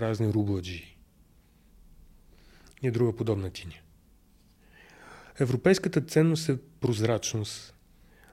разни 0.00 0.32
рубладжи 0.32 0.96
и 2.82 2.90
друга 2.90 3.16
подобна 3.16 3.50
тиня. 3.50 3.74
Европейската 5.40 6.00
ценност 6.00 6.48
е 6.48 6.58
прозрачност, 6.80 7.74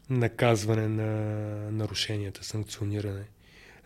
наказване 0.09 0.87
на 0.87 1.11
нарушенията, 1.71 2.43
санкциониране. 2.43 3.23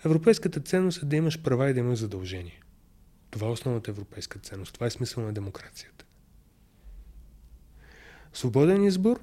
Европейската 0.05 0.59
ценност 0.59 1.03
е 1.03 1.05
да 1.05 1.15
имаш 1.15 1.41
права 1.41 1.69
и 1.69 1.73
да 1.73 1.79
имаш 1.79 1.99
задължения. 1.99 2.59
Това 3.33 3.47
е 3.47 3.51
основната 3.51 3.91
европейска 3.91 4.39
ценност. 4.39 4.73
Това 4.73 4.87
е 4.87 4.89
смисъл 4.89 5.23
на 5.23 5.33
демокрацията. 5.33 6.05
Свободен 8.33 8.83
избор, 8.83 9.19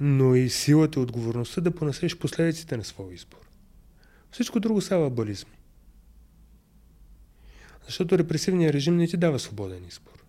но 0.00 0.34
и 0.34 0.50
силата 0.50 1.00
и 1.00 1.02
отговорността 1.02 1.60
да 1.60 1.74
понесеш 1.74 2.18
последиците 2.18 2.76
на 2.76 2.84
своя 2.84 3.14
избор. 3.14 3.48
Всичко 4.30 4.60
друго 4.60 4.80
са 4.80 5.06
абализми. 5.06 5.58
Защото 7.84 8.18
репресивният 8.18 8.74
режим 8.74 8.96
не 8.96 9.06
ти 9.06 9.16
дава 9.16 9.38
свободен 9.38 9.84
избор. 9.84 10.24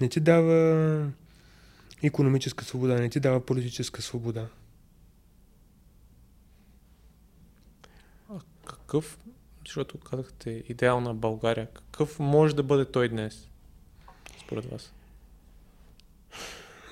Не 0.00 0.08
ти 0.08 0.20
дава 0.20 1.10
економическа 2.02 2.64
свобода, 2.64 2.94
не 2.94 3.10
ти 3.10 3.20
дава 3.20 3.46
политическа 3.46 4.02
свобода. 4.02 4.48
А 8.28 8.40
какъв 8.66 9.18
защото 9.70 9.98
казахте 9.98 10.64
идеална 10.68 11.14
България. 11.14 11.68
Какъв 11.74 12.18
може 12.18 12.56
да 12.56 12.62
бъде 12.62 12.84
той 12.84 13.08
днес, 13.08 13.48
според 14.44 14.64
вас? 14.64 14.92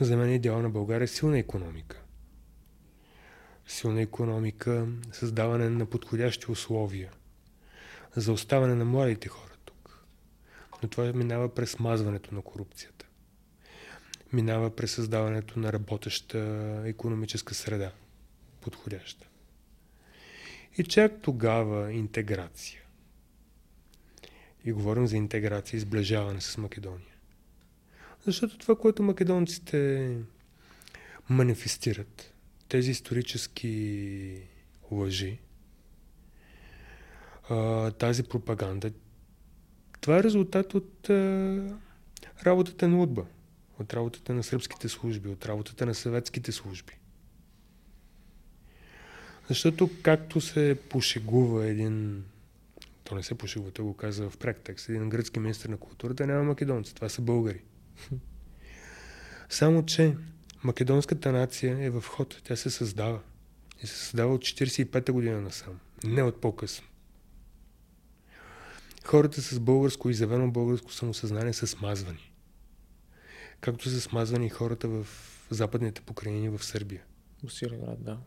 За 0.00 0.16
мен 0.16 0.34
идеална 0.34 0.70
България 0.70 1.04
е 1.04 1.08
силна 1.08 1.38
економика. 1.38 2.02
Силна 3.66 4.02
економика, 4.02 4.86
създаване 5.12 5.68
на 5.70 5.86
подходящи 5.86 6.50
условия 6.50 7.12
за 8.16 8.32
оставане 8.32 8.74
на 8.74 8.84
младите 8.84 9.28
хора 9.28 9.52
тук. 9.64 10.04
Но 10.82 10.88
това 10.88 11.12
минава 11.12 11.54
през 11.54 11.78
мазването 11.78 12.34
на 12.34 12.42
корупцията. 12.42 13.06
Минава 14.32 14.76
през 14.76 14.92
създаването 14.92 15.58
на 15.58 15.72
работеща 15.72 16.38
економическа 16.84 17.54
среда, 17.54 17.92
подходяща. 18.60 19.28
И 20.78 20.84
чак 20.84 21.12
тогава 21.22 21.92
интеграция. 21.92 22.80
И 24.64 24.72
говорим 24.72 25.06
за 25.06 25.16
интеграция 25.16 25.78
и 25.78 25.80
сближаване 25.80 26.40
с 26.40 26.58
Македония. 26.58 27.14
Защото 28.26 28.58
това, 28.58 28.76
което 28.76 29.02
македонците 29.02 30.12
манифестират, 31.28 32.34
тези 32.68 32.90
исторически 32.90 34.42
лъжи, 34.90 35.38
тази 37.98 38.22
пропаганда, 38.22 38.90
това 40.00 40.18
е 40.18 40.22
резултат 40.22 40.74
от 40.74 41.10
работата 42.44 42.88
на 42.88 43.02
УДБА, 43.02 43.26
от 43.80 43.94
работата 43.94 44.34
на 44.34 44.42
сръбските 44.42 44.88
служби, 44.88 45.28
от 45.28 45.46
работата 45.46 45.86
на 45.86 45.94
съветските 45.94 46.52
служби. 46.52 46.97
Защото 49.48 49.90
както 50.02 50.40
се 50.40 50.78
пошегува 50.88 51.66
един, 51.66 52.24
то 53.04 53.14
не 53.14 53.22
се 53.22 53.34
пошегува, 53.34 53.70
той 53.70 53.84
го 53.84 53.94
каза 53.94 54.30
в 54.30 54.36
пряк 54.36 54.60
текст, 54.60 54.88
един 54.88 55.08
гръцки 55.08 55.40
министр 55.40 55.70
на 55.70 55.76
културата, 55.76 56.26
няма 56.26 56.44
македонци, 56.44 56.94
това 56.94 57.08
са 57.08 57.22
българи. 57.22 57.60
Само, 59.48 59.86
че 59.86 60.16
македонската 60.62 61.32
нация 61.32 61.84
е 61.84 61.90
в 61.90 62.04
ход, 62.06 62.40
тя 62.44 62.56
се 62.56 62.70
създава. 62.70 63.20
И 63.82 63.86
се 63.86 63.96
създава 63.96 64.34
от 64.34 64.42
45-та 64.42 65.12
година 65.12 65.40
насам, 65.40 65.80
не 66.04 66.22
от 66.22 66.40
по-късно. 66.40 66.86
Хората 69.04 69.42
с 69.42 69.60
българско, 69.60 70.10
изявено 70.10 70.50
българско 70.50 70.92
самосъзнание 70.92 71.52
са 71.52 71.66
смазвани. 71.66 72.32
Както 73.60 73.90
са 73.90 74.00
смазвани 74.00 74.48
хората 74.48 74.88
в 74.88 75.06
западните 75.50 76.00
покрайнини 76.00 76.48
в 76.48 76.64
Сърбия. 76.64 77.02
Усилен 77.44 77.80
да. 77.98 78.18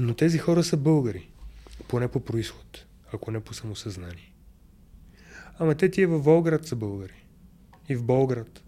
Но 0.00 0.14
тези 0.14 0.38
хора 0.38 0.64
са 0.64 0.76
българи. 0.76 1.28
Поне 1.88 2.08
по 2.08 2.20
происход, 2.20 2.86
ако 3.12 3.30
не 3.30 3.40
по 3.40 3.54
самосъзнание. 3.54 4.32
Ама 5.58 5.74
те 5.74 5.90
тия 5.90 6.08
във 6.08 6.24
Волград 6.24 6.66
са 6.66 6.76
българи. 6.76 7.24
И 7.88 7.96
в 7.96 8.04
Болград. 8.04 8.62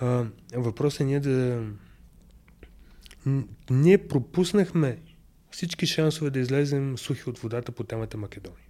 А, 0.00 0.26
въпросът 0.54 1.00
е 1.00 1.04
ние 1.04 1.20
да... 1.20 1.66
Ние 3.70 4.08
пропуснахме 4.08 5.02
всички 5.50 5.86
шансове 5.86 6.30
да 6.30 6.38
излезем 6.38 6.98
сухи 6.98 7.30
от 7.30 7.38
водата 7.38 7.72
по 7.72 7.84
темата 7.84 8.16
Македония. 8.16 8.66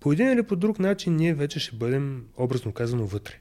По 0.00 0.12
един 0.12 0.32
или 0.32 0.42
по 0.42 0.56
друг 0.56 0.78
начин 0.78 1.16
ние 1.16 1.34
вече 1.34 1.60
ще 1.60 1.76
бъдем, 1.76 2.26
образно 2.36 2.72
казано, 2.72 3.06
вътре. 3.06 3.40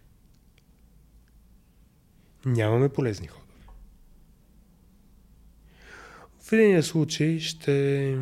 Нямаме 2.46 2.90
полезни 2.90 3.28
хора. 3.28 3.51
В 6.52 6.54
единия 6.54 6.84
случай 6.84 7.40
ще 7.40 8.18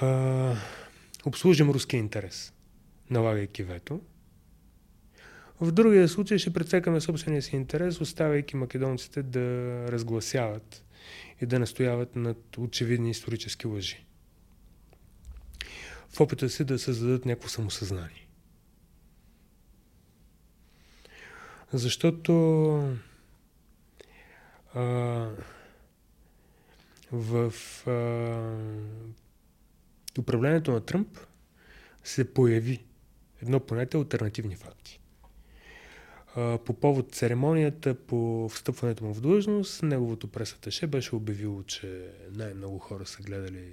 а, 0.00 0.54
обслужим 1.24 1.70
руския 1.70 1.98
интерес, 1.98 2.52
налагайки 3.10 3.62
вето. 3.62 4.00
В 5.60 5.72
другия 5.72 6.08
случай 6.08 6.38
ще 6.38 6.52
прецекаме 6.52 7.00
собствения 7.00 7.42
си 7.42 7.56
интерес, 7.56 8.00
оставяйки 8.00 8.56
македонците 8.56 9.22
да 9.22 9.40
разгласяват 9.88 10.84
и 11.40 11.46
да 11.46 11.58
настояват 11.58 12.16
над 12.16 12.58
очевидни 12.58 13.10
исторически 13.10 13.66
лъжи. 13.66 14.04
В 16.08 16.20
опита 16.20 16.48
си 16.48 16.64
да 16.64 16.78
създадат 16.78 17.26
някакво 17.26 17.48
самосъзнание. 17.48 18.28
Защото 21.72 22.96
а, 24.74 24.82
в 27.12 27.52
а, 27.86 27.92
управлението 30.18 30.72
на 30.72 30.80
Тръмп 30.80 31.18
се 32.04 32.34
появи 32.34 32.84
едно 33.42 33.60
понятие 33.60 34.00
альтернативни 34.00 34.56
факти. 34.56 35.00
по 36.34 36.74
повод 36.80 37.14
церемонията 37.14 37.94
по 37.94 38.48
встъпването 38.48 39.04
му 39.04 39.14
в 39.14 39.20
длъжност, 39.20 39.82
неговото 39.82 40.28
пресаташе 40.28 40.86
беше 40.86 41.14
обявило, 41.14 41.62
че 41.62 42.10
най-много 42.30 42.78
хора 42.78 43.06
са 43.06 43.22
гледали 43.22 43.72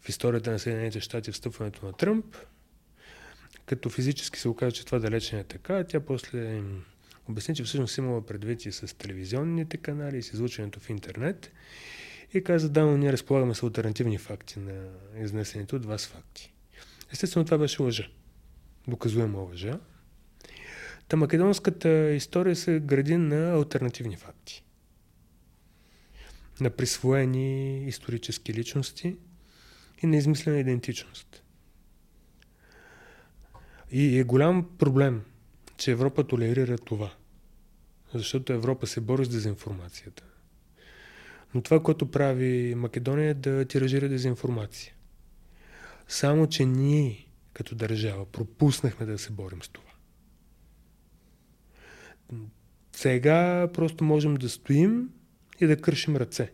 в 0.00 0.08
историята 0.08 0.50
на 0.50 0.58
Съединените 0.58 1.00
щати 1.00 1.32
встъпването 1.32 1.86
на 1.86 1.92
Тръмп, 1.92 2.36
като 3.66 3.90
физически 3.90 4.38
се 4.38 4.48
оказа, 4.48 4.72
че 4.72 4.86
това 4.86 4.98
далеч 4.98 5.32
не 5.32 5.38
е 5.38 5.44
така. 5.44 5.84
Тя 5.84 6.00
после 6.00 6.62
обясни, 7.28 7.54
че 7.54 7.64
всъщност 7.64 7.98
имала 7.98 8.26
предвид 8.26 8.66
и 8.66 8.72
с 8.72 8.98
телевизионните 8.98 9.76
канали, 9.76 10.18
и 10.18 10.22
с 10.22 10.32
излучването 10.32 10.80
в 10.80 10.90
интернет 10.90 11.52
и 12.34 12.44
каза, 12.44 12.68
да, 12.68 12.84
но 12.86 12.96
ние 12.96 13.12
разполагаме 13.12 13.54
с 13.54 13.62
альтернативни 13.62 14.18
факти 14.18 14.58
на 14.58 14.88
изнесените 15.22 15.76
от 15.76 15.84
вас 15.84 16.06
факти. 16.06 16.52
Естествено, 17.12 17.44
това 17.44 17.58
беше 17.58 17.82
лъжа. 17.82 18.08
Доказуема 18.88 19.38
лъжа. 19.38 19.78
Та 21.08 21.16
македонската 21.16 22.10
история 22.10 22.56
се 22.56 22.80
гради 22.80 23.16
на 23.16 23.52
альтернативни 23.52 24.16
факти. 24.16 24.64
На 26.60 26.70
присвоени 26.70 27.78
исторически 27.88 28.54
личности 28.54 29.16
и 30.02 30.06
на 30.06 30.16
измислена 30.16 30.58
идентичност. 30.58 31.42
И 33.90 34.18
е 34.18 34.24
голям 34.24 34.70
проблем, 34.78 35.22
че 35.76 35.90
Европа 35.90 36.26
толерира 36.26 36.78
това. 36.78 37.14
Защото 38.14 38.52
Европа 38.52 38.86
се 38.86 39.00
бори 39.00 39.24
с 39.24 39.28
дезинформацията. 39.28 40.24
Но 41.54 41.62
това, 41.62 41.82
което 41.82 42.10
прави 42.10 42.74
Македония 42.76 43.30
е 43.30 43.34
да 43.34 43.64
тиражира 43.64 44.08
дезинформация. 44.08 44.92
Само, 46.08 46.46
че 46.46 46.64
ние, 46.64 47.28
като 47.52 47.74
държава, 47.74 48.26
пропуснахме 48.26 49.06
да 49.06 49.18
се 49.18 49.32
борим 49.32 49.62
с 49.62 49.68
това. 49.68 49.90
Сега 52.92 53.68
просто 53.72 54.04
можем 54.04 54.34
да 54.34 54.48
стоим 54.48 55.10
и 55.60 55.66
да 55.66 55.80
кършим 55.80 56.16
ръце. 56.16 56.52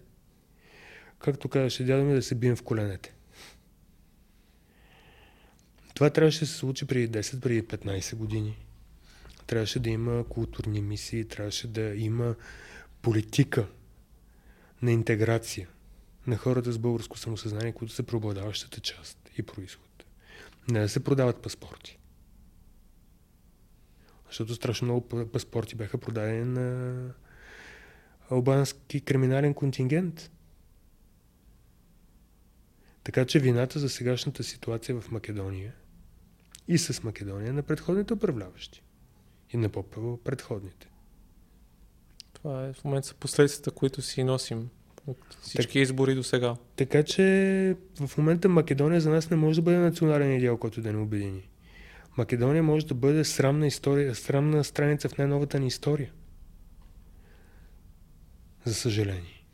Както 1.19 1.49
казаше 1.49 1.85
дядо 1.85 2.05
ми, 2.05 2.15
да 2.15 2.23
се 2.23 2.35
бием 2.35 2.57
в 2.57 2.63
коленете. 2.63 3.15
Това 5.95 6.11
трябваше 6.11 6.41
да 6.41 6.47
се 6.47 6.57
случи 6.57 6.87
преди 6.87 7.09
10, 7.19 7.41
преди 7.41 7.63
15 7.63 8.17
години. 8.17 8.59
Трябваше 9.53 9.81
да 9.81 9.91
има 9.91 10.25
културни 10.29 10.81
мисии, 10.81 11.29
трябваше 11.29 11.69
да 11.69 11.95
има 11.95 12.35
политика 13.03 13.67
на 14.83 14.93
интеграция 14.93 15.69
на 16.27 16.37
хората 16.37 16.73
с 16.73 16.79
българско 16.79 17.19
самосъзнание, 17.19 17.73
които 17.73 17.95
са 17.95 18.03
преобладаващата 18.03 18.81
част 18.81 19.31
и 19.39 19.43
происход. 19.43 20.05
Не 20.71 20.81
да 20.81 20.89
се 20.89 21.05
продават 21.05 21.43
паспорти. 21.43 21.99
Защото 24.27 24.55
страшно 24.55 24.85
много 24.85 25.27
паспорти 25.33 25.77
бяха 25.77 25.99
продадени 25.99 26.45
на 26.45 27.15
албански 28.31 29.01
криминален 29.01 29.55
контингент. 29.55 30.31
Така 33.05 33.25
че 33.25 33.39
вината 33.39 33.79
за 33.79 33.89
сегашната 33.89 34.45
ситуация 34.45 35.01
в 35.01 35.11
Македония 35.11 35.75
и 36.69 36.79
с 36.79 37.03
Македония 37.03 37.53
на 37.53 37.63
предходните 37.63 38.15
управляващи 38.15 38.83
и 39.53 39.57
на 39.57 39.69
по-предходните. 39.69 40.89
Това 42.33 42.67
е 42.67 42.73
в 42.73 42.85
момента 42.85 43.09
са 43.09 43.15
последствията, 43.15 43.71
които 43.71 44.03
си 44.03 44.25
носим 44.25 44.69
от 45.07 45.19
всички 45.41 45.73
так, 45.73 45.83
избори 45.83 46.15
до 46.15 46.23
сега. 46.23 46.57
Така 46.77 47.03
че 47.03 47.77
в 48.07 48.19
момента 48.19 48.49
Македония 48.49 49.01
за 49.01 49.11
нас 49.11 49.31
не 49.31 49.37
може 49.37 49.57
да 49.57 49.63
бъде 49.63 49.79
национален 49.79 50.37
идеал, 50.37 50.57
който 50.57 50.81
да 50.81 50.93
ни 50.93 51.03
обедини. 51.03 51.49
Македония 52.17 52.63
може 52.63 52.87
да 52.87 52.95
бъде 52.95 53.25
срамна, 53.25 53.67
история, 53.67 54.15
срамна 54.15 54.65
страница 54.65 55.09
в 55.09 55.19
най-новата 55.19 55.61
ни 55.61 55.67
история. 55.67 56.13
За 58.65 58.75
съжаление. 58.75 59.45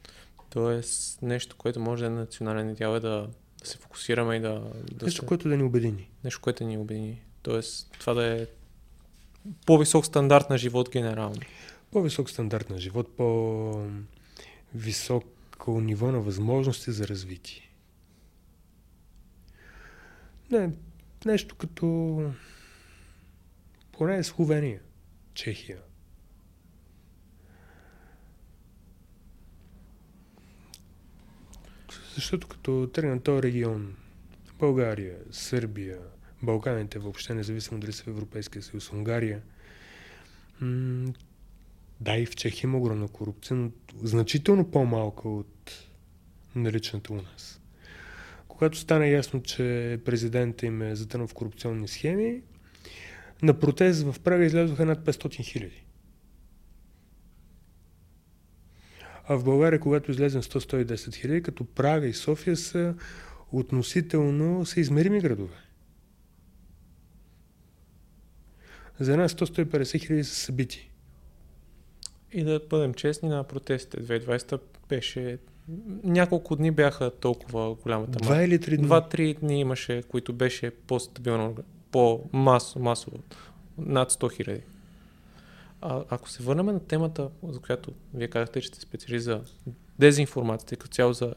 Тоест, 0.50 1.22
нещо, 1.22 1.56
което 1.56 1.80
може 1.80 2.04
да 2.04 2.06
е 2.06 2.14
национален 2.14 2.70
идеал 2.70 2.96
е 2.96 3.00
да, 3.00 3.28
да 3.60 3.66
се 3.66 3.78
фокусираме 3.78 4.36
и 4.36 4.40
да... 4.40 4.72
да 4.92 5.06
нещо, 5.06 5.20
се... 5.20 5.26
което 5.26 5.48
да 5.48 5.56
ни 5.56 5.62
обедини. 5.62 6.10
Нещо, 6.24 6.40
което 6.40 6.64
да 6.64 6.70
ни 6.70 6.78
обедини. 6.78 7.22
Тоест, 7.42 7.96
това 7.98 8.14
да 8.14 8.24
е 8.24 8.46
по-висок 9.66 10.06
стандарт 10.06 10.50
на 10.50 10.58
живот 10.58 10.90
генерално. 10.90 11.40
По-висок 11.90 12.30
стандарт 12.30 12.70
на 12.70 12.78
живот, 12.78 13.16
по-високо 13.16 13.90
ниво 15.80 16.12
на 16.12 16.20
възможности 16.20 16.92
за 16.92 17.08
развитие. 17.08 17.62
Не, 20.50 20.70
нещо 21.24 21.56
като 21.56 22.20
поне 23.92 24.24
Словения, 24.24 24.80
Чехия. 25.34 25.78
Защото 32.14 32.48
като 32.48 32.90
тръгна 32.92 33.22
този 33.22 33.42
регион, 33.42 33.96
България, 34.58 35.18
Сърбия, 35.30 35.98
Балканите 36.42 36.98
въобще, 36.98 37.34
независимо 37.34 37.80
дали 37.80 37.92
са 37.92 38.04
в 38.04 38.08
Европейския 38.08 38.62
съюз, 38.62 38.92
Унгария, 38.92 39.42
да, 42.00 42.16
и 42.16 42.26
в 42.26 42.36
Чехия 42.36 42.68
има 42.68 42.78
огромна 42.78 43.08
корупция, 43.08 43.56
но 43.56 43.70
значително 44.02 44.70
по-малка 44.70 45.28
от 45.28 45.86
наличната 46.54 47.12
у 47.12 47.16
нас. 47.16 47.60
Когато 48.48 48.78
стана 48.78 49.06
ясно, 49.06 49.42
че 49.42 50.00
президента 50.04 50.66
им 50.66 50.82
е 50.82 50.96
затънал 50.96 51.26
в 51.26 51.34
корупционни 51.34 51.88
схеми, 51.88 52.42
на 53.42 53.58
протест 53.58 54.02
в 54.02 54.20
Прага 54.20 54.44
излязоха 54.44 54.86
над 54.86 54.98
500 55.06 55.44
хиляди. 55.44 55.84
А 59.28 59.36
в 59.36 59.44
България, 59.44 59.80
когато 59.80 60.10
излезем 60.10 60.42
100-110 60.42 61.14
хиляди, 61.14 61.42
като 61.42 61.64
Прага 61.64 62.06
и 62.06 62.14
София 62.14 62.56
са 62.56 62.94
относително 63.52 64.66
са 64.66 64.80
измерими 64.80 65.20
градове. 65.20 65.67
За 69.00 69.16
нас 69.16 69.34
100-150 69.34 70.06
хиляди 70.06 70.24
са 70.24 70.34
събити. 70.34 70.90
И 72.32 72.44
да 72.44 72.60
бъдем 72.70 72.94
честни, 72.94 73.28
на 73.28 73.44
протестите 73.44 74.02
2020 74.02 74.60
беше 74.88 75.38
няколко 76.04 76.56
дни 76.56 76.70
бяха 76.70 77.10
толкова 77.10 77.74
голямата 77.74 78.18
Два 78.18 78.42
или 78.42 78.60
три 78.60 78.76
дни? 78.76 78.86
Два-три 78.86 79.34
дни 79.34 79.60
имаше, 79.60 80.02
които 80.08 80.32
беше 80.32 80.70
по-стабилно, 80.70 81.56
по-масово, 81.90 83.18
над 83.78 84.12
100 84.12 84.36
хиляди. 84.36 84.62
А, 85.80 86.04
ако 86.10 86.30
се 86.30 86.42
върнем 86.42 86.66
на 86.66 86.80
темата, 86.80 87.28
за 87.42 87.60
която 87.60 87.92
вие 88.14 88.28
казахте, 88.28 88.60
че 88.60 88.68
сте 88.68 88.80
специалист 88.80 89.24
за 89.24 89.40
дезинформацията, 89.98 90.76
като 90.76 90.94
цяло 90.94 91.12
за 91.12 91.34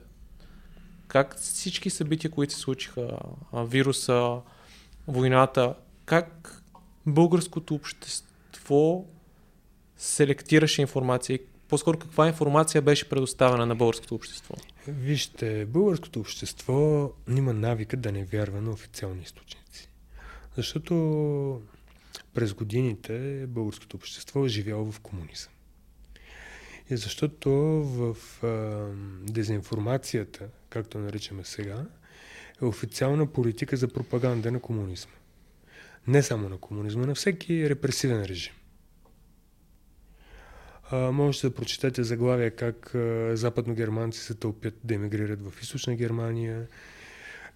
как 1.07 1.35
всички 1.37 1.89
събития, 1.89 2.31
които 2.31 2.53
се 2.53 2.59
случиха, 2.59 3.17
вируса, 3.53 4.39
войната, 5.07 5.75
как 6.05 6.60
българското 7.05 7.75
общество 7.75 9.05
селектираше 9.97 10.81
информация 10.81 11.39
по-скоро 11.71 11.99
каква 11.99 12.27
информация 12.27 12.81
беше 12.81 13.09
предоставена 13.09 13.65
на 13.65 13.75
българското 13.75 14.15
общество? 14.15 14.55
Вижте, 14.87 15.65
българското 15.65 16.19
общество 16.19 17.11
има 17.29 17.53
навика 17.53 17.97
да 17.97 18.11
не 18.11 18.23
вярва 18.23 18.61
на 18.61 18.71
официални 18.71 19.21
източници. 19.21 19.89
Защото 20.57 21.61
през 22.33 22.53
годините 22.53 23.45
българското 23.47 23.97
общество 23.97 24.45
е 24.45 24.49
живяло 24.49 24.91
в 24.91 24.99
комунизъм. 24.99 25.51
И 26.89 26.97
защото 26.97 27.51
в 27.83 28.17
а, 28.43 28.87
дезинформацията, 29.31 30.47
както 30.69 30.99
наричаме 30.99 31.43
сега, 31.43 31.85
е 32.61 32.65
официална 32.65 33.27
политика 33.27 33.77
за 33.77 33.87
пропаганда 33.87 34.51
на 34.51 34.59
комунизма. 34.59 35.13
Не 36.07 36.23
само 36.23 36.49
на 36.49 36.57
комунизма, 36.57 37.05
на 37.05 37.15
всеки 37.15 37.69
репресивен 37.69 38.23
режим. 38.23 38.53
А, 40.91 41.11
можете 41.11 41.49
да 41.49 41.55
прочетете 41.55 42.03
заглавия 42.03 42.55
как 42.55 42.95
а, 42.95 43.31
западногерманци 43.37 44.19
се 44.19 44.33
тълпят 44.33 44.73
да 44.83 44.93
емигрират 44.93 45.41
в 45.41 45.61
източна 45.61 45.95
Германия, 45.95 46.67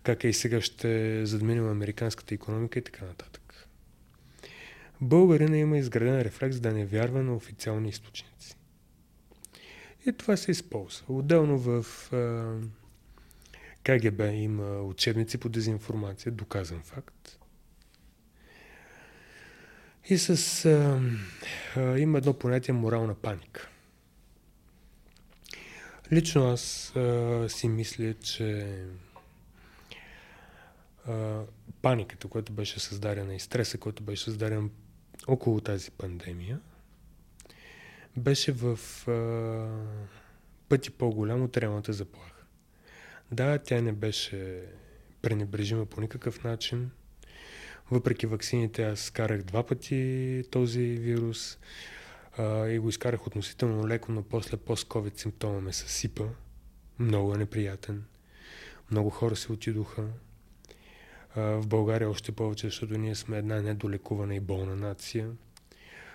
как 0.03 0.23
е 0.23 0.27
и 0.27 0.33
сега 0.33 0.61
ще 0.61 1.25
задминем 1.25 1.69
американската 1.69 2.35
економика 2.35 2.79
и 2.79 2.81
така 2.81 3.05
нататък. 3.05 3.67
Българина 5.01 5.57
има 5.57 5.77
изграден 5.77 6.21
рефлекс 6.21 6.59
да 6.59 6.71
не 6.71 6.85
вярва 6.85 7.23
на 7.23 7.35
официални 7.35 7.89
източници. 7.89 8.55
И 10.05 10.13
това 10.13 10.37
се 10.37 10.51
използва. 10.51 11.05
Отделно 11.09 11.57
в 11.57 11.85
а, 12.13 12.55
КГБ 13.83 14.21
има 14.21 14.81
учебници 14.81 15.37
по 15.37 15.49
дезинформация, 15.49 16.31
доказан 16.31 16.81
факт. 16.83 17.39
И 20.09 20.17
с... 20.17 20.65
А, 20.65 21.01
а, 21.79 21.99
има 21.99 22.17
едно 22.17 22.33
понятие 22.33 22.73
морална 22.73 23.15
паника. 23.15 23.69
Лично 26.11 26.47
аз 26.51 26.95
а, 26.95 27.45
си 27.49 27.67
мисля, 27.67 28.13
че 28.13 28.67
а, 31.07 31.41
паниката, 31.81 32.27
която 32.27 32.53
беше 32.53 32.79
създадена 32.79 33.35
и 33.35 33.39
стреса, 33.39 33.77
който 33.77 34.03
беше 34.03 34.23
създаден 34.23 34.69
около 35.27 35.61
тази 35.61 35.91
пандемия 35.91 36.59
беше 38.17 38.51
в 38.51 38.79
а, 39.07 39.67
пъти 40.69 40.91
по-голям 40.91 41.43
от 41.43 41.57
реалната 41.57 41.93
заплаха. 41.93 42.43
Да, 43.31 43.57
тя 43.57 43.81
не 43.81 43.91
беше 43.91 44.63
пренебрежима 45.21 45.85
по 45.85 46.01
никакъв 46.01 46.43
начин. 46.43 46.91
Въпреки 47.91 48.27
ваксините, 48.27 48.83
аз 48.83 49.09
карах 49.09 49.43
два 49.43 49.63
пъти 49.63 50.43
този 50.51 50.81
вирус 50.81 51.57
а, 52.37 52.67
и 52.67 52.79
го 52.79 52.89
изкарах 52.89 53.27
относително 53.27 53.87
леко, 53.87 54.11
но 54.11 54.23
после 54.23 54.57
пост-ковид 54.57 55.17
симптома 55.17 55.61
ме 55.61 55.73
съсипа. 55.73 56.23
Много 56.99 57.33
е 57.33 57.37
неприятен. 57.37 58.03
Много 58.91 59.09
хора 59.09 59.35
се 59.35 59.51
отидоха. 59.51 60.03
А, 61.35 61.41
в 61.41 61.67
България 61.67 62.09
още 62.09 62.31
повече, 62.31 62.67
защото 62.67 62.97
ние 62.97 63.15
сме 63.15 63.37
една 63.37 63.61
недолекувана 63.61 64.35
и 64.35 64.39
болна 64.39 64.75
нация. 64.75 65.29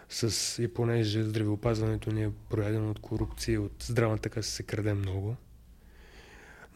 С, 0.09 0.63
и 0.63 0.75
понеже 0.75 1.23
здравеопазването 1.23 2.13
ни 2.13 2.25
е 2.25 2.31
проядено 2.51 2.91
от 2.91 2.99
корупция, 2.99 3.63
от 3.63 3.73
здравната 3.83 4.31
каса 4.31 4.51
се 4.51 4.63
краде 4.63 4.95
много. 4.95 5.37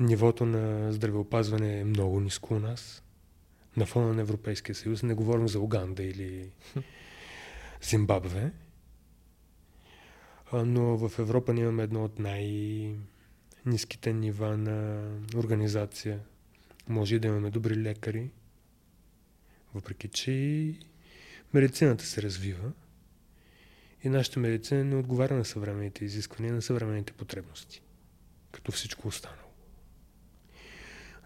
Нивото 0.01 0.47
на 0.47 0.93
здравеопазване 0.93 1.81
е 1.81 1.85
много 1.85 2.21
ниско 2.21 2.55
у 2.55 2.59
нас. 2.59 3.04
На 3.77 3.87
фона 3.87 4.15
на 4.15 4.21
Европейския 4.21 4.75
съюз. 4.75 5.03
Не 5.03 5.15
говорим 5.15 5.49
за 5.49 5.61
Уганда 5.61 6.03
или 6.03 6.51
Зимбабве. 7.83 8.53
Но 10.53 10.97
в 10.97 11.19
Европа 11.19 11.55
ние 11.55 11.63
имаме 11.63 11.83
едно 11.83 12.05
от 12.05 12.19
най-низките 12.19 14.13
нива 14.13 14.57
на 14.57 15.09
организация. 15.37 16.21
Може 16.89 17.17
и 17.17 17.19
да 17.19 17.29
имаме 17.29 17.51
добри 17.51 17.77
лекари, 17.77 18.31
въпреки 19.75 20.09
че 20.09 20.75
медицината 21.55 22.05
се 22.05 22.23
развива 22.23 22.73
и 24.05 24.09
нашата 24.09 24.41
медицина 24.41 24.85
не 24.85 24.97
отговаря 24.97 25.35
на 25.35 25.45
съвременните 25.45 26.05
изисквания, 26.05 26.55
на 26.55 26.63
съвременните 26.63 27.13
потребности, 27.13 27.83
като 28.53 28.73
всичко 28.73 29.09
останало. 29.09 29.41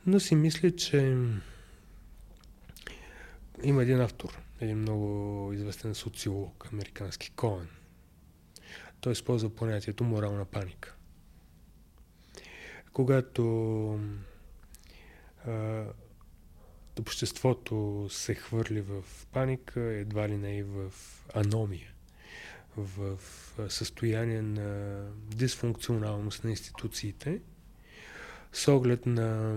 Но 0.06 0.20
си 0.20 0.34
мисля, 0.34 0.70
че 0.70 1.16
има 3.62 3.82
един 3.82 4.00
автор, 4.00 4.38
един 4.60 4.78
много 4.78 5.52
известен 5.52 5.94
социолог, 5.94 6.68
американски 6.72 7.30
Коен. 7.30 7.68
Той 9.00 9.12
използва 9.12 9.54
понятието 9.54 10.04
морална 10.04 10.44
паника. 10.44 10.94
Когато 12.92 14.00
а, 15.46 15.84
обществото 16.98 18.06
се 18.10 18.34
хвърли 18.34 18.80
в 18.80 19.04
паника, 19.32 19.80
едва 19.80 20.28
ли 20.28 20.36
не 20.36 20.56
и 20.56 20.62
в 20.62 20.92
аномия, 21.34 21.92
в 22.76 23.18
състояние 23.68 24.42
на 24.42 25.02
дисфункционалност 25.34 26.44
на 26.44 26.50
институциите, 26.50 27.40
с 28.52 28.68
оглед 28.68 29.06
на 29.06 29.56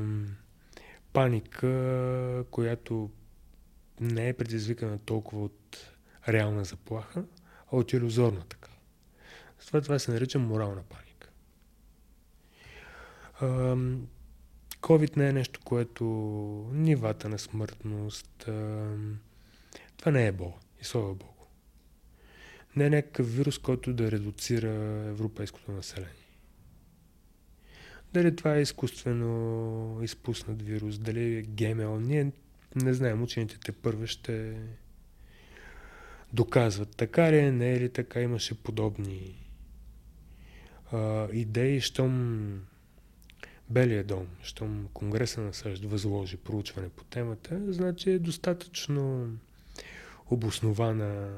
паника, 1.13 2.45
която 2.51 3.09
не 4.01 4.29
е 4.29 4.33
предизвикана 4.33 4.99
толкова 4.99 5.43
от 5.43 5.77
реална 6.27 6.63
заплаха, 6.63 7.23
а 7.71 7.77
от 7.77 7.93
иллюзорна 7.93 8.43
така. 8.49 8.71
Затова 9.59 9.81
това 9.81 9.99
се 9.99 10.11
нарича 10.11 10.39
морална 10.39 10.83
паника. 10.83 11.29
COVID 14.81 15.17
не 15.17 15.29
е 15.29 15.33
нещо, 15.33 15.59
което 15.63 16.03
нивата 16.73 17.29
на 17.29 17.39
смъртност, 17.39 18.49
това 19.97 20.11
не 20.11 20.27
е 20.27 20.31
Бог. 20.31 20.55
И 20.81 20.85
слава 20.85 21.15
Богу. 21.15 21.45
Не 22.75 22.85
е 22.85 22.89
някакъв 22.89 23.35
вирус, 23.35 23.57
който 23.57 23.93
да 23.93 24.11
редуцира 24.11 24.71
европейското 25.09 25.71
население. 25.71 26.13
Дали 28.13 28.35
това 28.35 28.55
е 28.55 28.61
изкуствено 28.61 29.99
изпуснат 30.03 30.61
вирус, 30.61 30.97
дали 30.97 31.35
е 31.37 31.41
ГМО, 31.41 31.99
ние 31.99 32.31
не 32.75 32.93
знаем, 32.93 33.23
учените 33.23 33.57
те 33.59 33.71
първо 33.71 34.07
ще 34.07 34.55
доказват. 36.33 36.95
Така 36.95 37.31
ли 37.31 37.37
е, 37.37 37.51
не 37.51 37.73
е 37.73 37.79
ли 37.79 37.89
така, 37.89 38.21
имаше 38.21 38.63
подобни 38.63 39.47
а, 40.91 41.27
идеи, 41.33 41.81
щом 41.81 42.61
Белия 43.69 44.03
дом, 44.03 44.27
щом 44.43 44.87
Конгреса 44.93 45.41
на 45.41 45.53
САЩ 45.53 45.85
възложи 45.85 46.37
проучване 46.37 46.89
по 46.89 47.03
темата, 47.03 47.61
значи 47.67 48.11
е 48.11 48.19
достатъчно 48.19 49.29
обоснована 50.29 51.29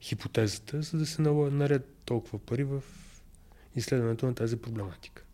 хипотезата, 0.00 0.82
за 0.82 0.98
да 0.98 1.06
се 1.06 1.22
наред 1.22 1.88
толкова 2.04 2.38
пари 2.38 2.64
в 2.64 2.82
изследването 3.76 4.26
на 4.26 4.34
тази 4.34 4.56
проблематика. 4.56 5.24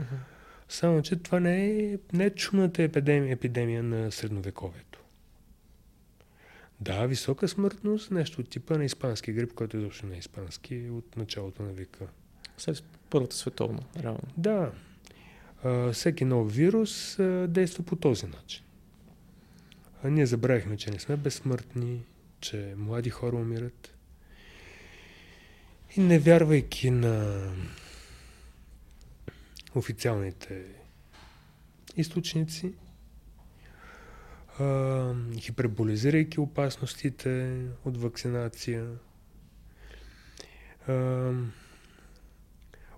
Uh-huh. 0.00 0.31
Само, 0.72 1.02
че 1.02 1.16
това 1.16 1.40
не 1.40 1.66
е, 1.66 1.98
не 2.12 2.24
е 2.24 2.30
чумната 2.30 2.82
епидемия, 2.82 3.32
епидемия 3.32 3.82
на 3.82 4.12
средновековието. 4.12 5.00
Да, 6.80 7.06
висока 7.06 7.48
смъртност, 7.48 8.10
нещо 8.10 8.40
от 8.40 8.48
типа 8.48 8.78
на 8.78 8.84
испански 8.84 9.32
грип, 9.32 9.54
който 9.54 9.76
изобщо 9.76 10.06
не 10.06 10.14
е 10.14 10.18
испански, 10.18 10.88
от 10.90 11.16
началото 11.16 11.62
на 11.62 11.72
века. 11.72 12.06
След 12.58 12.84
Първата 13.10 13.36
световна, 13.36 13.82
реално. 14.02 14.22
Да. 14.36 14.72
А, 15.64 15.92
всеки 15.92 16.24
нов 16.24 16.54
вирус 16.54 17.18
а, 17.18 17.46
действа 17.48 17.84
по 17.84 17.96
този 17.96 18.26
начин. 18.26 18.64
А 20.02 20.10
ние 20.10 20.26
забравихме, 20.26 20.76
че 20.76 20.90
не 20.90 20.98
сме 20.98 21.16
безсмъртни, 21.16 22.04
че 22.40 22.74
млади 22.76 23.10
хора 23.10 23.36
умират. 23.36 23.94
И 25.96 26.00
не 26.00 26.18
вярвайки 26.18 26.90
на 26.90 27.46
официалните 29.74 30.64
източници, 31.96 32.74
а, 34.58 35.14
хиперболизирайки 35.38 36.40
опасностите 36.40 37.60
от 37.84 37.96
вакцинация, 37.96 38.86
а, 40.88 41.32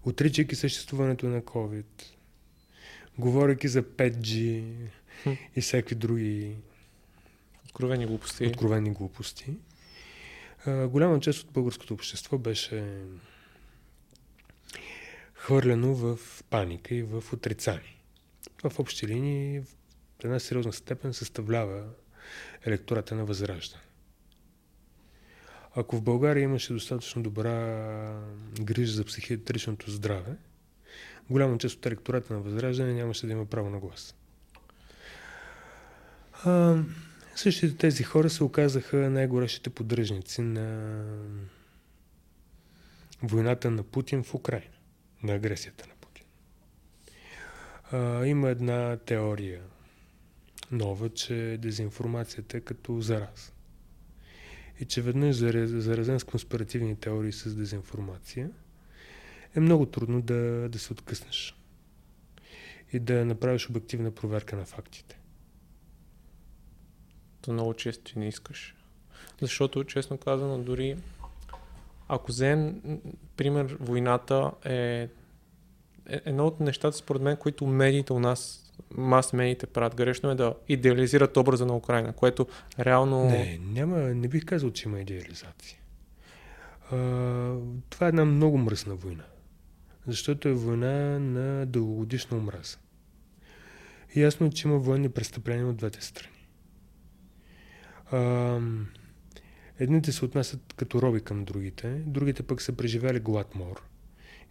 отричайки 0.05 0.55
съществуването 0.55 1.27
на 1.27 1.43
COVID, 1.43 1.85
говоряки 3.18 3.68
за 3.68 3.83
5G 3.83 4.39
и 5.57 5.61
всякакви 5.61 5.95
други 5.95 6.57
откровени 7.64 8.07
глупости. 8.07 8.47
Откровени 8.47 8.91
глупости. 8.91 9.55
А, 10.66 10.89
голяма 10.89 11.20
част 11.20 11.43
от 11.43 11.53
българското 11.53 11.95
общество 11.95 12.39
беше 12.39 13.05
хвърлено 15.45 15.95
в 15.95 16.18
паника 16.51 16.95
и 16.95 17.03
в 17.03 17.24
отрицание. 17.32 17.97
В 18.64 18.78
общи 18.78 19.09
линии 19.09 19.61
в 19.61 20.24
една 20.24 20.38
сериозна 20.38 20.72
степен 20.72 21.14
съставлява 21.14 21.84
електората 22.66 23.14
на 23.14 23.24
Възраждане. 23.24 23.82
Ако 25.76 25.97
в 25.97 26.03
България 26.03 26.42
имаше 26.42 26.72
достатъчно 26.72 27.22
добра 27.22 28.20
грижа 28.61 28.92
за 28.92 29.05
психиатричното 29.05 29.90
здраве, 29.90 30.36
голяма 31.30 31.59
част 31.59 31.76
от 31.76 31.86
електората 31.86 32.34
на 32.34 32.40
Възраждане 32.40 32.92
нямаше 32.92 33.26
да 33.26 33.32
има 33.32 33.47
право 33.47 33.70
на 33.70 33.80
глас. 33.80 34.14
А, 36.45 36.82
същите 37.36 37.76
тези 37.76 38.03
хора 38.03 38.30
се 38.30 38.45
оказаха 38.45 38.97
най-горещите 38.97 39.70
поддръжници 39.70 40.42
на 40.42 41.01
войната 43.22 43.70
на 43.70 43.82
Путин 43.82 44.22
в 44.22 44.34
Украина 44.34 44.74
на 45.25 45.33
агресията 45.35 45.87
на 45.89 45.95
Путин. 45.95 46.27
А, 47.93 48.27
има 48.27 48.49
една 48.49 48.97
теория 48.97 49.62
нова, 50.70 51.09
че 51.09 51.59
дезинформацията 51.61 52.57
е 52.57 52.61
като 52.61 53.01
зараз. 53.01 53.53
И 54.81 54.85
че 54.85 55.03
веднъж 55.03 55.37
заразен 55.37 56.20
с 56.20 56.25
конспиративни 56.25 56.97
теории 56.97 57.33
с 57.33 57.55
дезинформация, 57.55 58.51
е 59.57 59.61
много 59.61 59.87
трудно 59.87 60.22
да, 60.22 60.68
да 60.68 60.79
се 60.79 60.93
откъснеш 60.93 61.57
и 62.93 62.99
да 62.99 63.25
направиш 63.25 63.70
обективна 63.70 64.11
проверка 64.11 64.57
на 64.57 64.64
фактите. 64.64 65.18
То 67.41 67.53
много 67.53 67.75
често 67.75 68.05
ти 68.05 68.18
не 68.18 68.29
искаш. 68.29 68.75
Защото, 69.41 69.85
честно 69.85 70.18
казано, 70.18 70.59
дори 70.59 70.97
ако 72.09 72.33
вземем, 72.33 73.01
пример, 73.37 73.77
войната 73.81 74.51
е, 74.65 74.75
е 74.75 75.09
едно 76.25 76.47
от 76.47 76.61
нещата, 76.61 76.97
според 76.97 77.23
мен, 77.23 77.37
които 77.37 77.67
медиите 77.67 78.13
у 78.13 78.19
нас, 78.19 78.73
мас 78.97 79.33
медиите 79.33 79.67
правят 79.67 79.97
грешно 79.97 80.31
е 80.31 80.35
да 80.35 80.55
идеализират 80.69 81.37
образа 81.37 81.67
на 81.67 81.77
Украина, 81.77 82.13
което 82.13 82.47
реално... 82.81 83.25
Не, 83.25 83.61
няма, 83.63 83.99
не 83.99 84.29
бих 84.29 84.45
казал, 84.45 84.71
че 84.71 84.89
има 84.89 85.01
идеализация. 85.01 85.79
А, 86.91 86.97
това 87.91 88.07
е 88.07 88.09
една 88.09 88.25
много 88.25 88.59
мръсна 88.59 88.95
война. 88.95 89.25
Защото 90.07 90.49
е 90.49 90.53
война 90.53 91.19
на 91.19 91.67
дългогодишна 91.67 92.37
омраза. 92.37 92.79
Ясно 94.17 94.51
че 94.51 94.69
има 94.69 94.79
военни 94.79 95.09
престъпления 95.09 95.67
от 95.67 95.77
двете 95.77 96.05
страни. 96.05 96.49
А, 98.11 98.19
Едните 99.79 100.12
се 100.12 100.25
отнасят 100.25 100.75
като 100.77 101.03
роби 101.03 101.20
към 101.20 101.45
другите, 101.45 102.03
другите 102.07 102.43
пък 102.43 102.62
са 102.62 102.72
преживяли 102.72 103.20
глад 103.20 103.55
мор 103.55 103.83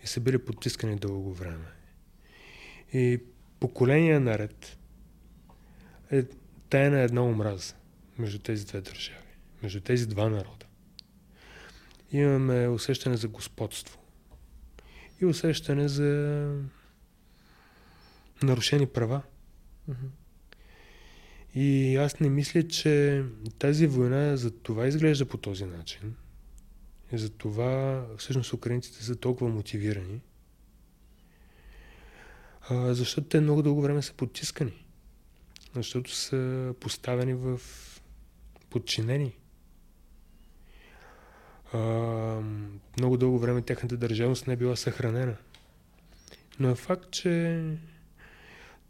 и 0.03 0.07
са 0.07 0.19
били 0.19 0.45
потискани 0.45 0.95
дълго 0.95 1.33
време. 1.33 1.65
И 2.93 3.19
поколения 3.59 4.19
наред 4.19 4.77
е 6.11 6.23
тайна 6.69 6.99
една 6.99 7.23
омраза 7.23 7.75
между 8.19 8.39
тези 8.39 8.65
две 8.65 8.81
държави, 8.81 9.17
между 9.63 9.81
тези 9.81 10.07
два 10.07 10.29
народа. 10.29 10.65
Имаме 12.11 12.67
усещане 12.67 13.17
за 13.17 13.27
господство 13.27 13.99
и 15.21 15.25
усещане 15.25 15.87
за 15.87 16.51
нарушени 18.43 18.87
права. 18.87 19.21
Мгм. 19.87 20.05
И 21.55 21.95
аз 21.95 22.19
не 22.19 22.29
мисля, 22.29 22.67
че 22.67 23.23
тази 23.59 23.87
война 23.87 24.37
за 24.37 24.51
това 24.51 24.87
изглежда 24.87 25.25
по 25.25 25.37
този 25.37 25.65
начин. 25.65 26.15
И 27.11 27.17
за 27.17 27.29
това 27.29 28.05
всъщност 28.17 28.53
украинците 28.53 29.03
са 29.03 29.15
толкова 29.15 29.51
мотивирани. 29.51 30.21
А, 32.69 32.93
защото 32.93 33.27
те 33.27 33.41
много 33.41 33.61
дълго 33.61 33.81
време 33.81 34.01
са 34.01 34.13
потискани. 34.13 34.85
Защото 35.75 36.11
са 36.15 36.73
поставени 36.79 37.33
в 37.33 37.61
подчинени. 38.69 39.35
А, 41.73 41.79
много 42.97 43.17
дълго 43.17 43.39
време 43.39 43.61
тяхната 43.61 43.97
държавност 43.97 44.47
не 44.47 44.53
е 44.53 44.57
била 44.57 44.75
съхранена. 44.75 45.35
Но 46.59 46.69
е 46.69 46.75
факт, 46.75 47.11
че 47.11 47.63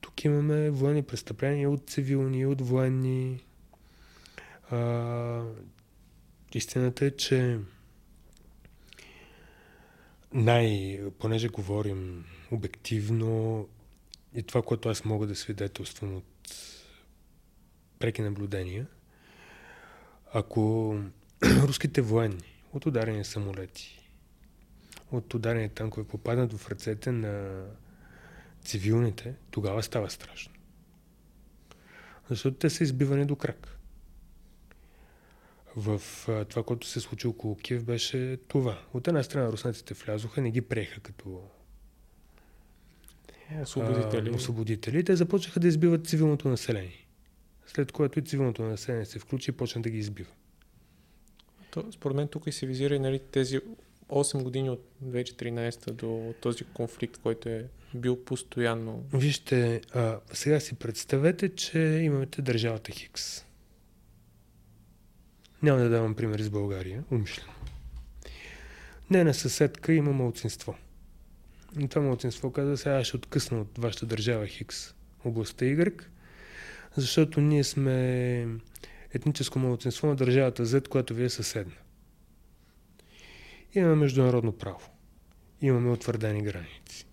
тук 0.04 0.26
имаме 0.26 0.70
военни 0.70 1.04
престъпления 1.04 1.70
от 1.70 1.90
цивилни, 1.90 2.46
от 2.46 2.62
военни. 2.62 3.44
А, 4.70 5.44
истината 6.54 7.06
е, 7.06 7.12
че 7.12 7.60
най, 10.34 11.00
понеже 11.20 11.48
говорим 11.48 12.26
обективно 12.52 13.68
и 14.36 14.44
това, 14.44 14.62
което 14.62 14.90
аз 14.90 15.06
мога 15.06 15.28
да 15.28 15.36
свидетелствам 15.36 16.16
от 16.16 16.56
преки 18.00 18.22
наблюдения, 18.22 18.88
ако 20.34 20.96
руските 21.44 22.02
военни 22.02 22.64
от 22.74 22.86
ударени 22.86 23.26
самолети, 23.26 24.10
от 25.12 25.34
ударени 25.34 25.70
танкове 25.70 26.08
попаднат 26.08 26.54
в 26.54 26.70
ръцете 26.70 27.12
на 27.12 27.64
цивилните, 28.64 29.36
тогава 29.52 29.84
става 29.84 30.10
страшно. 30.10 30.54
Защото 32.30 32.58
те 32.58 32.70
са 32.70 32.84
избивани 32.84 33.26
до 33.26 33.36
крак. 33.36 33.80
В 35.76 36.02
това, 36.50 36.64
което 36.64 36.88
се 36.88 37.00
случи 37.00 37.28
около 37.28 37.56
Киев, 37.56 37.84
беше 37.84 38.38
това. 38.48 38.80
От 38.94 39.08
една 39.08 39.24
страна 39.24 39.52
руснаците 39.52 39.94
влязоха, 39.94 40.42
не 40.42 40.52
ги 40.52 40.62
приеха 40.62 41.00
като 41.00 41.42
Освободители. 43.62 44.30
а, 44.30 44.36
освободители. 44.36 45.04
Те 45.04 45.16
започнаха 45.16 45.60
да 45.60 45.68
избиват 45.68 46.08
цивилното 46.08 46.50
население. 46.50 47.08
След 47.68 47.92
което 47.92 48.20
и 48.20 48.22
цивилното 48.22 48.64
население 48.64 49.06
се 49.06 49.20
включи 49.20 49.52
и 49.52 49.54
почна 49.54 49.82
да 49.82 49.90
ги 49.90 49.98
избива. 49.98 50.32
То, 51.72 51.92
според 51.92 52.16
мен 52.16 52.28
тук 52.28 52.48
и 52.48 52.52
се 52.52 52.66
визира 52.66 52.96
и 52.96 53.00
нали, 53.00 53.20
тези 53.20 53.60
8 54.14 54.44
години 54.44 54.70
от 54.70 54.86
2014 55.06 55.92
до 55.92 56.34
този 56.42 56.64
конфликт, 56.64 57.18
който 57.24 57.50
е 57.50 57.66
бил 57.96 58.24
постоянно. 58.24 59.04
Вижте, 59.14 59.82
а, 59.94 60.20
сега 60.34 60.60
си 60.60 60.76
представете, 60.76 61.56
че 61.56 61.80
имате 61.80 62.42
държавата 62.42 62.92
Хикс. 62.92 63.46
Няма 65.64 65.80
да 65.80 65.90
давам 65.90 66.16
пример 66.16 66.42
с 66.42 66.50
България, 66.50 67.04
умишлено. 67.12 67.54
Нейна 69.10 69.34
съседка 69.34 69.94
има 69.94 70.12
малцинство. 70.12 70.76
И 71.80 71.88
това 71.88 72.02
малцинство 72.02 72.52
каза, 72.52 72.78
сега 72.78 73.04
ще 73.04 73.18
откъсна 73.18 73.62
от 73.62 73.78
вашата 73.78 74.06
държава 74.06 74.48
Хикс, 74.48 74.94
областта 75.26 75.66
Y, 75.66 76.04
защото 76.98 77.42
ние 77.42 77.64
сме 77.64 78.48
етническо 79.14 79.60
малцинство 79.60 80.08
на 80.08 80.16
държавата 80.16 80.66
Z, 80.66 80.88
която 80.88 81.14
ви 81.14 81.24
е 81.24 81.30
съседна. 81.30 81.74
Имаме 83.76 83.96
международно 83.96 84.58
право. 84.58 84.90
Имаме 85.62 85.92
утвърдени 85.92 86.42
граници. 86.42 87.08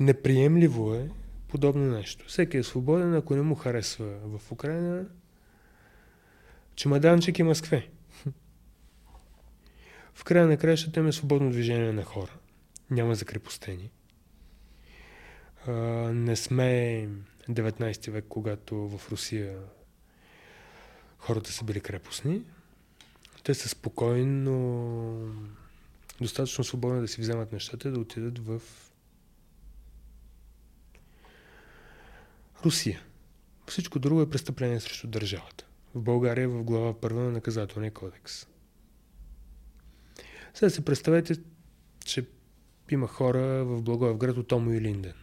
Неприемливо 0.00 0.94
е 0.94 1.10
подобно 1.48 1.84
нещо. 1.84 2.24
Всеки 2.28 2.56
е 2.56 2.62
свободен, 2.62 3.14
ако 3.14 3.36
не 3.36 3.42
му 3.42 3.54
харесва 3.54 4.06
в 4.06 4.52
Украина, 4.52 5.06
чемаданчик 6.74 7.38
и 7.38 7.42
Москве. 7.42 7.88
В 10.14 10.24
края 10.24 10.46
на 10.46 10.56
краищата 10.56 11.00
има 11.00 11.12
свободно 11.12 11.50
движение 11.50 11.92
на 11.92 12.04
хора. 12.04 12.32
Няма 12.90 13.14
закрепостени. 13.14 13.90
Не 16.12 16.36
сме 16.36 17.08
19 17.48 18.10
век, 18.10 18.24
когато 18.28 18.76
в 18.76 19.12
Русия 19.12 19.58
хората 21.18 21.52
са 21.52 21.64
били 21.64 21.80
крепостни. 21.80 22.42
Те 23.44 23.54
са 23.54 23.68
спокойно, 23.68 25.34
достатъчно 26.20 26.64
свободни 26.64 27.00
да 27.00 27.08
си 27.08 27.20
вземат 27.20 27.52
нещата 27.52 27.88
и 27.88 27.92
да 27.92 28.00
отидат 28.00 28.38
в 28.38 28.62
Русия. 32.64 33.02
Всичко 33.66 33.98
друго 33.98 34.20
е 34.22 34.30
престъпление 34.30 34.80
срещу 34.80 35.06
държавата. 35.06 35.66
В 35.94 36.02
България 36.02 36.44
е 36.44 36.46
в 36.46 36.64
глава 36.64 37.00
първа 37.00 37.22
на 37.22 37.30
наказателния 37.30 37.92
кодекс. 37.92 38.46
Сега 40.54 40.70
си 40.70 40.84
представете, 40.84 41.34
че 42.04 42.26
има 42.90 43.06
хора 43.06 43.64
в 43.64 43.82
Благоевград 43.82 44.36
от 44.36 44.52
Омо 44.52 44.72
и 44.72 44.80
Линден. 44.80 45.14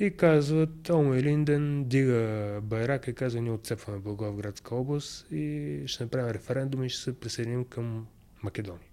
И 0.00 0.16
казват, 0.16 0.88
Омо 0.90 1.14
и 1.14 1.22
Линден 1.22 1.84
дига 1.84 2.60
байрак 2.62 3.08
и 3.08 3.14
казва, 3.14 3.40
ние 3.40 3.52
отцепваме 3.52 3.98
Благоевградска 3.98 4.74
област 4.74 5.26
и 5.30 5.82
ще 5.86 6.04
направим 6.04 6.30
референдум 6.30 6.84
и 6.84 6.88
ще 6.88 7.02
се 7.02 7.20
присъединим 7.20 7.64
към 7.64 8.06
Македония. 8.42 8.88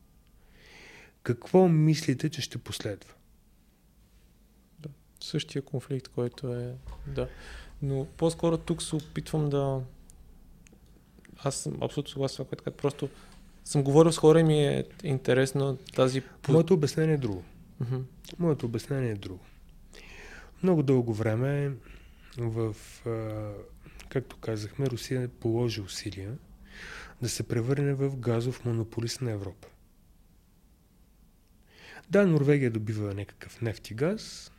Какво 1.23 1.67
мислите, 1.67 2.29
че 2.29 2.41
ще 2.41 2.57
последва? 2.57 3.11
Същия 5.23 5.61
конфликт, 5.61 6.07
който 6.07 6.53
е... 6.53 6.75
Да. 7.07 7.27
Но 7.81 8.07
по-скоро 8.17 8.57
тук 8.57 8.83
се 8.83 8.95
опитвам 8.95 9.49
да... 9.49 9.81
Аз 11.37 11.55
съм 11.55 11.77
абсолютно 11.81 12.11
съгласен 12.11 12.33
с 12.33 12.37
това, 12.37 12.45
което 12.45 12.63
казах. 12.63 12.77
Просто 12.77 13.09
съм 13.63 13.83
говорил 13.83 14.11
с 14.11 14.17
хора 14.17 14.39
и 14.39 14.43
ми 14.43 14.67
е 14.67 14.85
интересно 15.03 15.77
тази... 15.95 16.21
Моето 16.49 16.73
обяснение 16.73 17.13
е 17.13 17.17
друго. 17.17 17.43
Моето 18.39 18.65
обяснение 18.65 19.11
е 19.11 19.15
друго. 19.15 19.39
Много 20.63 20.83
дълго 20.83 21.13
време 21.13 21.73
в, 22.37 22.75
както 24.09 24.37
казахме, 24.37 24.87
Русия 24.87 25.27
положи 25.27 25.81
усилия 25.81 26.37
да 27.21 27.29
се 27.29 27.47
превърне 27.47 27.93
в 27.93 28.17
газов 28.17 28.65
монополист 28.65 29.21
на 29.21 29.31
Европа. 29.31 29.67
Да, 32.09 32.27
Норвегия 32.27 32.71
добива 32.71 33.13
някакъв 33.13 33.61
нефт 33.61 33.89
и 33.89 33.93
газ, 33.93 34.51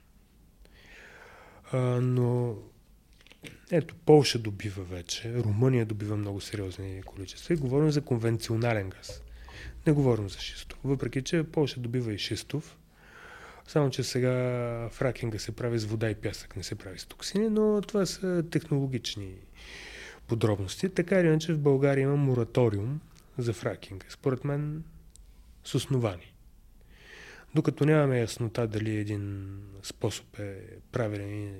но 2.00 2.56
ето, 3.70 3.94
Полша 3.94 4.38
добива 4.38 4.82
вече, 4.82 5.34
Румъния 5.34 5.86
добива 5.86 6.16
много 6.16 6.40
сериозни 6.40 7.02
количества 7.02 7.54
и 7.54 7.56
говорим 7.56 7.90
за 7.90 8.00
конвенционален 8.00 8.90
газ. 8.90 9.22
Не 9.86 9.92
говорим 9.92 10.28
за 10.28 10.38
шистов. 10.38 10.78
Въпреки, 10.84 11.22
че 11.22 11.44
Полша 11.44 11.80
добива 11.80 12.14
и 12.14 12.18
шистов, 12.18 12.78
само, 13.66 13.90
че 13.90 14.02
сега 14.02 14.32
фракинга 14.92 15.38
се 15.38 15.56
прави 15.56 15.78
с 15.78 15.84
вода 15.84 16.10
и 16.10 16.14
пясък, 16.14 16.56
не 16.56 16.62
се 16.62 16.74
прави 16.74 16.98
с 16.98 17.06
токсини, 17.06 17.48
но 17.48 17.80
това 17.80 18.06
са 18.06 18.44
технологични 18.50 19.34
подробности. 20.26 20.88
Така 20.88 21.20
или 21.20 21.26
иначе 21.26 21.52
в 21.52 21.58
България 21.58 22.02
има 22.02 22.16
мораториум 22.16 23.00
за 23.38 23.52
фракинга. 23.52 24.06
Според 24.08 24.44
мен 24.44 24.84
с 25.64 25.74
основани. 25.74 26.32
Докато 27.54 27.84
нямаме 27.84 28.20
яснота 28.20 28.66
дали 28.66 28.96
един 28.96 29.58
способ 29.82 30.38
е 30.38 30.78
правилен 30.92 31.44
и 31.44 31.52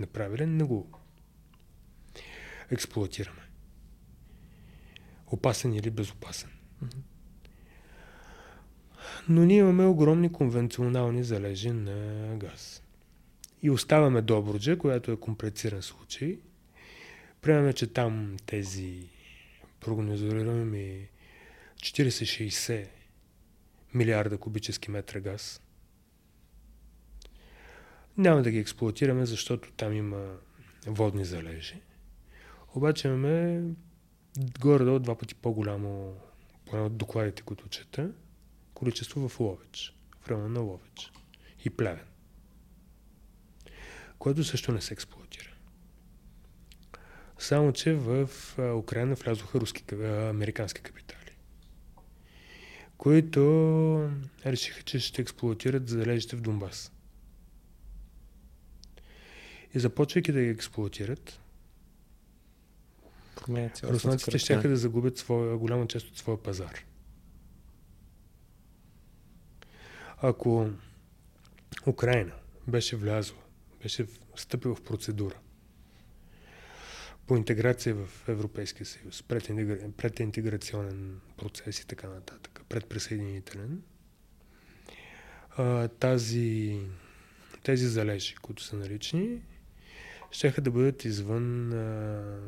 неправилен, 0.00 0.56
не 0.56 0.64
го 0.64 0.90
експлуатираме. 2.70 3.42
Опасен 5.26 5.74
или 5.74 5.90
безопасен. 5.90 6.50
Мгм. 6.82 6.98
Но 9.28 9.44
ние 9.44 9.58
имаме 9.58 9.86
огромни 9.86 10.32
конвенционални 10.32 11.24
залежи 11.24 11.70
на 11.70 12.36
газ. 12.36 12.82
И 13.62 13.70
оставаме 13.70 14.22
Добруджа, 14.22 14.78
която 14.78 15.12
е 15.12 15.16
комплициран 15.16 15.82
случай. 15.82 16.38
Приемаме, 17.40 17.72
че 17.72 17.86
там 17.86 18.36
тези 18.46 19.08
прогнозируеми 19.80 21.08
40-60 21.76 22.88
милиарда 23.94 24.38
кубически 24.38 24.90
метра 24.90 25.20
газ. 25.20 25.60
Няма 28.18 28.42
да 28.42 28.50
ги 28.50 28.58
експлуатираме, 28.58 29.26
защото 29.26 29.72
там 29.72 29.92
има 29.92 30.36
водни 30.86 31.24
залежи. 31.24 31.80
Обаче 32.74 33.08
имаме 33.08 33.62
горе-долу 34.60 34.98
два 34.98 35.18
пъти 35.18 35.34
по-голямо, 35.34 36.14
поне 36.66 36.82
от 36.82 36.96
докладите, 36.96 37.42
които 37.42 37.68
чета, 37.68 38.10
количество 38.84 39.28
в 39.28 39.40
Ловеч, 39.40 39.94
в 40.20 40.28
района 40.28 40.48
на 40.48 40.60
Ловеч 40.60 41.12
и 41.64 41.70
Плевен, 41.70 42.06
което 44.18 44.44
също 44.44 44.72
не 44.72 44.80
се 44.80 44.94
експлуатира. 44.94 45.50
Само, 47.38 47.72
че 47.72 47.92
в 47.94 48.30
Украина 48.78 49.14
влязоха 49.14 49.60
руски, 49.60 49.94
американски 50.30 50.80
капитали, 50.80 51.36
които 52.96 53.40
решиха, 54.46 54.82
че 54.82 54.98
ще 55.00 55.22
експлуатират 55.22 55.88
залежите 55.88 56.36
в 56.36 56.40
Донбас. 56.40 56.92
И 59.74 59.78
започвайки 59.78 60.32
да 60.32 60.40
ги 60.40 60.48
експлуатират, 60.48 61.40
руснаците 63.82 64.38
ще 64.38 64.56
да 64.56 64.76
загубят 64.76 65.18
своя, 65.18 65.56
голяма 65.56 65.86
част 65.86 66.06
от 66.06 66.18
своя 66.18 66.42
пазар. 66.42 66.84
Ако 70.18 70.70
Украина 71.86 72.32
беше 72.68 72.96
влязла, 72.96 73.38
беше 73.82 74.06
встъпила 74.36 74.74
в 74.74 74.82
процедура 74.82 75.34
по 77.26 77.36
интеграция 77.36 77.94
в 77.94 78.28
Европейския 78.28 78.86
съюз, 78.86 79.22
прединтеграционен 79.96 81.20
процес 81.36 81.78
и 81.78 81.86
така 81.86 82.08
нататък, 82.08 82.62
предприсъединителен, 82.68 83.82
тази, 85.98 86.80
тези 87.62 87.86
залежи, 87.86 88.34
които 88.34 88.62
са 88.62 88.76
налични, 88.76 89.42
ще 90.30 90.50
да 90.60 90.70
бъдат 90.70 91.04
извън 91.04 91.72
а, 91.72 92.38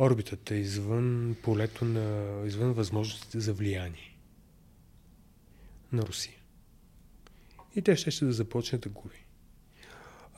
орбитата, 0.00 0.54
извън 0.54 1.36
полето 1.42 1.84
на, 1.84 2.26
извън 2.46 2.72
възможностите 2.72 3.40
за 3.40 3.52
влияние 3.52 4.16
на 5.92 6.02
Русия. 6.02 6.36
И 7.76 7.82
те 7.82 7.96
ще, 7.96 8.10
ще 8.10 8.24
да 8.24 8.32
започне 8.32 8.78
да 8.78 8.88
губи. 8.88 9.24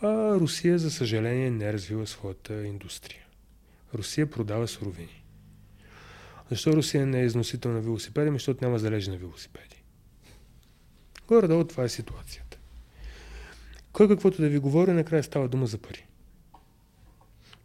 А 0.03 0.35
Русия, 0.35 0.79
за 0.79 0.91
съжаление, 0.91 1.51
не 1.51 1.65
е 1.65 1.73
развила 1.73 2.07
своята 2.07 2.67
индустрия. 2.67 3.27
Русия 3.95 4.31
продава 4.31 4.69
суровини. 4.69 5.25
Защо 6.51 6.73
Русия 6.73 7.07
не 7.07 7.21
е 7.21 7.25
износител 7.25 7.73
на 7.73 7.81
велосипеди? 7.81 8.29
Ами, 8.29 8.39
защото 8.39 8.65
няма 8.65 8.79
залежи 8.79 9.11
на 9.11 9.17
велосипеди. 9.17 9.83
Горе-долу 11.29 11.65
това 11.65 11.85
е 11.85 11.89
ситуацията. 11.89 12.59
Кой 13.93 14.09
каквото 14.09 14.43
да 14.43 14.49
ви 14.49 14.59
говори, 14.59 14.93
накрая 14.93 15.23
става 15.23 15.49
дума 15.49 15.67
за 15.67 15.79
пари. 15.79 16.07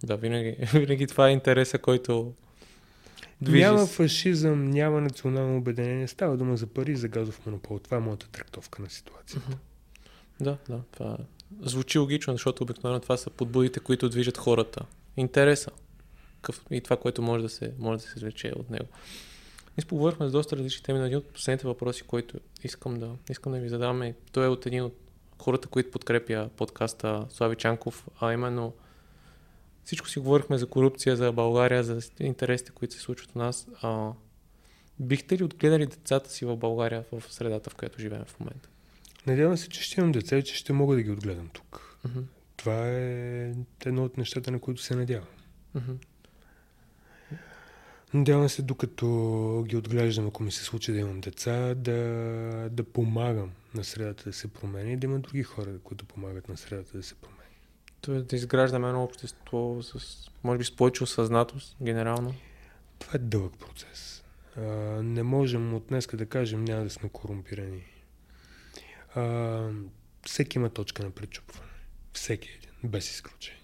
Да, 0.04 0.18
винаги, 0.18 0.56
винаги 0.74 1.08
това 1.08 1.30
е 1.30 1.32
интереса, 1.32 1.80
който 1.80 2.34
движи. 3.42 3.64
Няма 3.64 3.88
фашизъм, 3.88 4.66
няма 4.66 5.02
национално 5.02 5.58
обединение, 5.58 6.08
става 6.08 6.38
дума 6.38 6.58
за 6.58 6.68
пари 6.68 6.92
и 6.92 6.96
за 6.96 7.08
газов 7.08 7.46
монопол. 7.46 7.80
Това 7.80 7.98
е 7.98 8.00
моята 8.00 8.28
трактовка 8.28 8.82
на 8.82 8.90
ситуацията. 8.90 9.52
Mm-hmm. 9.52 10.44
Да, 10.44 10.58
да, 10.70 10.82
това 10.92 11.18
звучи 11.62 11.98
логично, 11.98 12.34
защото 12.34 12.64
обикновено 12.64 13.00
това 13.00 13.18
са 13.18 13.30
подбудите, 13.30 13.80
които 13.80 14.10
движат 14.10 14.38
хората. 14.38 14.86
Интереса. 15.18 15.72
И 16.72 16.82
това, 16.82 16.98
което 16.98 17.22
може 17.22 17.44
да 17.44 17.50
се, 17.50 17.74
може 17.80 17.98
да 17.98 18.04
се 18.04 18.14
извлече 18.18 18.54
от 18.56 18.70
него. 18.70 18.86
Ние 19.78 19.86
поговорихме 19.88 20.28
с 20.28 20.32
доста 20.32 20.58
различни 20.58 20.84
теми, 20.84 21.00
но 21.00 21.06
един 21.06 21.18
от 21.18 21.28
последните 21.28 21.68
въпроси, 21.68 22.04
който 22.04 22.40
искам 22.64 23.00
да, 23.00 23.12
искам 23.30 23.54
да 23.54 23.60
ви 23.60 23.70
задаваме, 23.70 24.16
той 24.32 24.46
е 24.46 24.50
от 24.50 24.66
един 24.66 24.84
от 24.84 24.96
хората, 25.40 25.68
които 25.68 25.92
подкрепя 25.92 26.50
подкаста 26.58 27.26
Слави 27.30 27.56
Чанков, 27.56 28.08
а 28.22 28.34
именно 28.34 28.74
всичко 29.88 30.10
си 30.10 30.20
говорихме 30.20 30.58
за 30.58 30.68
корупция, 30.68 31.16
за 31.16 31.32
България, 31.32 31.84
за 31.84 32.00
интересите, 32.20 32.72
които 32.72 32.94
се 32.94 33.00
случват 33.00 33.36
у 33.36 33.40
нас. 33.40 33.68
А, 33.82 34.12
бихте 35.00 35.38
ли 35.38 35.44
отгледали 35.44 35.86
децата 35.86 36.30
си 36.30 36.46
в 36.46 36.58
България, 36.58 37.04
в 37.12 37.24
средата, 37.30 37.70
в 37.70 37.76
която 37.76 38.02
живеем 38.02 38.26
в 38.26 38.40
момента? 38.40 38.70
Надявам 39.28 39.58
се, 39.58 39.70
че 39.70 39.84
ще 39.84 40.02
имам 40.02 40.12
деца 40.12 40.38
и 40.38 40.44
че 40.44 40.56
ще 40.56 40.74
мога 40.74 40.96
да 40.96 41.02
ги 41.02 41.12
отгледам 41.12 41.50
тук. 41.54 41.98
Uh-huh. 42.08 42.24
Това 42.58 42.90
е 42.90 43.54
едно 43.86 44.04
от 44.04 44.18
нещата, 44.18 44.52
на 44.52 44.60
които 44.60 44.82
се 44.82 44.96
надявам. 44.96 45.28
Uh-huh. 45.78 45.98
Надявам 48.14 48.50
се, 48.50 48.62
докато 48.62 49.66
ги 49.68 49.76
отглеждам, 49.76 50.28
ако 50.28 50.44
ми 50.44 50.52
се 50.52 50.64
случи 50.64 50.92
да 50.92 50.98
имам 50.98 51.22
деца, 51.22 51.76
да, 51.76 52.70
да 52.72 52.84
помагам 52.84 53.52
на 53.76 53.84
средата 53.84 54.24
да 54.24 54.34
се 54.34 54.48
промени 54.48 54.94
и 54.94 54.98
да 54.98 55.06
има 55.06 55.20
други 55.20 55.44
хора, 55.44 55.80
които 55.84 56.06
помагат 56.06 56.50
на 56.50 56.58
средата 56.58 56.98
да 56.98 57.04
се 57.04 57.16
промени. 57.16 57.37
Тоест 58.08 58.28
да 58.28 58.36
изграждаме 58.36 58.88
едно 58.88 59.04
общество 59.04 59.82
с, 59.82 60.18
може 60.44 60.58
би, 60.58 60.64
с 60.64 60.76
повече 60.76 61.04
осъзнатост, 61.04 61.78
генерално? 61.82 62.36
Това 63.00 63.12
е 63.16 63.18
дълъг 63.18 63.54
процес. 63.60 64.24
Не 65.02 65.24
можем 65.24 65.74
от 65.74 65.88
днес 65.88 66.08
да 66.14 66.26
кажем, 66.26 66.66
няма 66.66 66.84
да 66.84 66.90
сме 66.90 67.10
корумпирани. 67.10 67.84
Всеки 70.26 70.58
има 70.58 70.70
точка 70.70 71.04
на 71.04 71.12
пречупване. 71.12 71.72
Всеки 72.14 72.50
един, 72.50 72.90
без 72.92 73.12
изключение. 73.12 73.62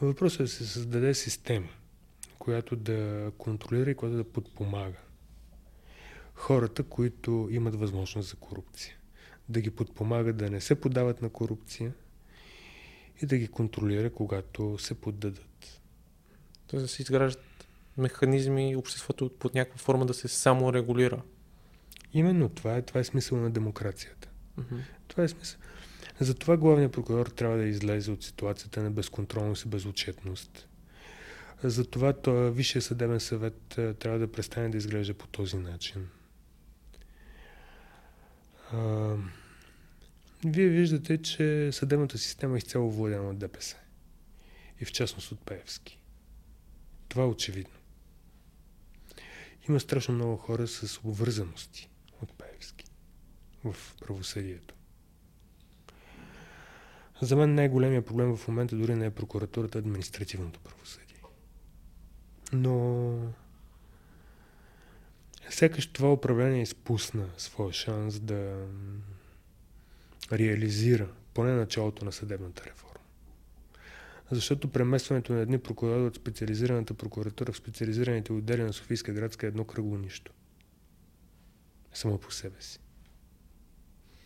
Въпросът 0.00 0.40
е 0.40 0.42
да 0.42 0.48
се 0.48 0.66
създаде 0.66 1.14
система, 1.14 1.68
която 2.38 2.76
да 2.76 3.30
контролира 3.38 3.90
и 3.90 3.94
която 3.94 4.16
да 4.16 4.24
подпомага 4.24 4.98
хората, 6.34 6.82
които 6.82 7.48
имат 7.50 7.74
възможност 7.74 8.28
за 8.28 8.36
корупция. 8.36 8.96
Да 9.48 9.60
ги 9.60 9.70
подпомага 9.70 10.32
да 10.32 10.50
не 10.50 10.60
се 10.60 10.80
подават 10.80 11.22
на 11.22 11.30
корупция 11.30 11.92
и 13.22 13.26
да 13.26 13.38
ги 13.38 13.48
контролира, 13.48 14.12
когато 14.12 14.78
се 14.78 14.94
поддадат. 14.94 15.80
Тоест 16.66 16.84
да 16.84 16.88
се 16.88 17.02
изграждат 17.02 17.68
механизми 17.96 18.76
обществото 18.76 19.30
под 19.38 19.54
някаква 19.54 19.78
форма 19.78 20.06
да 20.06 20.14
се 20.14 20.28
саморегулира. 20.28 21.22
Именно 22.12 22.48
това 22.48 22.76
е, 22.76 22.82
това 22.82 23.00
е 23.00 23.04
смисъл 23.04 23.38
на 23.38 23.50
демокрацията. 23.50 24.28
Uh-huh. 24.58 24.80
Това 25.08 25.24
е 25.24 25.28
смисъл. 25.28 25.60
Затова 26.20 26.56
главният 26.56 26.92
прокурор 26.92 27.26
трябва 27.26 27.56
да 27.56 27.64
излезе 27.64 28.10
от 28.10 28.22
ситуацията 28.22 28.82
на 28.82 28.90
безконтролност 28.90 29.64
и 29.64 29.68
безотчетност. 29.68 30.68
Затова 31.62 32.12
това 32.12 32.50
Висшия 32.50 32.82
съдебен 32.82 33.20
съвет 33.20 33.78
трябва 33.98 34.18
да 34.18 34.32
престане 34.32 34.68
да 34.68 34.76
изглежда 34.76 35.14
по 35.14 35.26
този 35.26 35.56
начин. 35.56 36.08
А, 38.72 39.16
вие 40.44 40.68
виждате, 40.68 41.22
че 41.22 41.72
съдебната 41.72 42.18
система 42.18 42.54
е 42.54 42.58
изцяло 42.58 42.90
владена 42.90 43.30
от 43.30 43.38
ДПС. 43.38 43.76
И 44.80 44.84
в 44.84 44.92
частност 44.92 45.32
от 45.32 45.40
Пеевски. 45.40 46.00
Това 47.08 47.22
е 47.22 47.26
очевидно. 47.26 47.74
Има 49.68 49.80
страшно 49.80 50.14
много 50.14 50.36
хора 50.36 50.68
с 50.68 51.00
обвързаности 51.04 51.90
от 52.22 52.32
Пеевски 52.32 52.84
в 53.64 53.76
правосъдието. 54.00 54.74
За 57.22 57.36
мен 57.36 57.54
най-големия 57.54 58.04
проблем 58.04 58.36
в 58.36 58.48
момента 58.48 58.76
дори 58.76 58.94
не 58.94 59.06
е 59.06 59.10
прокуратурата, 59.10 59.78
административното 59.78 60.60
правосъдие. 60.60 61.16
Но 62.52 63.16
сякаш 65.50 65.86
това 65.86 66.12
управление 66.12 66.62
изпусна 66.62 67.28
своя 67.36 67.72
шанс 67.72 68.20
да 68.20 68.66
реализира 70.32 71.08
поне 71.34 71.52
началото 71.52 72.04
на 72.04 72.12
съдебната 72.12 72.64
реформа. 72.64 72.94
Защото 74.30 74.70
преместването 74.70 75.32
на 75.32 75.40
едни 75.40 75.58
прокурори 75.58 76.02
от 76.02 76.16
специализираната 76.16 76.94
прокуратура 76.94 77.52
в 77.52 77.56
специализираните 77.56 78.32
отдели 78.32 78.62
на 78.62 78.72
Софийска 78.72 79.12
градска 79.12 79.46
е 79.46 79.48
едно 79.48 79.64
кръгло 79.64 79.96
нищо. 79.96 80.32
Само 81.94 82.18
по 82.18 82.32
себе 82.32 82.56
си. 82.60 82.80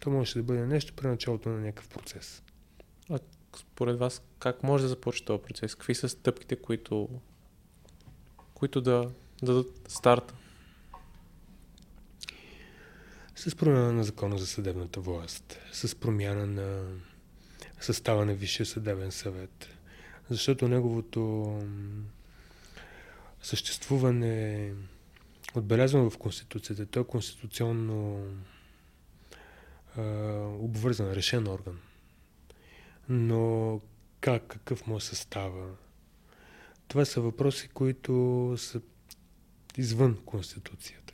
То 0.01 0.11
може 0.11 0.35
да 0.35 0.43
бъде 0.43 0.67
нещо 0.67 0.95
при 0.97 1.07
началото 1.07 1.49
на 1.49 1.61
някакъв 1.61 1.89
процес. 1.89 2.43
А 3.11 3.19
според 3.57 3.99
вас 3.99 4.23
как 4.39 4.63
може 4.63 4.83
да 4.83 4.89
започне 4.89 5.27
този 5.27 5.43
процес? 5.43 5.75
Какви 5.75 5.95
са 5.95 6.09
стъпките, 6.09 6.57
които, 6.57 7.09
които 8.55 8.81
да 8.81 9.11
дадат 9.43 9.81
старта? 9.89 10.35
С 13.39 13.57
промяна 13.57 13.93
на 13.93 14.05
закона 14.05 14.39
за 14.39 14.47
съдебната 14.47 15.01
власт, 15.01 15.59
с 15.73 15.95
промяна 15.95 16.47
на 16.47 16.83
състава 17.81 18.25
на 18.25 18.35
Висшия 18.35 18.67
съдебен 18.67 19.13
съвет, 19.13 19.69
защото 20.31 20.69
неговото 20.69 21.63
съществуване 23.43 24.67
е 24.67 24.73
отбелязвано 25.55 26.11
в 26.11 26.19
Конституцията. 26.19 26.87
Той 26.87 27.03
е 27.03 27.07
конституционно 27.07 28.27
а, 29.97 30.03
обвързан, 30.59 31.13
решен 31.13 31.49
орган. 31.49 31.79
Но 33.09 33.81
как, 34.21 34.47
какъв 34.47 34.87
му 34.87 34.97
е 34.97 35.01
състава? 35.01 35.67
Това 36.89 37.05
са 37.05 37.21
въпроси, 37.21 37.69
които 37.69 38.55
са 38.59 38.81
извън 39.77 40.19
Конституцията 40.25 41.08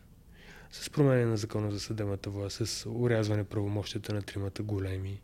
с 0.80 0.90
промене 0.90 1.24
на 1.24 1.36
закона 1.36 1.70
за 1.70 1.80
съдебната 1.80 2.30
власт, 2.30 2.66
с 2.66 2.86
урязване 2.90 3.44
правомощията 3.44 4.14
на 4.14 4.22
тримата 4.22 4.62
големи, 4.62 5.20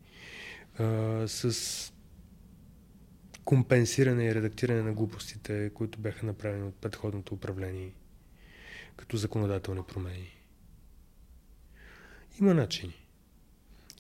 с 1.27 1.93
компенсиране 3.44 4.24
и 4.24 4.35
редактиране 4.35 4.82
на 4.82 4.93
глупостите, 4.93 5.70
които 5.74 5.98
бяха 5.98 6.27
направени 6.27 6.68
от 6.68 6.74
предходното 6.74 7.35
управление, 7.35 7.93
като 8.97 9.16
законодателни 9.16 9.82
промени. 9.89 10.36
Има 12.40 12.55
начини. 12.55 13.06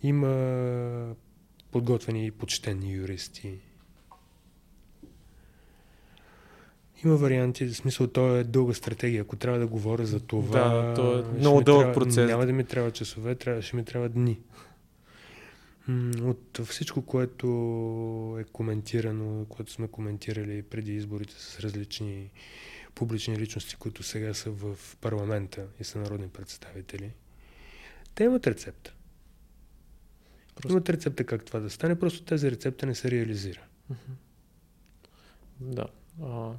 Има 0.02 1.14
подготвени 1.70 2.26
и 2.26 2.30
почтени 2.30 2.92
юристи. 2.92 3.60
Има 7.04 7.16
варианти, 7.16 7.66
в 7.66 7.76
смисъл, 7.76 8.06
то 8.06 8.36
е 8.36 8.44
дълга 8.44 8.74
стратегия. 8.74 9.22
Ако 9.22 9.36
трябва 9.36 9.58
да 9.58 9.66
говоря 9.66 10.06
за 10.06 10.20
това... 10.20 10.68
Да, 10.68 10.94
то 10.94 11.18
е 11.18 11.22
много 11.22 11.60
дълъг 11.60 11.82
трябва, 11.82 11.94
процес. 11.94 12.28
Няма 12.28 12.46
да 12.46 12.52
ми 12.52 12.64
трябва 12.64 12.90
часове, 12.90 13.34
трябва, 13.34 13.62
ще 13.62 13.76
ми 13.76 13.84
трябва 13.84 14.08
дни. 14.08 14.40
От 16.22 16.60
всичко, 16.66 17.02
което 17.02 17.46
е 18.40 18.44
коментирано, 18.44 19.44
което 19.48 19.72
сме 19.72 19.88
коментирали 19.88 20.62
преди 20.62 20.94
изборите 20.94 21.34
с 21.34 21.60
различни 21.60 22.30
публични 22.94 23.38
личности, 23.38 23.76
които 23.76 24.02
сега 24.02 24.34
са 24.34 24.50
в 24.50 24.78
парламента 25.00 25.66
и 25.80 25.84
са 25.84 25.98
народни 25.98 26.28
представители, 26.28 27.10
те 28.14 28.24
имат 28.24 28.46
рецепта. 28.46 28.94
Просто... 30.54 30.72
Имат 30.72 30.90
рецепта 30.90 31.24
как 31.24 31.44
това 31.44 31.60
да 31.60 31.70
стане, 31.70 31.98
просто 31.98 32.22
тази 32.22 32.50
рецепта 32.50 32.86
не 32.86 32.94
се 32.94 33.10
реализира. 33.10 33.60
Да. 35.60 35.86
А, 36.22 36.50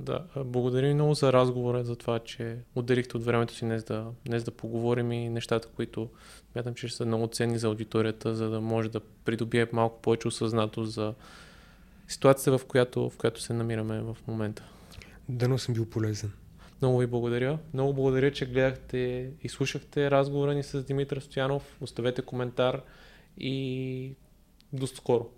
да. 0.00 0.24
Благодаря 0.36 0.94
много 0.94 1.14
за 1.14 1.32
разговора, 1.32 1.84
за 1.84 1.96
това, 1.96 2.18
че 2.18 2.56
отделихте 2.74 3.16
от 3.16 3.24
времето 3.24 3.54
си 3.54 3.64
днес 3.64 3.84
да, 3.84 4.06
днес 4.26 4.44
да 4.44 4.50
поговорим 4.50 5.12
и 5.12 5.28
нещата, 5.28 5.68
които 5.68 6.08
смятам, 6.52 6.74
че 6.74 6.88
ще 6.88 6.96
са 6.96 7.06
много 7.06 7.26
ценни 7.26 7.58
за 7.58 7.66
аудиторията, 7.66 8.34
за 8.34 8.50
да 8.50 8.60
може 8.60 8.88
да 8.88 9.00
придобие 9.00 9.66
малко 9.72 10.02
повече 10.02 10.28
осъзнатост 10.28 10.92
за 10.92 11.14
ситуацията, 12.08 12.58
в 12.58 12.66
която, 12.66 13.10
в 13.10 13.16
която 13.16 13.40
се 13.40 13.52
намираме 13.52 14.00
в 14.00 14.16
момента. 14.26 14.64
Дано 15.28 15.58
съм 15.58 15.74
бил 15.74 15.86
полезен. 15.86 16.32
Много 16.82 16.98
ви 16.98 17.06
благодаря. 17.06 17.58
Много 17.74 17.94
благодаря, 17.94 18.32
че 18.32 18.46
гледахте 18.46 19.30
и 19.42 19.48
слушахте 19.48 20.10
разговора 20.10 20.54
ни 20.54 20.62
с 20.62 20.82
Димитър 20.82 21.20
Стоянов. 21.20 21.76
Оставете 21.80 22.22
коментар 22.22 22.82
и 23.38 24.14
до 24.72 24.86
скоро. 24.86 25.30